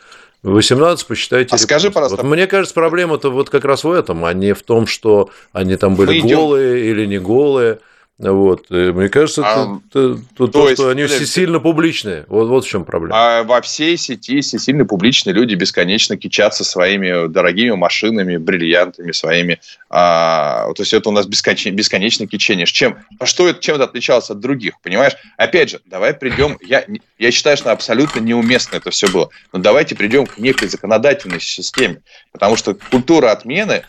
18 0.42 1.06
посчитайте. 1.06 1.50
А 1.50 1.54
репост. 1.54 1.64
скажи, 1.64 1.90
пожалуйста. 1.92 2.16
Вот 2.16 2.34
мне 2.34 2.48
кажется, 2.48 2.74
проблема-то 2.74 3.30
вот 3.30 3.48
как 3.48 3.64
раз 3.64 3.84
в 3.84 3.92
этом, 3.92 4.24
а 4.24 4.32
не 4.32 4.54
в 4.54 4.62
том, 4.62 4.88
что 4.88 5.30
они 5.52 5.76
там 5.76 5.94
были 5.94 6.20
голые 6.20 6.90
или 6.90 7.06
не 7.06 7.18
голые. 7.18 7.78
Вот. 8.20 8.66
И 8.70 8.92
мне 8.92 9.08
кажется, 9.08 9.42
а, 9.42 9.80
это, 9.88 9.98
это, 9.98 10.22
то, 10.36 10.46
то, 10.46 10.68
есть, 10.68 10.80
что 10.80 10.90
они 10.90 11.06
все 11.06 11.24
сильно 11.24 11.58
публичные. 11.58 12.26
Вот, 12.28 12.48
вот 12.48 12.66
в 12.66 12.68
чем 12.68 12.84
проблема. 12.84 13.16
А 13.16 13.42
во 13.44 13.62
всей 13.62 13.96
сети 13.96 14.42
все 14.42 14.58
сильно 14.58 14.84
публичные 14.84 15.32
люди 15.32 15.54
бесконечно 15.54 16.18
кичатся 16.18 16.62
своими 16.62 17.28
дорогими 17.28 17.70
машинами, 17.70 18.36
бриллиантами 18.36 19.12
своими. 19.12 19.58
А, 19.88 20.70
то 20.74 20.82
есть 20.82 20.92
это 20.92 21.08
у 21.08 21.12
нас 21.12 21.26
бесконечно, 21.26 21.70
бесконечно 21.70 22.26
кичение. 22.26 22.66
Чем, 22.66 22.98
а 23.18 23.24
что 23.24 23.48
это, 23.48 23.60
чем 23.60 23.76
это 23.76 23.84
отличалось 23.84 24.28
от 24.28 24.38
других, 24.38 24.78
понимаешь? 24.82 25.14
Опять 25.38 25.70
же, 25.70 25.80
давай 25.86 26.12
придем... 26.12 26.58
Я, 26.60 26.84
я 27.18 27.30
считаю, 27.30 27.56
что 27.56 27.72
абсолютно 27.72 28.20
неуместно 28.20 28.76
это 28.76 28.90
все 28.90 29.08
было. 29.08 29.30
Но 29.54 29.60
давайте 29.60 29.96
придем 29.96 30.26
к 30.26 30.36
некой 30.36 30.68
законодательной 30.68 31.40
системе. 31.40 32.02
Потому 32.32 32.56
что 32.56 32.74
культура 32.90 33.30
отмены 33.30 33.82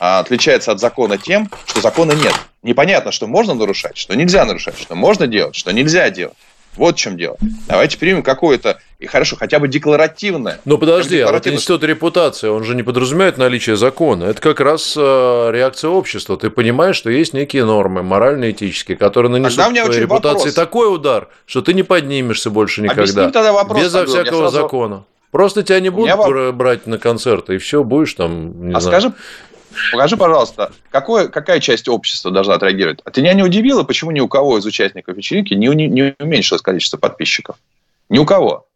а, 0.00 0.18
отличается 0.18 0.72
от 0.72 0.80
закона 0.80 1.16
тем, 1.16 1.48
что 1.66 1.80
закона 1.80 2.12
нет. 2.12 2.34
Непонятно, 2.62 3.12
что 3.12 3.26
можно 3.26 3.54
нарушать, 3.54 3.96
что 3.96 4.14
нельзя 4.14 4.44
нарушать, 4.44 4.78
что 4.78 4.94
можно 4.94 5.26
делать, 5.26 5.54
что 5.54 5.72
нельзя 5.72 6.10
делать. 6.10 6.34
Вот 6.78 6.96
в 6.96 6.98
чем 6.98 7.16
дело. 7.16 7.36
Давайте 7.66 7.98
примем 7.98 8.22
какое-то, 8.22 8.78
и 9.00 9.06
хорошо, 9.06 9.36
хотя 9.36 9.58
бы 9.58 9.66
декларативное. 9.66 10.60
Ну 10.64 10.78
подожди, 10.78 11.18
а 11.18 11.32
вот 11.32 11.46
институт 11.46 11.82
репутации, 11.82 12.48
он 12.48 12.62
же 12.62 12.76
не 12.76 12.84
подразумевает 12.84 13.36
наличие 13.36 13.76
закона. 13.76 14.24
Это 14.24 14.40
как 14.40 14.60
раз 14.60 14.94
э, 14.96 15.00
реакция 15.52 15.90
общества. 15.90 16.36
Ты 16.36 16.50
понимаешь, 16.50 16.94
что 16.94 17.10
есть 17.10 17.32
некие 17.32 17.64
нормы, 17.64 18.02
морально-этические, 18.02 18.96
которые 18.96 19.32
нанесут 19.32 19.56
твоей 19.56 20.00
репутации 20.00 20.38
вопрос. 20.38 20.54
такой 20.54 20.94
удар, 20.94 21.28
что 21.46 21.62
ты 21.62 21.74
не 21.74 21.82
поднимешься 21.82 22.50
больше 22.50 22.82
никогда. 22.82 23.30
тогда 23.30 23.52
вопрос, 23.52 23.82
Безо 23.82 24.06
всякого 24.06 24.42
сразу... 24.42 24.56
закона. 24.56 25.04
Просто 25.30 25.62
тебя 25.62 25.80
не 25.80 25.90
будут 25.90 26.16
меня... 26.16 26.52
брать 26.52 26.86
на 26.86 26.96
концерты, 26.98 27.56
и 27.56 27.58
все, 27.58 27.84
будешь 27.84 28.14
там. 28.14 28.68
Не 28.68 28.74
а 28.74 28.80
знаю. 28.80 29.00
скажи, 29.00 29.14
Покажи, 29.92 30.16
пожалуйста, 30.16 30.72
какое, 30.90 31.28
какая 31.28 31.60
часть 31.60 31.88
общества 31.88 32.30
должна 32.30 32.54
отреагировать? 32.54 33.00
А 33.04 33.10
ты 33.10 33.20
меня 33.20 33.34
не 33.34 33.42
удивило, 33.42 33.82
почему 33.82 34.10
ни 34.10 34.20
у 34.20 34.28
кого 34.28 34.58
из 34.58 34.66
участников 34.66 35.16
вечеринки 35.16 35.54
не, 35.54 35.68
не, 35.68 35.88
не 35.88 36.14
уменьшилось 36.18 36.62
количество 36.62 36.96
подписчиков? 36.96 37.56
Ни 38.08 38.18
у 38.18 38.24
кого. 38.24 38.67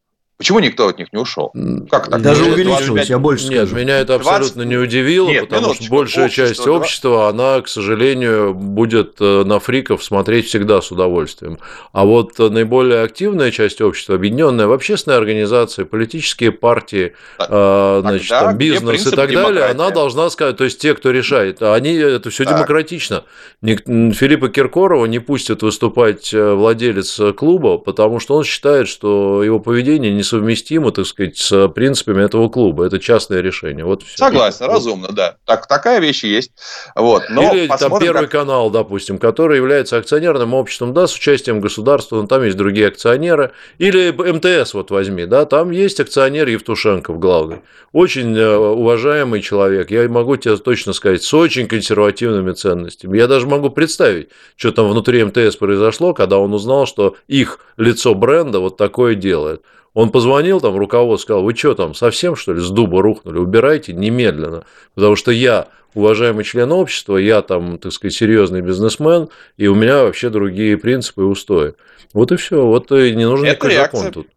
Почему 0.42 0.58
никто 0.58 0.88
от 0.88 0.98
них 0.98 1.12
не 1.12 1.20
ушел? 1.20 1.52
Как 1.88 2.08
так? 2.08 2.20
Даже 2.20 2.46
увеличилось, 2.46 3.08
я 3.08 3.20
больше 3.20 3.46
Нет, 3.46 3.68
скажу. 3.68 3.76
меня 3.76 3.98
это 4.00 4.16
абсолютно 4.16 4.64
20... 4.64 4.68
не 4.70 4.76
удивило, 4.76 5.28
Нет, 5.28 5.48
потому 5.48 5.72
что 5.72 5.88
большая 5.88 6.24
общество, 6.24 6.48
часть 6.48 6.66
общества, 6.66 7.28
она, 7.28 7.60
к 7.60 7.68
сожалению, 7.68 8.52
будет 8.52 9.18
э, 9.20 9.44
на 9.44 9.60
фриков 9.60 10.02
смотреть 10.02 10.48
всегда 10.48 10.82
с 10.82 10.90
удовольствием. 10.90 11.58
А 11.92 12.04
вот 12.04 12.36
наиболее 12.40 13.02
активная 13.02 13.52
часть 13.52 13.80
общества, 13.80 14.16
объединенная 14.16 14.66
в 14.66 14.72
общественные 14.72 15.18
организации, 15.18 15.84
политические 15.84 16.50
партии, 16.50 17.12
так, 17.38 18.00
значит, 18.00 18.28
там, 18.28 18.56
бизнес 18.56 19.06
и 19.06 19.14
так 19.14 19.32
далее, 19.32 19.66
она 19.66 19.90
должна 19.90 20.28
сказать, 20.28 20.56
то 20.56 20.64
есть 20.64 20.80
те, 20.80 20.96
кто 20.96 21.12
решает, 21.12 21.62
они 21.62 21.94
это 21.94 22.30
все 22.30 22.44
демократично. 22.44 23.22
Филиппа 23.62 24.48
Киркорова 24.48 25.06
не 25.06 25.20
пустят 25.20 25.62
выступать 25.62 26.34
э, 26.34 26.54
владелец 26.54 27.20
клуба, 27.36 27.78
потому 27.78 28.18
что 28.18 28.34
он 28.34 28.42
считает, 28.42 28.88
что 28.88 29.44
его 29.44 29.60
поведение 29.60 30.10
не 30.10 30.24
несовместимо, 30.32 30.90
так 30.92 31.06
сказать, 31.06 31.36
с 31.36 31.68
принципами 31.68 32.24
этого 32.24 32.48
клуба. 32.48 32.84
Это 32.84 32.98
частное 32.98 33.40
решение. 33.40 33.84
Вот 33.84 34.02
все. 34.02 34.16
Согласен, 34.16 34.66
разумно, 34.66 35.08
да. 35.12 35.36
Так, 35.44 35.66
такая 35.66 36.00
вещь 36.00 36.24
есть. 36.24 36.52
Вот. 36.94 37.24
Но 37.28 37.52
Или 37.52 37.66
там 37.66 37.98
Первый 37.98 38.22
как... 38.22 38.30
канал, 38.30 38.70
допустим, 38.70 39.18
который 39.18 39.56
является 39.56 39.96
акционерным 39.98 40.54
обществом, 40.54 40.92
да, 40.94 41.06
с 41.06 41.14
участием 41.14 41.60
государства, 41.60 42.20
но 42.20 42.26
там 42.26 42.42
есть 42.44 42.56
другие 42.56 42.88
акционеры. 42.88 43.52
Или 43.78 44.10
МТС 44.10 44.74
вот 44.74 44.90
возьми, 44.90 45.26
да, 45.26 45.44
там 45.44 45.70
есть 45.70 46.00
акционер 46.00 46.48
Евтушенков 46.48 47.18
главный. 47.18 47.60
Очень 47.92 48.36
э, 48.36 48.56
уважаемый 48.56 49.42
человек, 49.42 49.90
я 49.90 50.08
могу 50.08 50.36
тебе 50.36 50.56
точно 50.56 50.94
сказать, 50.94 51.22
с 51.22 51.34
очень 51.34 51.68
консервативными 51.68 52.52
ценностями. 52.52 53.18
Я 53.18 53.26
даже 53.26 53.46
могу 53.46 53.68
представить, 53.68 54.28
что 54.56 54.72
там 54.72 54.88
внутри 54.88 55.22
МТС 55.24 55.56
произошло, 55.56 56.14
когда 56.14 56.38
он 56.38 56.54
узнал, 56.54 56.86
что 56.86 57.16
их 57.28 57.58
лицо 57.76 58.14
бренда 58.14 58.60
вот 58.60 58.76
такое 58.78 59.14
делает 59.14 59.62
Он 59.94 60.10
позвонил 60.10 60.60
там 60.60 60.76
руководству, 60.76 61.26
сказал, 61.26 61.42
вы 61.42 61.54
что 61.54 61.74
там, 61.74 61.94
совсем 61.94 62.34
что 62.34 62.54
ли 62.54 62.60
с 62.60 62.70
дуба 62.70 63.02
рухнули, 63.02 63.38
убирайте 63.38 63.92
немедленно, 63.92 64.64
потому 64.94 65.16
что 65.16 65.30
я 65.30 65.68
уважаемый 65.94 66.44
член 66.44 66.72
общества, 66.72 67.18
я 67.18 67.42
там, 67.42 67.78
так 67.78 67.92
сказать, 67.92 68.14
серьезный 68.14 68.62
бизнесмен, 68.62 69.28
и 69.58 69.66
у 69.66 69.74
меня 69.74 70.04
вообще 70.04 70.30
другие 70.30 70.78
принципы 70.78 71.22
и 71.22 71.24
устои. 71.24 71.74
Вот 72.14 72.32
и 72.32 72.36
все, 72.36 72.64
вот 72.64 72.90
и 72.92 73.14
не 73.14 73.26
нужен 73.26 73.46
никакой 73.46 73.74
закон 73.74 74.12
тут. 74.12 74.28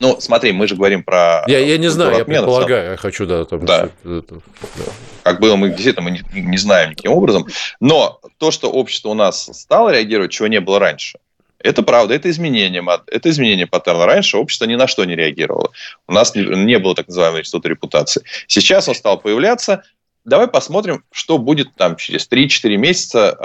Ну, 0.00 0.16
смотри, 0.20 0.52
мы 0.52 0.68
же 0.68 0.76
говорим 0.76 1.02
про... 1.02 1.42
Я, 1.48 1.58
я 1.58 1.76
не 1.76 1.88
знаю, 1.88 2.18
я 2.18 2.24
предполагаю, 2.24 2.92
я 2.92 2.96
хочу, 2.96 3.26
да, 3.26 3.44
там... 3.44 3.64
Да. 3.64 3.88
Это, 4.04 4.34
да. 4.36 4.84
Как 5.24 5.40
было, 5.40 5.56
мы 5.56 5.70
действительно 5.70 6.08
мы 6.08 6.10
не, 6.12 6.40
не 6.40 6.56
знаем 6.56 6.90
никаким 6.90 7.10
образом. 7.10 7.46
Но 7.80 8.20
то, 8.38 8.52
что 8.52 8.70
общество 8.70 9.08
у 9.08 9.14
нас 9.14 9.50
стало 9.52 9.90
реагировать, 9.90 10.30
чего 10.30 10.46
не 10.46 10.60
было 10.60 10.78
раньше, 10.78 11.18
это 11.60 11.82
правда, 11.82 12.14
это 12.14 12.30
изменение, 12.30 12.84
это 13.06 13.30
изменение 13.30 13.66
паттерна. 13.66 14.06
Раньше 14.06 14.36
общество 14.36 14.64
ни 14.64 14.76
на 14.76 14.86
что 14.86 15.04
не 15.04 15.16
реагировало. 15.16 15.70
У 16.06 16.12
нас 16.12 16.34
не, 16.34 16.42
не 16.42 16.78
было 16.78 16.94
так 16.94 17.08
называемого 17.08 17.40
института 17.40 17.68
репутации. 17.68 18.22
Сейчас 18.46 18.88
он 18.88 18.94
стал 18.94 19.18
появляться, 19.18 19.82
давай 20.24 20.46
посмотрим, 20.46 21.02
что 21.10 21.38
будет 21.38 21.74
там 21.76 21.96
через 21.96 22.28
3-4 22.30 22.76
месяца 22.76 23.36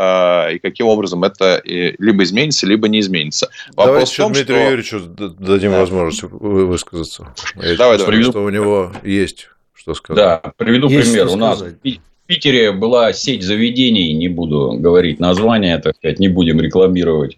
э, 0.49 0.55
и 0.55 0.59
каким 0.59 0.88
образом 0.88 1.24
это 1.24 1.55
и, 1.57 1.95
либо 1.97 2.24
изменится, 2.24 2.68
либо 2.68 2.88
не 2.88 2.99
изменится. 2.99 3.49
Вопрос 3.76 3.88
Давайте 3.88 4.14
в 4.14 4.18
том, 4.18 4.34
Дмитрию 4.34 4.82
что... 4.84 4.97
Юрьевичу 4.97 4.99
дадим 5.39 5.72
да. 5.72 5.80
возможность 5.80 6.24
высказаться. 6.24 7.34
Я 7.55 7.76
давай, 7.76 7.97
давай. 7.97 8.14
Приведу... 8.14 8.32
что 8.32 8.43
у 8.43 8.49
него 8.49 8.91
есть 9.03 9.47
что 9.74 9.95
сказать. 9.95 10.24
Да, 10.24 10.53
приведу 10.57 10.89
есть 10.89 11.11
пример. 11.11 11.28
У 11.28 11.36
нас 11.36 11.61
в 11.61 12.26
Питере 12.26 12.72
была 12.72 13.11
сеть 13.11 13.43
заведений, 13.43 14.14
не 14.14 14.30
буду 14.30 14.78
говорить 14.80 15.20
название, 15.20 15.78
так 15.80 15.97
сказать, 15.97 16.20
не 16.20 16.30
будем 16.30 16.61
рекламировать 16.61 17.38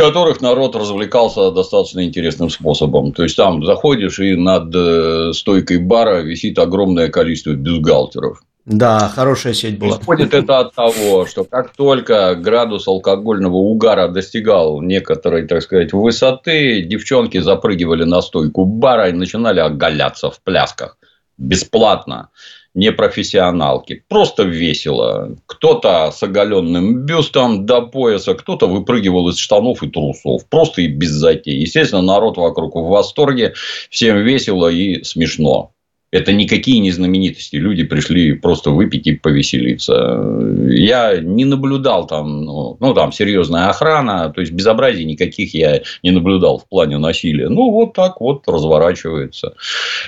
которых 0.00 0.40
народ 0.40 0.76
развлекался 0.76 1.50
достаточно 1.50 2.04
интересным 2.04 2.48
способом. 2.48 3.12
То 3.12 3.22
есть 3.22 3.36
там 3.36 3.64
заходишь, 3.64 4.18
и 4.18 4.34
над 4.34 4.74
э, 4.74 5.32
стойкой 5.34 5.78
бара 5.78 6.22
висит 6.22 6.58
огромное 6.58 7.08
количество 7.08 7.52
бюстгальтеров. 7.52 8.42
Да, 8.64 9.10
хорошая 9.14 9.52
сеть 9.52 9.78
была. 9.78 9.98
Исходит 9.98 10.32
это 10.32 10.60
от 10.60 10.74
того, 10.74 11.26
что 11.26 11.44
как 11.44 11.76
только 11.76 12.34
градус 12.34 12.88
алкогольного 12.88 13.56
угара 13.56 14.08
достигал 14.08 14.80
некоторой, 14.80 15.46
так 15.46 15.62
сказать, 15.62 15.92
высоты, 15.92 16.82
девчонки 16.82 17.38
запрыгивали 17.38 18.04
на 18.04 18.22
стойку 18.22 18.64
бара 18.64 19.08
и 19.08 19.12
начинали 19.12 19.60
оголяться 19.60 20.30
в 20.30 20.40
плясках 20.40 20.96
бесплатно 21.36 22.28
непрофессионалки. 22.74 24.04
Просто 24.08 24.44
весело. 24.44 25.36
Кто-то 25.46 26.10
с 26.12 26.22
оголенным 26.22 27.04
бюстом 27.04 27.66
до 27.66 27.82
пояса, 27.82 28.34
кто-то 28.34 28.66
выпрыгивал 28.66 29.28
из 29.28 29.38
штанов 29.38 29.82
и 29.82 29.88
трусов. 29.88 30.48
Просто 30.48 30.82
и 30.82 30.86
без 30.86 31.10
затей. 31.10 31.58
Естественно, 31.58 32.02
народ 32.02 32.36
вокруг 32.36 32.76
в 32.76 32.88
восторге. 32.88 33.54
Всем 33.90 34.18
весело 34.18 34.68
и 34.68 35.02
смешно. 35.02 35.72
Это 36.12 36.32
никакие 36.32 36.80
не 36.80 36.90
знаменитости. 36.90 37.54
Люди 37.54 37.84
пришли 37.84 38.32
просто 38.32 38.70
выпить 38.70 39.06
и 39.06 39.12
повеселиться. 39.12 40.20
Я 40.68 41.18
не 41.20 41.44
наблюдал 41.44 42.06
там, 42.08 42.44
ну, 42.44 42.76
ну, 42.80 42.94
там 42.94 43.12
серьезная 43.12 43.68
охрана, 43.68 44.30
то 44.30 44.40
есть 44.40 44.52
безобразий 44.52 45.04
никаких 45.04 45.54
я 45.54 45.82
не 46.02 46.10
наблюдал 46.10 46.58
в 46.58 46.68
плане 46.68 46.98
насилия. 46.98 47.48
Ну, 47.48 47.70
вот 47.70 47.92
так 47.92 48.20
вот 48.20 48.48
разворачивается. 48.48 49.54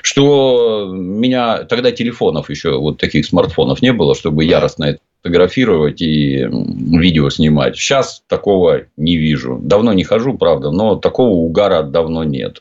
Что 0.03 0.93
меня 0.93 1.63
тогда 1.65 1.93
телефонов 1.93 2.51
еще, 2.51 2.79
вот 2.79 2.99
таких 2.99 3.25
смартфонов 3.25 3.81
не 3.81 3.93
было, 3.93 4.17
чтобы 4.17 4.45
яростно 4.45 4.85
это 4.85 4.99
фотографировать 5.23 6.03
и 6.03 6.49
видео 6.51 7.31
снимать. 7.31 7.77
Сейчас 7.77 8.25
такого 8.27 8.87
не 8.97 9.17
вижу. 9.17 9.61
Давно 9.63 9.93
не 9.93 10.03
хожу, 10.03 10.37
правда, 10.37 10.73
но 10.73 10.97
такого 10.97 11.31
угара 11.31 11.85
давно 11.85 12.25
нет. 12.25 12.61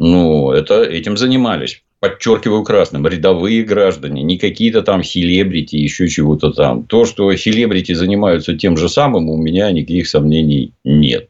Ну, 0.00 0.50
это 0.50 0.82
этим 0.82 1.16
занимались 1.16 1.82
подчеркиваю 2.00 2.64
красным, 2.64 3.06
рядовые 3.06 3.62
граждане, 3.62 4.22
не 4.22 4.38
какие-то 4.38 4.82
там 4.82 5.04
селебрити, 5.04 5.76
еще 5.76 6.08
чего-то 6.08 6.50
там. 6.50 6.84
То, 6.84 7.04
что 7.04 7.34
селебрити 7.36 7.92
занимаются 7.92 8.56
тем 8.56 8.76
же 8.76 8.88
самым, 8.88 9.28
у 9.28 9.36
меня 9.36 9.70
никаких 9.70 10.08
сомнений 10.08 10.72
нет. 10.82 11.28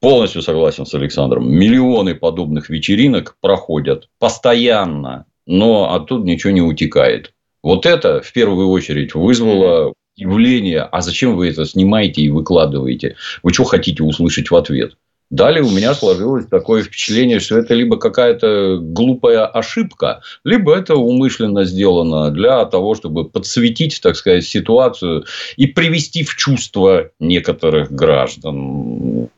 Полностью 0.00 0.42
согласен 0.42 0.84
с 0.84 0.94
Александром. 0.94 1.48
Миллионы 1.48 2.16
подобных 2.16 2.68
вечеринок 2.68 3.36
проходят 3.40 4.08
постоянно, 4.18 5.26
но 5.46 5.94
оттуда 5.94 6.24
ничего 6.24 6.52
не 6.52 6.62
утекает. 6.62 7.32
Вот 7.62 7.86
это 7.86 8.20
в 8.20 8.32
первую 8.32 8.68
очередь 8.70 9.14
вызвало 9.14 9.94
явление, 10.16 10.80
а 10.80 11.00
зачем 11.00 11.36
вы 11.36 11.48
это 11.48 11.64
снимаете 11.64 12.22
и 12.22 12.30
выкладываете? 12.30 13.14
Вы 13.44 13.52
что 13.52 13.62
хотите 13.62 14.02
услышать 14.02 14.50
в 14.50 14.56
ответ? 14.56 14.96
Далее 15.32 15.62
у 15.62 15.70
меня 15.70 15.94
сложилось 15.94 16.44
такое 16.46 16.82
впечатление, 16.82 17.40
что 17.40 17.56
это 17.56 17.72
либо 17.72 17.96
какая-то 17.96 18.76
глупая 18.82 19.46
ошибка, 19.46 20.20
либо 20.44 20.76
это 20.76 20.96
умышленно 20.96 21.64
сделано 21.64 22.30
для 22.30 22.62
того, 22.66 22.94
чтобы 22.94 23.24
подсветить, 23.24 23.98
так 24.02 24.14
сказать, 24.16 24.44
ситуацию 24.44 25.24
и 25.56 25.66
привести 25.66 26.22
в 26.22 26.36
чувство 26.36 27.08
некоторых 27.18 27.90
граждан. 27.90 29.30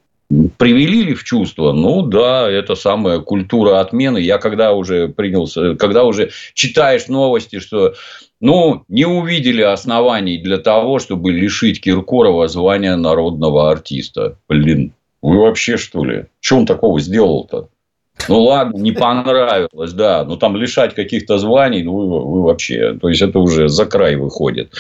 Привели 0.57 1.05
ли 1.05 1.15
в 1.15 1.23
чувство? 1.23 1.71
Ну 1.73 2.03
да, 2.03 2.51
это 2.51 2.75
самая 2.75 3.21
культура 3.21 3.79
отмены. 3.79 4.19
Я 4.19 4.39
когда 4.39 4.73
уже 4.73 5.07
принялся, 5.07 5.77
когда 5.77 6.03
уже 6.03 6.33
читаешь 6.55 7.07
новости, 7.07 7.61
что 7.61 7.95
ну, 8.41 8.83
не 8.89 9.05
увидели 9.07 9.63
оснований 9.63 10.39
для 10.39 10.59
того, 10.59 10.99
чтобы 10.99 11.31
лишить 11.31 11.81
Киркорова 11.81 12.49
звания 12.49 12.97
народного 12.97 13.71
артиста. 13.71 14.39
Блин, 14.49 14.93
вы 15.25 15.41
вообще, 15.41 15.79
что 15.79 16.05
ли? 16.05 16.27
Что 16.41 16.59
он 16.59 16.67
такого 16.67 17.01
сделал-то? 17.01 17.71
Ну, 18.29 18.43
ладно, 18.43 18.77
не 18.79 18.93
понравилось, 18.93 19.95
да. 19.95 20.23
Но 20.25 20.37
там 20.37 20.55
лишать 20.55 20.95
каких-то 20.95 21.39
званий, 21.39 21.83
ну, 21.83 21.97
вы, 21.97 22.21
вы 22.21 22.43
вообще... 22.43 22.93
То 23.01 23.09
есть, 23.09 23.23
это 23.23 23.39
уже 23.39 23.71
за 23.71 23.87
край 23.87 24.17
выходит. 24.17 24.75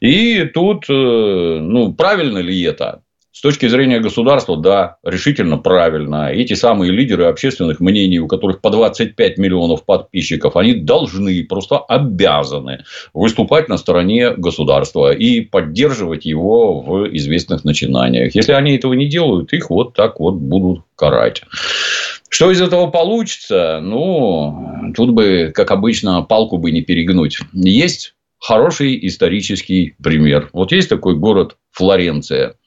И 0.00 0.44
тут, 0.52 0.90
э, 0.90 0.92
ну, 0.92 1.94
правильно 1.94 2.38
ли 2.38 2.60
это? 2.62 3.03
С 3.34 3.40
точки 3.40 3.66
зрения 3.66 3.98
государства, 3.98 4.56
да, 4.56 4.98
решительно 5.02 5.58
правильно. 5.58 6.30
Эти 6.30 6.52
самые 6.52 6.92
лидеры 6.92 7.24
общественных 7.24 7.80
мнений, 7.80 8.20
у 8.20 8.28
которых 8.28 8.60
по 8.60 8.70
25 8.70 9.38
миллионов 9.38 9.84
подписчиков, 9.84 10.54
они 10.54 10.74
должны, 10.74 11.42
просто 11.42 11.78
обязаны 11.78 12.84
выступать 13.12 13.68
на 13.68 13.76
стороне 13.76 14.30
государства 14.30 15.12
и 15.12 15.40
поддерживать 15.40 16.24
его 16.24 16.80
в 16.80 17.08
известных 17.16 17.64
начинаниях. 17.64 18.36
Если 18.36 18.52
они 18.52 18.76
этого 18.76 18.92
не 18.92 19.08
делают, 19.08 19.52
их 19.52 19.68
вот 19.68 19.94
так 19.94 20.20
вот 20.20 20.36
будут 20.36 20.84
карать. 20.94 21.42
Что 22.28 22.52
из 22.52 22.62
этого 22.62 22.86
получится? 22.86 23.80
Ну, 23.82 24.92
тут 24.96 25.10
бы, 25.10 25.50
как 25.52 25.72
обычно, 25.72 26.22
палку 26.22 26.58
бы 26.58 26.70
не 26.70 26.82
перегнуть. 26.82 27.38
Есть 27.52 28.14
хороший 28.38 28.96
исторический 29.08 29.96
пример. 30.00 30.50
Вот 30.52 30.70
есть 30.70 30.88
такой 30.88 31.16
город 31.16 31.56
Флоренция– 31.72 32.54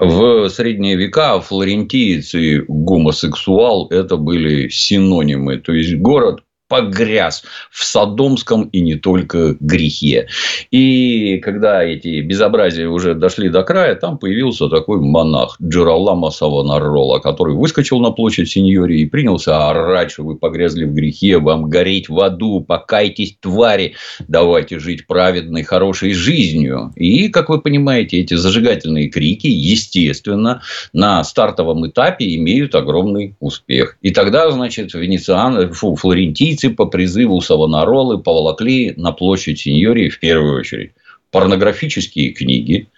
в 0.00 0.48
средние 0.48 0.96
века 0.96 1.40
флорентиец 1.40 2.34
и 2.34 2.62
гомосексуал– 2.68 3.88
это 3.90 4.16
были 4.16 4.68
синонимы. 4.68 5.58
То 5.58 5.72
есть, 5.72 5.94
город 5.96 6.42
погряз 6.68 7.42
в 7.70 7.84
садомском 7.84 8.64
и 8.64 8.80
не 8.80 8.94
только 8.94 9.56
грехе. 9.58 10.28
И 10.70 11.38
когда 11.38 11.82
эти 11.82 12.20
безобразия 12.20 12.88
уже 12.88 13.14
дошли 13.14 13.48
до 13.48 13.62
края, 13.62 13.94
там 13.94 14.18
появился 14.18 14.68
такой 14.68 15.00
монах 15.00 15.56
Джералама 15.62 16.30
Савонарола, 16.30 17.18
который 17.18 17.54
выскочил 17.54 18.00
на 18.00 18.10
площадь 18.10 18.50
Синьори 18.50 19.00
и 19.00 19.06
принялся 19.06 19.68
орать, 19.70 20.10
что 20.12 20.24
вы 20.24 20.36
погрязли 20.36 20.84
в 20.84 20.92
грехе, 20.92 21.38
вам 21.38 21.70
гореть 21.70 22.08
в 22.08 22.20
аду, 22.20 22.60
покайтесь, 22.60 23.36
твари, 23.40 23.94
давайте 24.28 24.78
жить 24.78 25.06
праведной, 25.06 25.62
хорошей 25.62 26.12
жизнью. 26.12 26.92
И, 26.96 27.28
как 27.28 27.48
вы 27.48 27.60
понимаете, 27.60 28.18
эти 28.18 28.34
зажигательные 28.34 29.08
крики, 29.08 29.46
естественно, 29.46 30.62
на 30.92 31.24
стартовом 31.24 31.86
этапе 31.88 32.34
имеют 32.36 32.74
огромный 32.74 33.36
успех. 33.40 33.96
И 34.02 34.10
тогда, 34.10 34.50
значит, 34.50 34.92
венециан, 34.94 35.72
фу, 35.72 35.94
флорентийцы 35.94 36.57
Убийцы 36.58 36.70
по 36.74 36.86
призыву 36.86 37.40
Савонаролы 37.40 38.18
поволокли 38.18 38.92
на 38.96 39.12
площадь 39.12 39.60
Синьории 39.60 40.08
в 40.08 40.18
первую 40.18 40.58
очередь 40.58 40.90
порнографические 41.30 42.30
книги. 42.30 42.88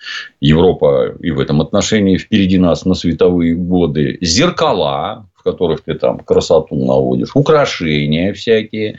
Европа 0.40 1.14
и 1.20 1.30
в 1.30 1.40
этом 1.40 1.60
отношении 1.60 2.16
впереди 2.16 2.58
нас 2.58 2.84
на 2.84 2.94
световые 2.94 3.54
годы. 3.54 4.18
Зеркала, 4.20 5.26
в 5.34 5.42
которых 5.42 5.82
ты 5.82 5.94
там 5.94 6.20
красоту 6.20 6.76
наводишь, 6.76 7.34
украшения 7.34 8.32
всякие, 8.32 8.98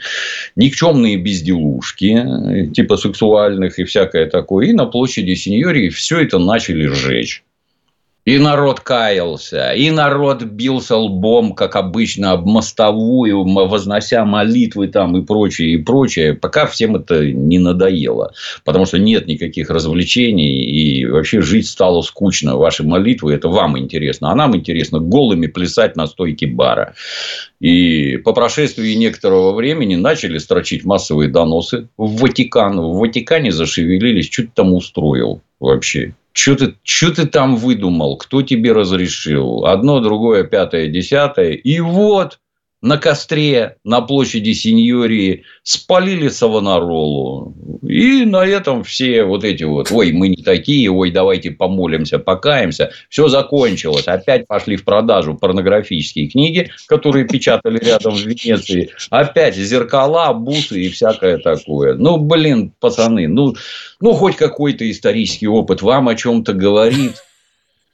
никчемные 0.54 1.16
безделушки, 1.16 2.72
типа 2.74 2.96
сексуальных 2.96 3.78
и 3.78 3.84
всякое 3.84 4.26
такое. 4.26 4.66
И 4.66 4.72
на 4.72 4.86
площади 4.86 5.34
Синьории 5.34 5.88
все 5.88 6.20
это 6.20 6.38
начали 6.38 6.86
сжечь. 6.86 7.42
И 8.24 8.38
народ 8.38 8.78
каялся, 8.78 9.72
и 9.72 9.90
народ 9.90 10.44
бился 10.44 10.96
лбом, 10.96 11.54
как 11.54 11.74
обычно, 11.74 12.30
об 12.32 12.46
мостовую, 12.46 13.42
вознося 13.42 14.24
молитвы 14.24 14.86
там 14.86 15.16
и 15.16 15.26
прочее, 15.26 15.72
и 15.72 15.76
прочее, 15.78 16.34
пока 16.34 16.66
всем 16.66 16.94
это 16.94 17.26
не 17.26 17.58
надоело. 17.58 18.32
Потому 18.64 18.86
что 18.86 18.98
нет 19.00 19.26
никаких 19.26 19.70
развлечений, 19.70 20.62
и 20.62 21.04
вообще 21.04 21.40
жить 21.40 21.68
стало 21.68 22.02
скучно. 22.02 22.56
Ваши 22.56 22.84
молитвы– 22.84 23.32
это 23.34 23.48
вам 23.48 23.76
интересно, 23.76 24.30
а 24.30 24.36
нам 24.36 24.54
интересно 24.54 25.00
голыми 25.00 25.48
плясать 25.48 25.96
на 25.96 26.06
стойке 26.06 26.46
бара. 26.46 26.94
И 27.58 28.18
по 28.18 28.32
прошествии 28.32 28.92
некоторого 28.94 29.52
времени 29.52 29.96
начали 29.96 30.38
строчить 30.38 30.84
массовые 30.84 31.28
доносы 31.28 31.88
в 31.96 32.20
Ватикан. 32.20 32.80
В 32.80 32.98
Ватикане 32.98 33.50
зашевелились, 33.50 34.30
ты 34.30 34.48
там 34.54 34.74
устроил 34.74 35.42
вообще? 35.62 36.14
Что 36.32 36.56
ты, 36.56 36.74
что 36.82 37.14
ты 37.14 37.26
там 37.26 37.56
выдумал? 37.56 38.16
Кто 38.16 38.42
тебе 38.42 38.72
разрешил? 38.72 39.66
Одно, 39.66 40.00
другое, 40.00 40.44
пятое, 40.44 40.88
десятое. 40.88 41.52
И 41.52 41.80
вот 41.80 42.38
на 42.82 42.98
костре 42.98 43.76
на 43.84 44.00
площади 44.00 44.52
Синьории 44.52 45.44
спалили 45.62 46.28
Савонаролу. 46.28 47.54
И 47.88 48.24
на 48.24 48.44
этом 48.44 48.82
все 48.82 49.22
вот 49.22 49.44
эти 49.44 49.62
вот, 49.62 49.92
ой, 49.92 50.12
мы 50.12 50.28
не 50.28 50.42
такие, 50.42 50.90
ой, 50.90 51.12
давайте 51.12 51.52
помолимся, 51.52 52.18
покаемся. 52.18 52.90
Все 53.08 53.28
закончилось. 53.28 54.08
Опять 54.08 54.48
пошли 54.48 54.76
в 54.76 54.84
продажу 54.84 55.34
порнографические 55.34 56.28
книги, 56.28 56.70
которые 56.86 57.26
печатали 57.26 57.78
рядом 57.78 58.14
в 58.14 58.26
Венеции. 58.26 58.90
Опять 59.10 59.54
зеркала, 59.54 60.32
бусы 60.32 60.82
и 60.82 60.88
всякое 60.90 61.38
такое. 61.38 61.94
Ну, 61.94 62.18
блин, 62.18 62.72
пацаны, 62.80 63.28
ну, 63.28 63.54
ну 64.00 64.12
хоть 64.14 64.36
какой-то 64.36 64.90
исторический 64.90 65.46
опыт 65.46 65.82
вам 65.82 66.08
о 66.08 66.16
чем-то 66.16 66.52
говорит. 66.52 67.14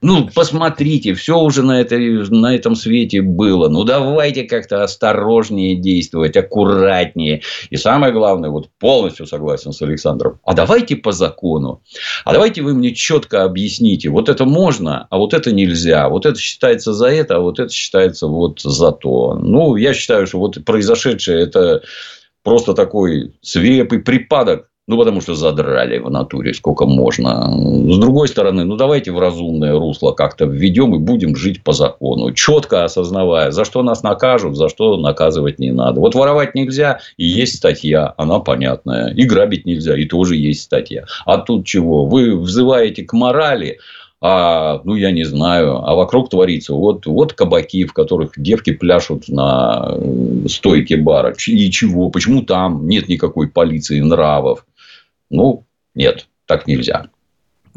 Ну, 0.00 0.28
посмотрите, 0.32 1.12
все 1.14 1.40
уже 1.40 1.64
на, 1.64 1.80
этой, 1.80 2.28
на 2.30 2.54
этом 2.54 2.76
свете 2.76 3.20
было. 3.20 3.68
Ну, 3.68 3.82
давайте 3.82 4.44
как-то 4.44 4.84
осторожнее 4.84 5.74
действовать, 5.74 6.36
аккуратнее. 6.36 7.42
И 7.70 7.76
самое 7.76 8.12
главное, 8.12 8.50
вот 8.50 8.68
полностью 8.78 9.26
согласен 9.26 9.72
с 9.72 9.82
Александром. 9.82 10.38
А 10.44 10.54
давайте 10.54 10.94
по 10.94 11.10
закону. 11.10 11.82
А 12.24 12.32
давайте 12.32 12.62
вы 12.62 12.74
мне 12.74 12.94
четко 12.94 13.42
объясните. 13.42 14.08
Вот 14.08 14.28
это 14.28 14.44
можно, 14.44 15.08
а 15.10 15.18
вот 15.18 15.34
это 15.34 15.50
нельзя. 15.50 16.08
Вот 16.08 16.26
это 16.26 16.38
считается 16.38 16.92
за 16.92 17.08
это, 17.08 17.36
а 17.36 17.40
вот 17.40 17.58
это 17.58 17.72
считается 17.72 18.28
вот 18.28 18.60
за 18.60 18.92
то. 18.92 19.34
Ну, 19.34 19.74
я 19.74 19.94
считаю, 19.94 20.28
что 20.28 20.38
вот 20.38 20.64
произошедшее 20.64 21.42
это 21.42 21.82
просто 22.44 22.74
такой 22.74 23.34
свирепый 23.42 23.98
припадок 23.98 24.68
ну, 24.88 24.96
потому 24.96 25.20
что 25.20 25.34
задрали 25.34 25.98
в 25.98 26.10
натуре 26.10 26.54
сколько 26.54 26.86
можно. 26.86 27.52
С 27.92 27.98
другой 27.98 28.26
стороны, 28.26 28.64
ну, 28.64 28.76
давайте 28.76 29.12
в 29.12 29.18
разумное 29.18 29.78
русло 29.78 30.12
как-то 30.12 30.46
введем 30.46 30.94
и 30.94 30.98
будем 30.98 31.36
жить 31.36 31.62
по 31.62 31.74
закону. 31.74 32.32
Четко 32.32 32.84
осознавая, 32.84 33.50
за 33.50 33.66
что 33.66 33.82
нас 33.82 34.02
накажут, 34.02 34.56
за 34.56 34.70
что 34.70 34.96
наказывать 34.96 35.58
не 35.58 35.72
надо. 35.72 36.00
Вот 36.00 36.14
воровать 36.14 36.54
нельзя, 36.54 37.00
и 37.18 37.26
есть 37.26 37.56
статья, 37.56 38.14
она 38.16 38.38
понятная. 38.38 39.12
И 39.12 39.24
грабить 39.24 39.66
нельзя, 39.66 39.94
и 39.94 40.06
тоже 40.06 40.36
есть 40.36 40.62
статья. 40.62 41.04
А 41.26 41.36
тут 41.36 41.66
чего? 41.66 42.06
Вы 42.06 42.38
взываете 42.38 43.04
к 43.04 43.12
морали, 43.12 43.80
а, 44.22 44.80
ну, 44.84 44.94
я 44.96 45.10
не 45.10 45.24
знаю, 45.24 45.76
а 45.86 45.94
вокруг 45.94 46.30
творится. 46.30 46.72
Вот, 46.72 47.04
вот 47.04 47.34
кабаки, 47.34 47.84
в 47.84 47.92
которых 47.92 48.32
девки 48.38 48.72
пляшут 48.72 49.28
на 49.28 49.90
э, 49.92 50.48
стойке 50.48 50.96
бара. 50.96 51.34
И 51.46 51.70
чего? 51.70 52.08
Почему 52.08 52.40
там 52.42 52.88
нет 52.88 53.08
никакой 53.08 53.48
полиции 53.48 54.00
нравов? 54.00 54.64
Ну, 55.30 55.66
нет, 55.94 56.28
так 56.46 56.66
нельзя. 56.66 57.10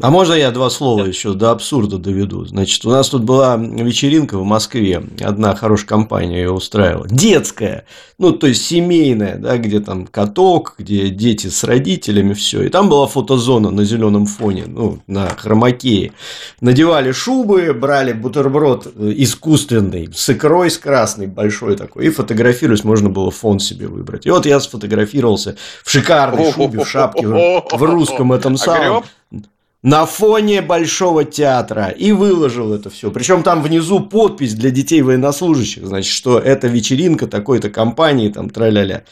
А 0.00 0.10
можно 0.10 0.34
я 0.34 0.50
два 0.50 0.70
слова 0.70 1.04
еще 1.04 1.34
до 1.34 1.50
абсурда 1.50 1.98
доведу? 1.98 2.44
Значит, 2.44 2.84
у 2.84 2.90
нас 2.90 3.08
тут 3.08 3.22
была 3.22 3.56
вечеринка 3.56 4.38
в 4.38 4.44
Москве, 4.44 5.04
одна 5.20 5.54
хорошая 5.54 5.86
компания 5.86 6.38
ее 6.38 6.50
устраивала, 6.50 7.06
детская, 7.08 7.84
ну, 8.18 8.32
то 8.32 8.46
есть 8.46 8.64
семейная, 8.64 9.36
да, 9.36 9.56
где 9.58 9.80
там 9.80 10.06
каток, 10.06 10.74
где 10.78 11.10
дети 11.10 11.48
с 11.48 11.64
родителями, 11.64 12.34
все. 12.34 12.62
И 12.62 12.68
там 12.68 12.88
была 12.88 13.06
фотозона 13.06 13.70
на 13.70 13.84
зеленом 13.84 14.26
фоне, 14.26 14.64
ну, 14.66 15.00
на 15.06 15.28
хромакее. 15.28 16.12
Надевали 16.60 17.12
шубы, 17.12 17.72
брали 17.74 18.12
бутерброд 18.12 18.92
э, 18.94 19.12
искусственный, 19.16 20.08
с 20.14 20.30
икрой, 20.30 20.70
с 20.70 20.78
красной, 20.78 21.26
большой 21.26 21.76
такой, 21.76 22.06
и 22.06 22.10
фотографировались, 22.10 22.84
можно 22.84 23.08
было 23.08 23.30
фон 23.30 23.60
себе 23.60 23.88
выбрать. 23.88 24.26
И 24.26 24.30
вот 24.30 24.46
я 24.46 24.60
сфотографировался 24.60 25.56
в 25.84 25.90
шикарной 25.90 26.52
шубе, 26.52 26.84
в 26.84 26.88
шапке, 26.88 27.26
в 27.26 27.82
русском 27.82 28.32
этом 28.32 28.56
самом 28.56 29.04
на 29.82 30.06
фоне 30.06 30.62
Большого 30.62 31.24
театра 31.24 31.88
и 31.88 32.12
выложил 32.12 32.72
это 32.72 32.88
все. 32.88 33.10
Причем 33.10 33.42
там 33.42 33.62
внизу 33.62 34.00
подпись 34.00 34.54
для 34.54 34.70
детей 34.70 35.02
военнослужащих, 35.02 35.86
значит, 35.86 36.12
что 36.12 36.38
это 36.38 36.68
вечеринка 36.68 37.26
такой-то 37.26 37.68
компании, 37.68 38.28
там, 38.28 38.48
траля-ля. 38.48 39.04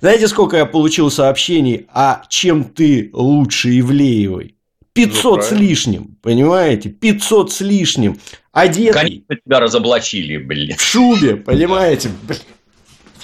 Знаете, 0.00 0.28
сколько 0.28 0.56
я 0.56 0.66
получил 0.66 1.10
сообщений, 1.10 1.86
а 1.92 2.22
чем 2.28 2.64
ты 2.64 3.10
лучше 3.12 3.78
Ивлеевой? 3.80 4.54
500 4.92 5.36
ну, 5.36 5.42
с 5.42 5.52
лишним, 5.52 6.16
понимаете? 6.22 6.90
500 6.90 7.52
с 7.52 7.60
лишним. 7.60 8.18
Одетый. 8.52 8.92
Конечно, 8.92 9.36
тебя 9.44 9.60
разоблачили, 9.60 10.36
блин. 10.36 10.76
В 10.76 10.82
шубе, 10.82 11.36
понимаете? 11.36 12.10
Блин. 12.22 12.38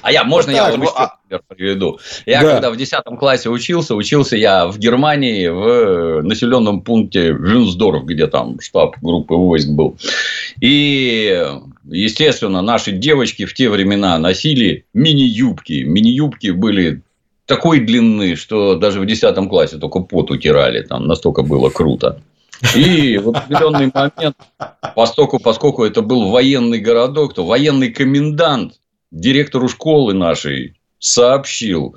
А 0.04 0.12
я, 0.12 0.22
можно 0.22 0.52
вот 0.52 0.58
я 0.58 0.76
вот, 0.76 0.94
пример 1.26 1.42
приведу? 1.48 1.98
Я 2.26 2.42
да. 2.42 2.52
когда 2.52 2.70
в 2.70 2.76
10 2.76 3.02
классе 3.18 3.48
учился, 3.48 3.94
учился 3.94 4.36
я 4.36 4.66
в 4.66 4.78
Германии 4.78 5.48
в 5.48 6.20
населенном 6.22 6.82
пункте 6.82 7.32
Вюнсдорф, 7.32 8.04
где 8.04 8.26
там 8.26 8.60
штаб 8.60 8.96
группы 9.00 9.32
войск 9.32 9.70
был. 9.70 9.96
И, 10.60 11.42
естественно, 11.86 12.60
наши 12.60 12.92
девочки 12.92 13.46
в 13.46 13.54
те 13.54 13.70
времена 13.70 14.18
носили 14.18 14.84
мини-юбки. 14.92 15.84
Мини-юбки 15.84 16.50
были 16.50 17.00
такой 17.46 17.80
длины, 17.80 18.36
что 18.36 18.74
даже 18.74 19.00
в 19.00 19.06
10 19.06 19.48
классе 19.48 19.78
только 19.78 20.00
пот 20.00 20.30
утирали. 20.30 20.82
Там 20.82 21.06
настолько 21.06 21.42
было 21.42 21.70
круто. 21.70 22.20
И 22.76 23.16
в 23.16 23.30
определенный 23.30 23.90
момент, 23.92 24.36
поскольку, 24.94 25.38
поскольку 25.38 25.82
это 25.82 26.02
был 26.02 26.30
военный 26.30 26.78
городок, 26.78 27.32
то 27.32 27.46
военный 27.46 27.90
комендант 27.90 28.74
директору 29.14 29.68
школы 29.68 30.12
нашей 30.12 30.74
сообщил, 30.98 31.96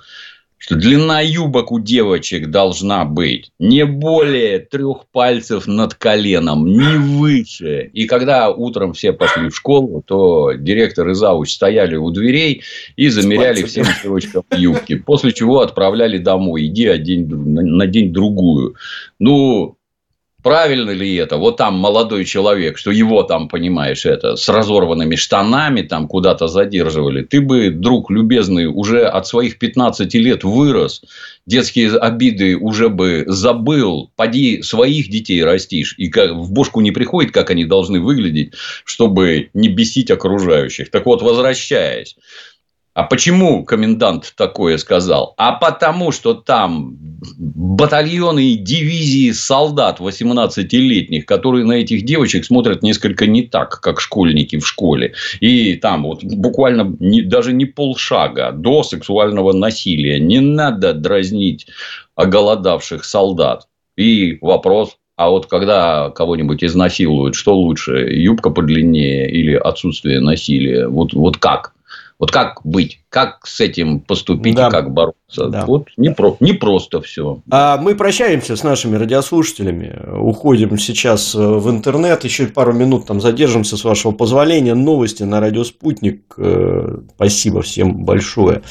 что 0.57 0.75
длина 0.75 1.21
юбок 1.21 1.71
у 1.71 1.79
девочек 1.79 2.49
должна 2.49 3.05
быть 3.05 3.51
не 3.59 3.85
более 3.85 4.59
трех 4.59 5.05
пальцев 5.11 5.67
над 5.67 5.93
коленом, 5.93 6.65
не 6.65 6.97
выше. 6.97 7.89
И 7.93 8.05
когда 8.05 8.49
утром 8.49 8.93
все 8.93 9.13
пошли 9.13 9.49
в 9.49 9.55
школу, 9.55 10.03
то 10.05 10.53
директор 10.53 11.09
и 11.09 11.13
завуч 11.13 11.51
стояли 11.51 11.95
у 11.95 12.09
дверей 12.11 12.63
и 12.95 13.09
замеряли 13.09 13.63
всем 13.63 13.85
девочкам 14.03 14.43
юбки. 14.51 14.95
После 14.95 15.31
чего 15.31 15.61
отправляли 15.61 16.17
домой. 16.17 16.65
Иди 16.65 16.87
одень, 16.87 17.27
надень 17.27 18.11
другую. 18.11 18.75
Ну, 19.19 19.77
Правильно 20.47 20.91
ли 20.91 21.13
это? 21.15 21.35
Вот 21.35 21.57
там 21.57 21.73
молодой 21.73 22.23
человек, 22.23 22.77
что 22.77 22.89
его 22.89 23.23
там, 23.23 23.49
понимаешь, 23.49 24.05
это 24.05 24.37
с 24.37 24.47
разорванными 24.47 25.15
штанами 25.15 25.81
там 25.81 26.07
куда-то 26.07 26.47
задерживали. 26.47 27.21
Ты 27.21 27.41
бы, 27.41 27.69
друг 27.69 28.09
любезный, 28.09 28.65
уже 28.65 29.03
от 29.07 29.27
своих 29.27 29.59
15 29.59 30.13
лет 30.13 30.45
вырос, 30.45 31.01
детские 31.45 31.97
обиды 31.97 32.55
уже 32.55 32.87
бы 32.87 33.25
забыл, 33.27 34.09
поди 34.15 34.61
своих 34.61 35.09
детей 35.09 35.43
растишь, 35.43 35.95
и 35.97 36.07
как, 36.07 36.31
в 36.31 36.53
бошку 36.53 36.79
не 36.79 36.91
приходит, 36.91 37.33
как 37.33 37.49
они 37.49 37.65
должны 37.65 37.99
выглядеть, 37.99 38.53
чтобы 38.85 39.49
не 39.53 39.67
бесить 39.67 40.11
окружающих. 40.11 40.89
Так 40.91 41.05
вот, 41.07 41.23
возвращаясь, 41.23 42.15
а 42.97 43.03
почему 43.03 43.63
комендант 43.63 44.33
такое 44.35 44.79
сказал? 44.79 45.35
А 45.37 45.51
потому, 45.51 46.11
что 46.11 46.33
там 46.33 46.97
батальоны 46.97 48.53
и 48.53 48.55
дивизии 48.55 49.29
солдат 49.33 49.99
18-летних, 49.99 51.27
которые 51.27 51.63
на 51.63 51.73
этих 51.73 52.05
девочек 52.05 52.43
смотрят 52.43 52.81
несколько 52.81 53.27
не 53.27 53.43
так, 53.43 53.81
как 53.81 54.01
школьники 54.01 54.57
в 54.57 54.65
школе. 54.65 55.13
И 55.41 55.75
там 55.75 56.05
вот 56.05 56.23
буквально 56.23 56.97
не, 56.99 57.21
даже 57.21 57.53
не 57.53 57.65
полшага 57.65 58.51
до 58.51 58.81
сексуального 58.81 59.53
насилия. 59.53 60.19
Не 60.19 60.39
надо 60.39 60.93
дразнить 60.93 61.67
оголодавших 62.15 63.05
солдат. 63.05 63.67
И 63.95 64.39
вопрос, 64.41 64.97
а 65.17 65.29
вот 65.29 65.45
когда 65.45 66.09
кого-нибудь 66.09 66.63
изнасилуют, 66.63 67.35
что 67.35 67.55
лучше, 67.55 68.07
юбка 68.09 68.49
подлиннее 68.49 69.29
или 69.29 69.53
отсутствие 69.53 70.19
насилия? 70.19 70.87
Вот, 70.87 71.13
вот 71.13 71.37
как? 71.37 71.76
Вот 72.19 72.31
как 72.31 72.61
быть? 72.63 73.01
Как 73.09 73.45
с 73.45 73.59
этим 73.59 73.99
поступить 73.99 74.55
да. 74.55 74.67
и 74.67 74.71
как 74.71 74.91
бороться? 74.91 75.49
Да. 75.49 75.65
Вот 75.65 75.89
не, 75.97 76.09
про, 76.09 76.35
не 76.39 76.53
просто 76.53 76.99
все. 77.01 77.41
А 77.51 77.77
мы 77.77 77.95
прощаемся 77.95 78.55
с 78.55 78.63
нашими 78.63 78.95
радиослушателями. 78.95 79.95
Уходим 80.17 80.79
сейчас 80.79 81.35
э, 81.35 81.37
в 81.37 81.69
интернет. 81.69 82.23
Еще 82.23 82.47
пару 82.47 82.73
минут 82.73 83.05
там 83.05 83.21
задержимся, 83.21 83.77
с 83.77 83.83
вашего 83.83 84.13
позволения. 84.13 84.73
Новости 84.73 85.23
на 85.23 85.39
радио 85.39 85.63
Спутник. 85.63 86.33
Э, 86.37 86.97
спасибо 87.15 87.61
всем 87.61 88.03
большое. 88.03 88.63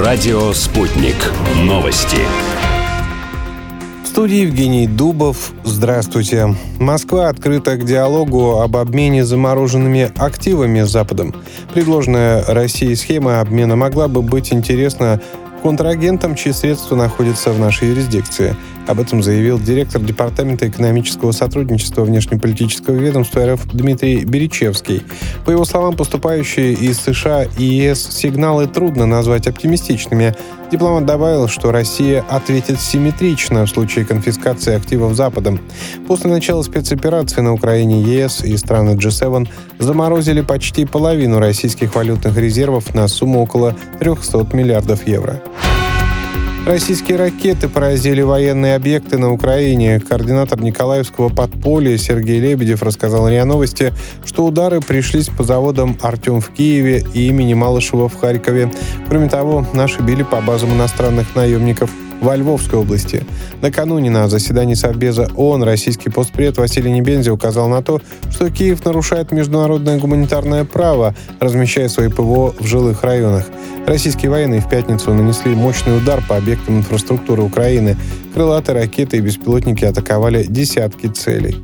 Радио 0.00 0.54
«Спутник». 0.54 1.14
Новости. 1.62 2.16
В 4.02 4.06
студии 4.06 4.38
Евгений 4.38 4.86
Дубов. 4.86 5.52
Здравствуйте. 5.62 6.56
Москва 6.78 7.28
открыта 7.28 7.76
к 7.76 7.84
диалогу 7.84 8.60
об 8.62 8.78
обмене 8.78 9.26
замороженными 9.26 10.10
активами 10.16 10.80
с 10.80 10.88
Западом. 10.88 11.34
Предложенная 11.74 12.42
Россией 12.46 12.94
схема 12.94 13.40
обмена 13.40 13.76
могла 13.76 14.08
бы 14.08 14.22
быть 14.22 14.54
интересна 14.54 15.20
контрагентам, 15.60 16.34
чьи 16.34 16.52
средства 16.52 16.96
находятся 16.96 17.52
в 17.52 17.58
нашей 17.58 17.88
юрисдикции– 17.88 18.56
об 18.90 18.98
этом 18.98 19.22
заявил 19.22 19.60
директор 19.60 20.02
Департамента 20.02 20.68
экономического 20.68 21.30
сотрудничества 21.30 22.02
внешнеполитического 22.02 22.96
ведомства 22.96 23.46
РФ 23.54 23.66
Дмитрий 23.72 24.24
Беречевский. 24.24 25.04
По 25.44 25.52
его 25.52 25.64
словам, 25.64 25.96
поступающие 25.96 26.72
из 26.72 26.98
США 26.98 27.44
и 27.56 27.62
ЕС 27.62 28.02
сигналы 28.10 28.66
трудно 28.66 29.06
назвать 29.06 29.46
оптимистичными. 29.46 30.34
Дипломат 30.70 31.04
добавил, 31.04 31.48
что 31.48 31.72
Россия 31.72 32.24
ответит 32.28 32.80
симметрично 32.80 33.66
в 33.66 33.68
случае 33.68 34.04
конфискации 34.04 34.74
активов 34.74 35.14
Западом. 35.14 35.58
После 36.06 36.30
начала 36.30 36.62
спецоперации 36.62 37.40
на 37.40 37.52
Украине 37.52 38.00
ЕС 38.02 38.44
и 38.44 38.56
страны 38.56 38.90
G7 38.90 39.48
заморозили 39.80 40.42
почти 40.42 40.84
половину 40.84 41.40
российских 41.40 41.96
валютных 41.96 42.36
резервов 42.36 42.94
на 42.94 43.08
сумму 43.08 43.42
около 43.42 43.74
300 43.98 44.46
миллиардов 44.52 45.08
евро. 45.08 45.42
Российские 46.66 47.16
ракеты 47.16 47.68
поразили 47.68 48.20
военные 48.20 48.76
объекты 48.76 49.18
на 49.18 49.32
Украине. 49.32 49.98
Координатор 49.98 50.60
Николаевского 50.60 51.28
подполья 51.28 51.96
Сергей 51.96 52.38
Лебедев 52.38 52.82
рассказал 52.82 53.28
РИА 53.28 53.44
Новости, 53.44 53.92
что 54.24 54.44
удары 54.44 54.80
пришлись 54.80 55.28
по 55.28 55.42
заводам 55.42 55.96
«Артем» 56.00 56.40
в 56.40 56.50
Киеве 56.50 57.04
и 57.14 57.28
имени 57.28 57.54
Малышева 57.54 58.08
в 58.08 58.14
Харькове. 58.14 58.70
Кроме 59.08 59.28
того, 59.28 59.66
наши 59.72 60.02
били 60.02 60.22
по 60.22 60.40
базам 60.40 60.74
иностранных 60.74 61.34
наемников– 61.34 61.90
во 62.20 62.36
Львовской 62.36 62.78
области. 62.78 63.24
Накануне 63.62 64.10
на 64.10 64.28
заседании 64.28 64.74
Совбеза 64.74 65.30
ООН 65.36 65.62
российский 65.62 66.10
постпред 66.10 66.58
Василий 66.58 66.90
Небензи 66.90 67.30
указал 67.30 67.68
на 67.68 67.82
то, 67.82 68.00
что 68.30 68.50
Киев 68.50 68.84
нарушает 68.84 69.32
международное 69.32 69.98
гуманитарное 69.98 70.64
право, 70.64 71.14
размещая 71.40 71.88
свои 71.88 72.08
ПВО 72.08 72.54
в 72.58 72.66
жилых 72.66 73.02
районах. 73.02 73.46
Российские 73.86 74.30
военные 74.30 74.60
в 74.60 74.68
пятницу 74.68 75.12
нанесли 75.12 75.54
мощный 75.54 75.96
удар 75.96 76.22
по 76.28 76.36
объектам 76.36 76.78
инфраструктуры 76.78 77.42
Украины. 77.42 77.96
Крылатые 78.34 78.78
ракеты 78.78 79.16
и 79.16 79.20
беспилотники 79.20 79.84
атаковали 79.84 80.44
десятки 80.44 81.06
целей. 81.08 81.56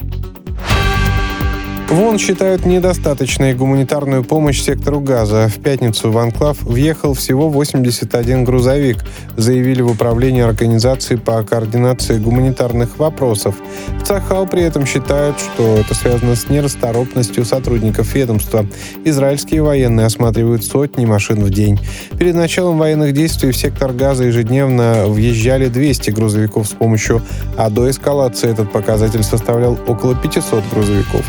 В 1.89 2.03
ООН 2.03 2.18
считают 2.18 2.66
недостаточной 2.66 3.55
гуманитарную 3.55 4.24
помощь 4.24 4.61
сектору 4.61 4.99
газа. 4.99 5.49
В 5.49 5.62
пятницу 5.62 6.11
в 6.11 6.18
Анклав 6.18 6.61
въехал 6.62 7.14
всего 7.14 7.49
81 7.49 8.43
грузовик, 8.43 9.05
заявили 9.37 9.82
в 9.82 9.93
управлении 9.93 10.43
организации 10.43 11.14
по 11.14 11.41
координации 11.45 12.18
гуманитарных 12.18 12.99
вопросов. 12.99 13.55
В 14.01 14.03
Цахал 14.05 14.49
при 14.49 14.62
этом 14.62 14.84
считают, 14.84 15.39
что 15.39 15.76
это 15.76 15.95
связано 15.95 16.34
с 16.34 16.49
нерасторопностью 16.51 17.45
сотрудников 17.45 18.12
ведомства. 18.16 18.66
Израильские 19.05 19.62
военные 19.62 20.07
осматривают 20.07 20.64
сотни 20.64 21.07
машин 21.07 21.45
в 21.45 21.51
день. 21.51 21.78
Перед 22.18 22.34
началом 22.34 22.78
военных 22.78 23.12
действий 23.12 23.53
в 23.53 23.57
сектор 23.57 23.93
газа 23.93 24.24
ежедневно 24.24 25.05
въезжали 25.07 25.68
200 25.68 26.11
грузовиков 26.11 26.66
с 26.66 26.72
помощью, 26.72 27.22
а 27.57 27.70
до 27.70 27.89
эскалации 27.89 28.51
этот 28.51 28.72
показатель 28.72 29.22
составлял 29.22 29.78
около 29.87 30.16
500 30.16 30.64
грузовиков. 30.72 31.24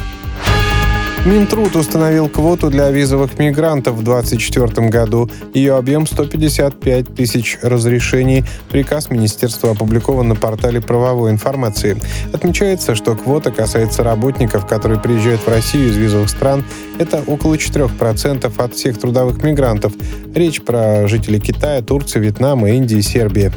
Минтруд 1.27 1.75
установил 1.75 2.29
квоту 2.29 2.69
для 2.69 2.89
визовых 2.89 3.37
мигрантов 3.37 3.95
в 3.95 4.03
2024 4.03 4.87
году. 4.87 5.29
Ее 5.53 5.75
объем 5.75 6.07
155 6.07 7.15
тысяч 7.15 7.57
разрешений. 7.61 8.45
Приказ 8.69 9.09
министерства 9.09 9.71
опубликован 9.71 10.29
на 10.29 10.35
портале 10.37 10.79
правовой 10.79 11.31
информации. 11.31 11.97
Отмечается, 12.31 12.95
что 12.95 13.13
квота 13.13 13.51
касается 13.51 14.03
работников, 14.03 14.67
которые 14.67 15.01
приезжают 15.01 15.41
в 15.41 15.49
Россию 15.49 15.89
из 15.89 15.97
визовых 15.97 16.29
стран. 16.29 16.63
Это 16.97 17.21
около 17.27 17.55
4% 17.55 18.63
от 18.63 18.73
всех 18.73 18.97
трудовых 18.97 19.43
мигрантов. 19.43 19.91
Речь 20.33 20.61
про 20.61 21.09
жителей 21.09 21.41
Китая, 21.41 21.81
Турции, 21.81 22.19
Вьетнама, 22.19 22.69
Индии, 22.69 23.01
Сербии. 23.01 23.51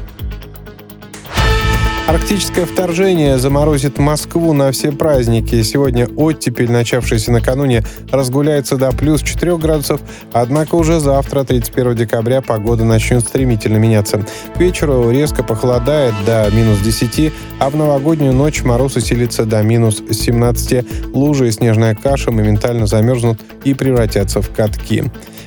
Арктическое 2.11 2.67
вторжение 2.67 3.39
заморозит 3.39 3.99
Москву 3.99 4.53
на 4.53 4.73
все 4.73 4.91
праздники. 4.91 5.63
Сегодня 5.63 6.09
оттепель, 6.17 6.69
начавшаяся 6.69 7.31
накануне, 7.31 7.85
разгуляется 8.11 8.77
до 8.77 8.91
плюс 8.91 9.23
4 9.23 9.57
градусов, 9.59 10.01
однако 10.33 10.75
уже 10.75 10.99
завтра, 10.99 11.45
31 11.45 11.95
декабря, 11.95 12.41
погода 12.41 12.85
начнет 12.85 13.21
стремительно 13.21 13.77
меняться. 13.77 14.27
К 14.57 14.59
вечеру 14.59 15.09
резко 15.13 15.45
похолодает 15.45 16.13
до 16.27 16.51
минус 16.51 16.81
10, 16.81 17.33
а 17.61 17.71
в 17.71 17.77
новогоднюю 17.77 18.33
ночь 18.33 18.65
мороз 18.65 18.97
усилится 18.97 19.45
до 19.45 19.63
минус 19.63 20.03
17. 20.11 21.15
Лужи 21.15 21.47
и 21.47 21.53
снежная 21.53 21.95
каша 21.95 22.33
моментально 22.33 22.89
замерзнут 22.89 23.39
и 23.63 23.73
превратятся 23.73 24.43
в 24.43 24.51
катки. 24.51 25.05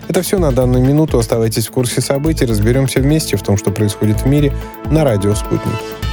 Это 0.07 0.21
все 0.21 0.39
на 0.39 0.53
данную 0.53 0.81
минуту. 0.81 1.19
Оставайтесь 1.19 1.67
в 1.67 1.71
курсе 1.71 1.99
событий. 1.99 2.45
Разберемся 2.45 3.01
вместе 3.01 3.35
в 3.35 3.43
том, 3.43 3.57
что 3.57 3.71
происходит 3.71 4.21
в 4.21 4.27
мире 4.27 4.53
на 4.89 5.03
радио 5.03 5.35
«Спутник». 5.35 6.12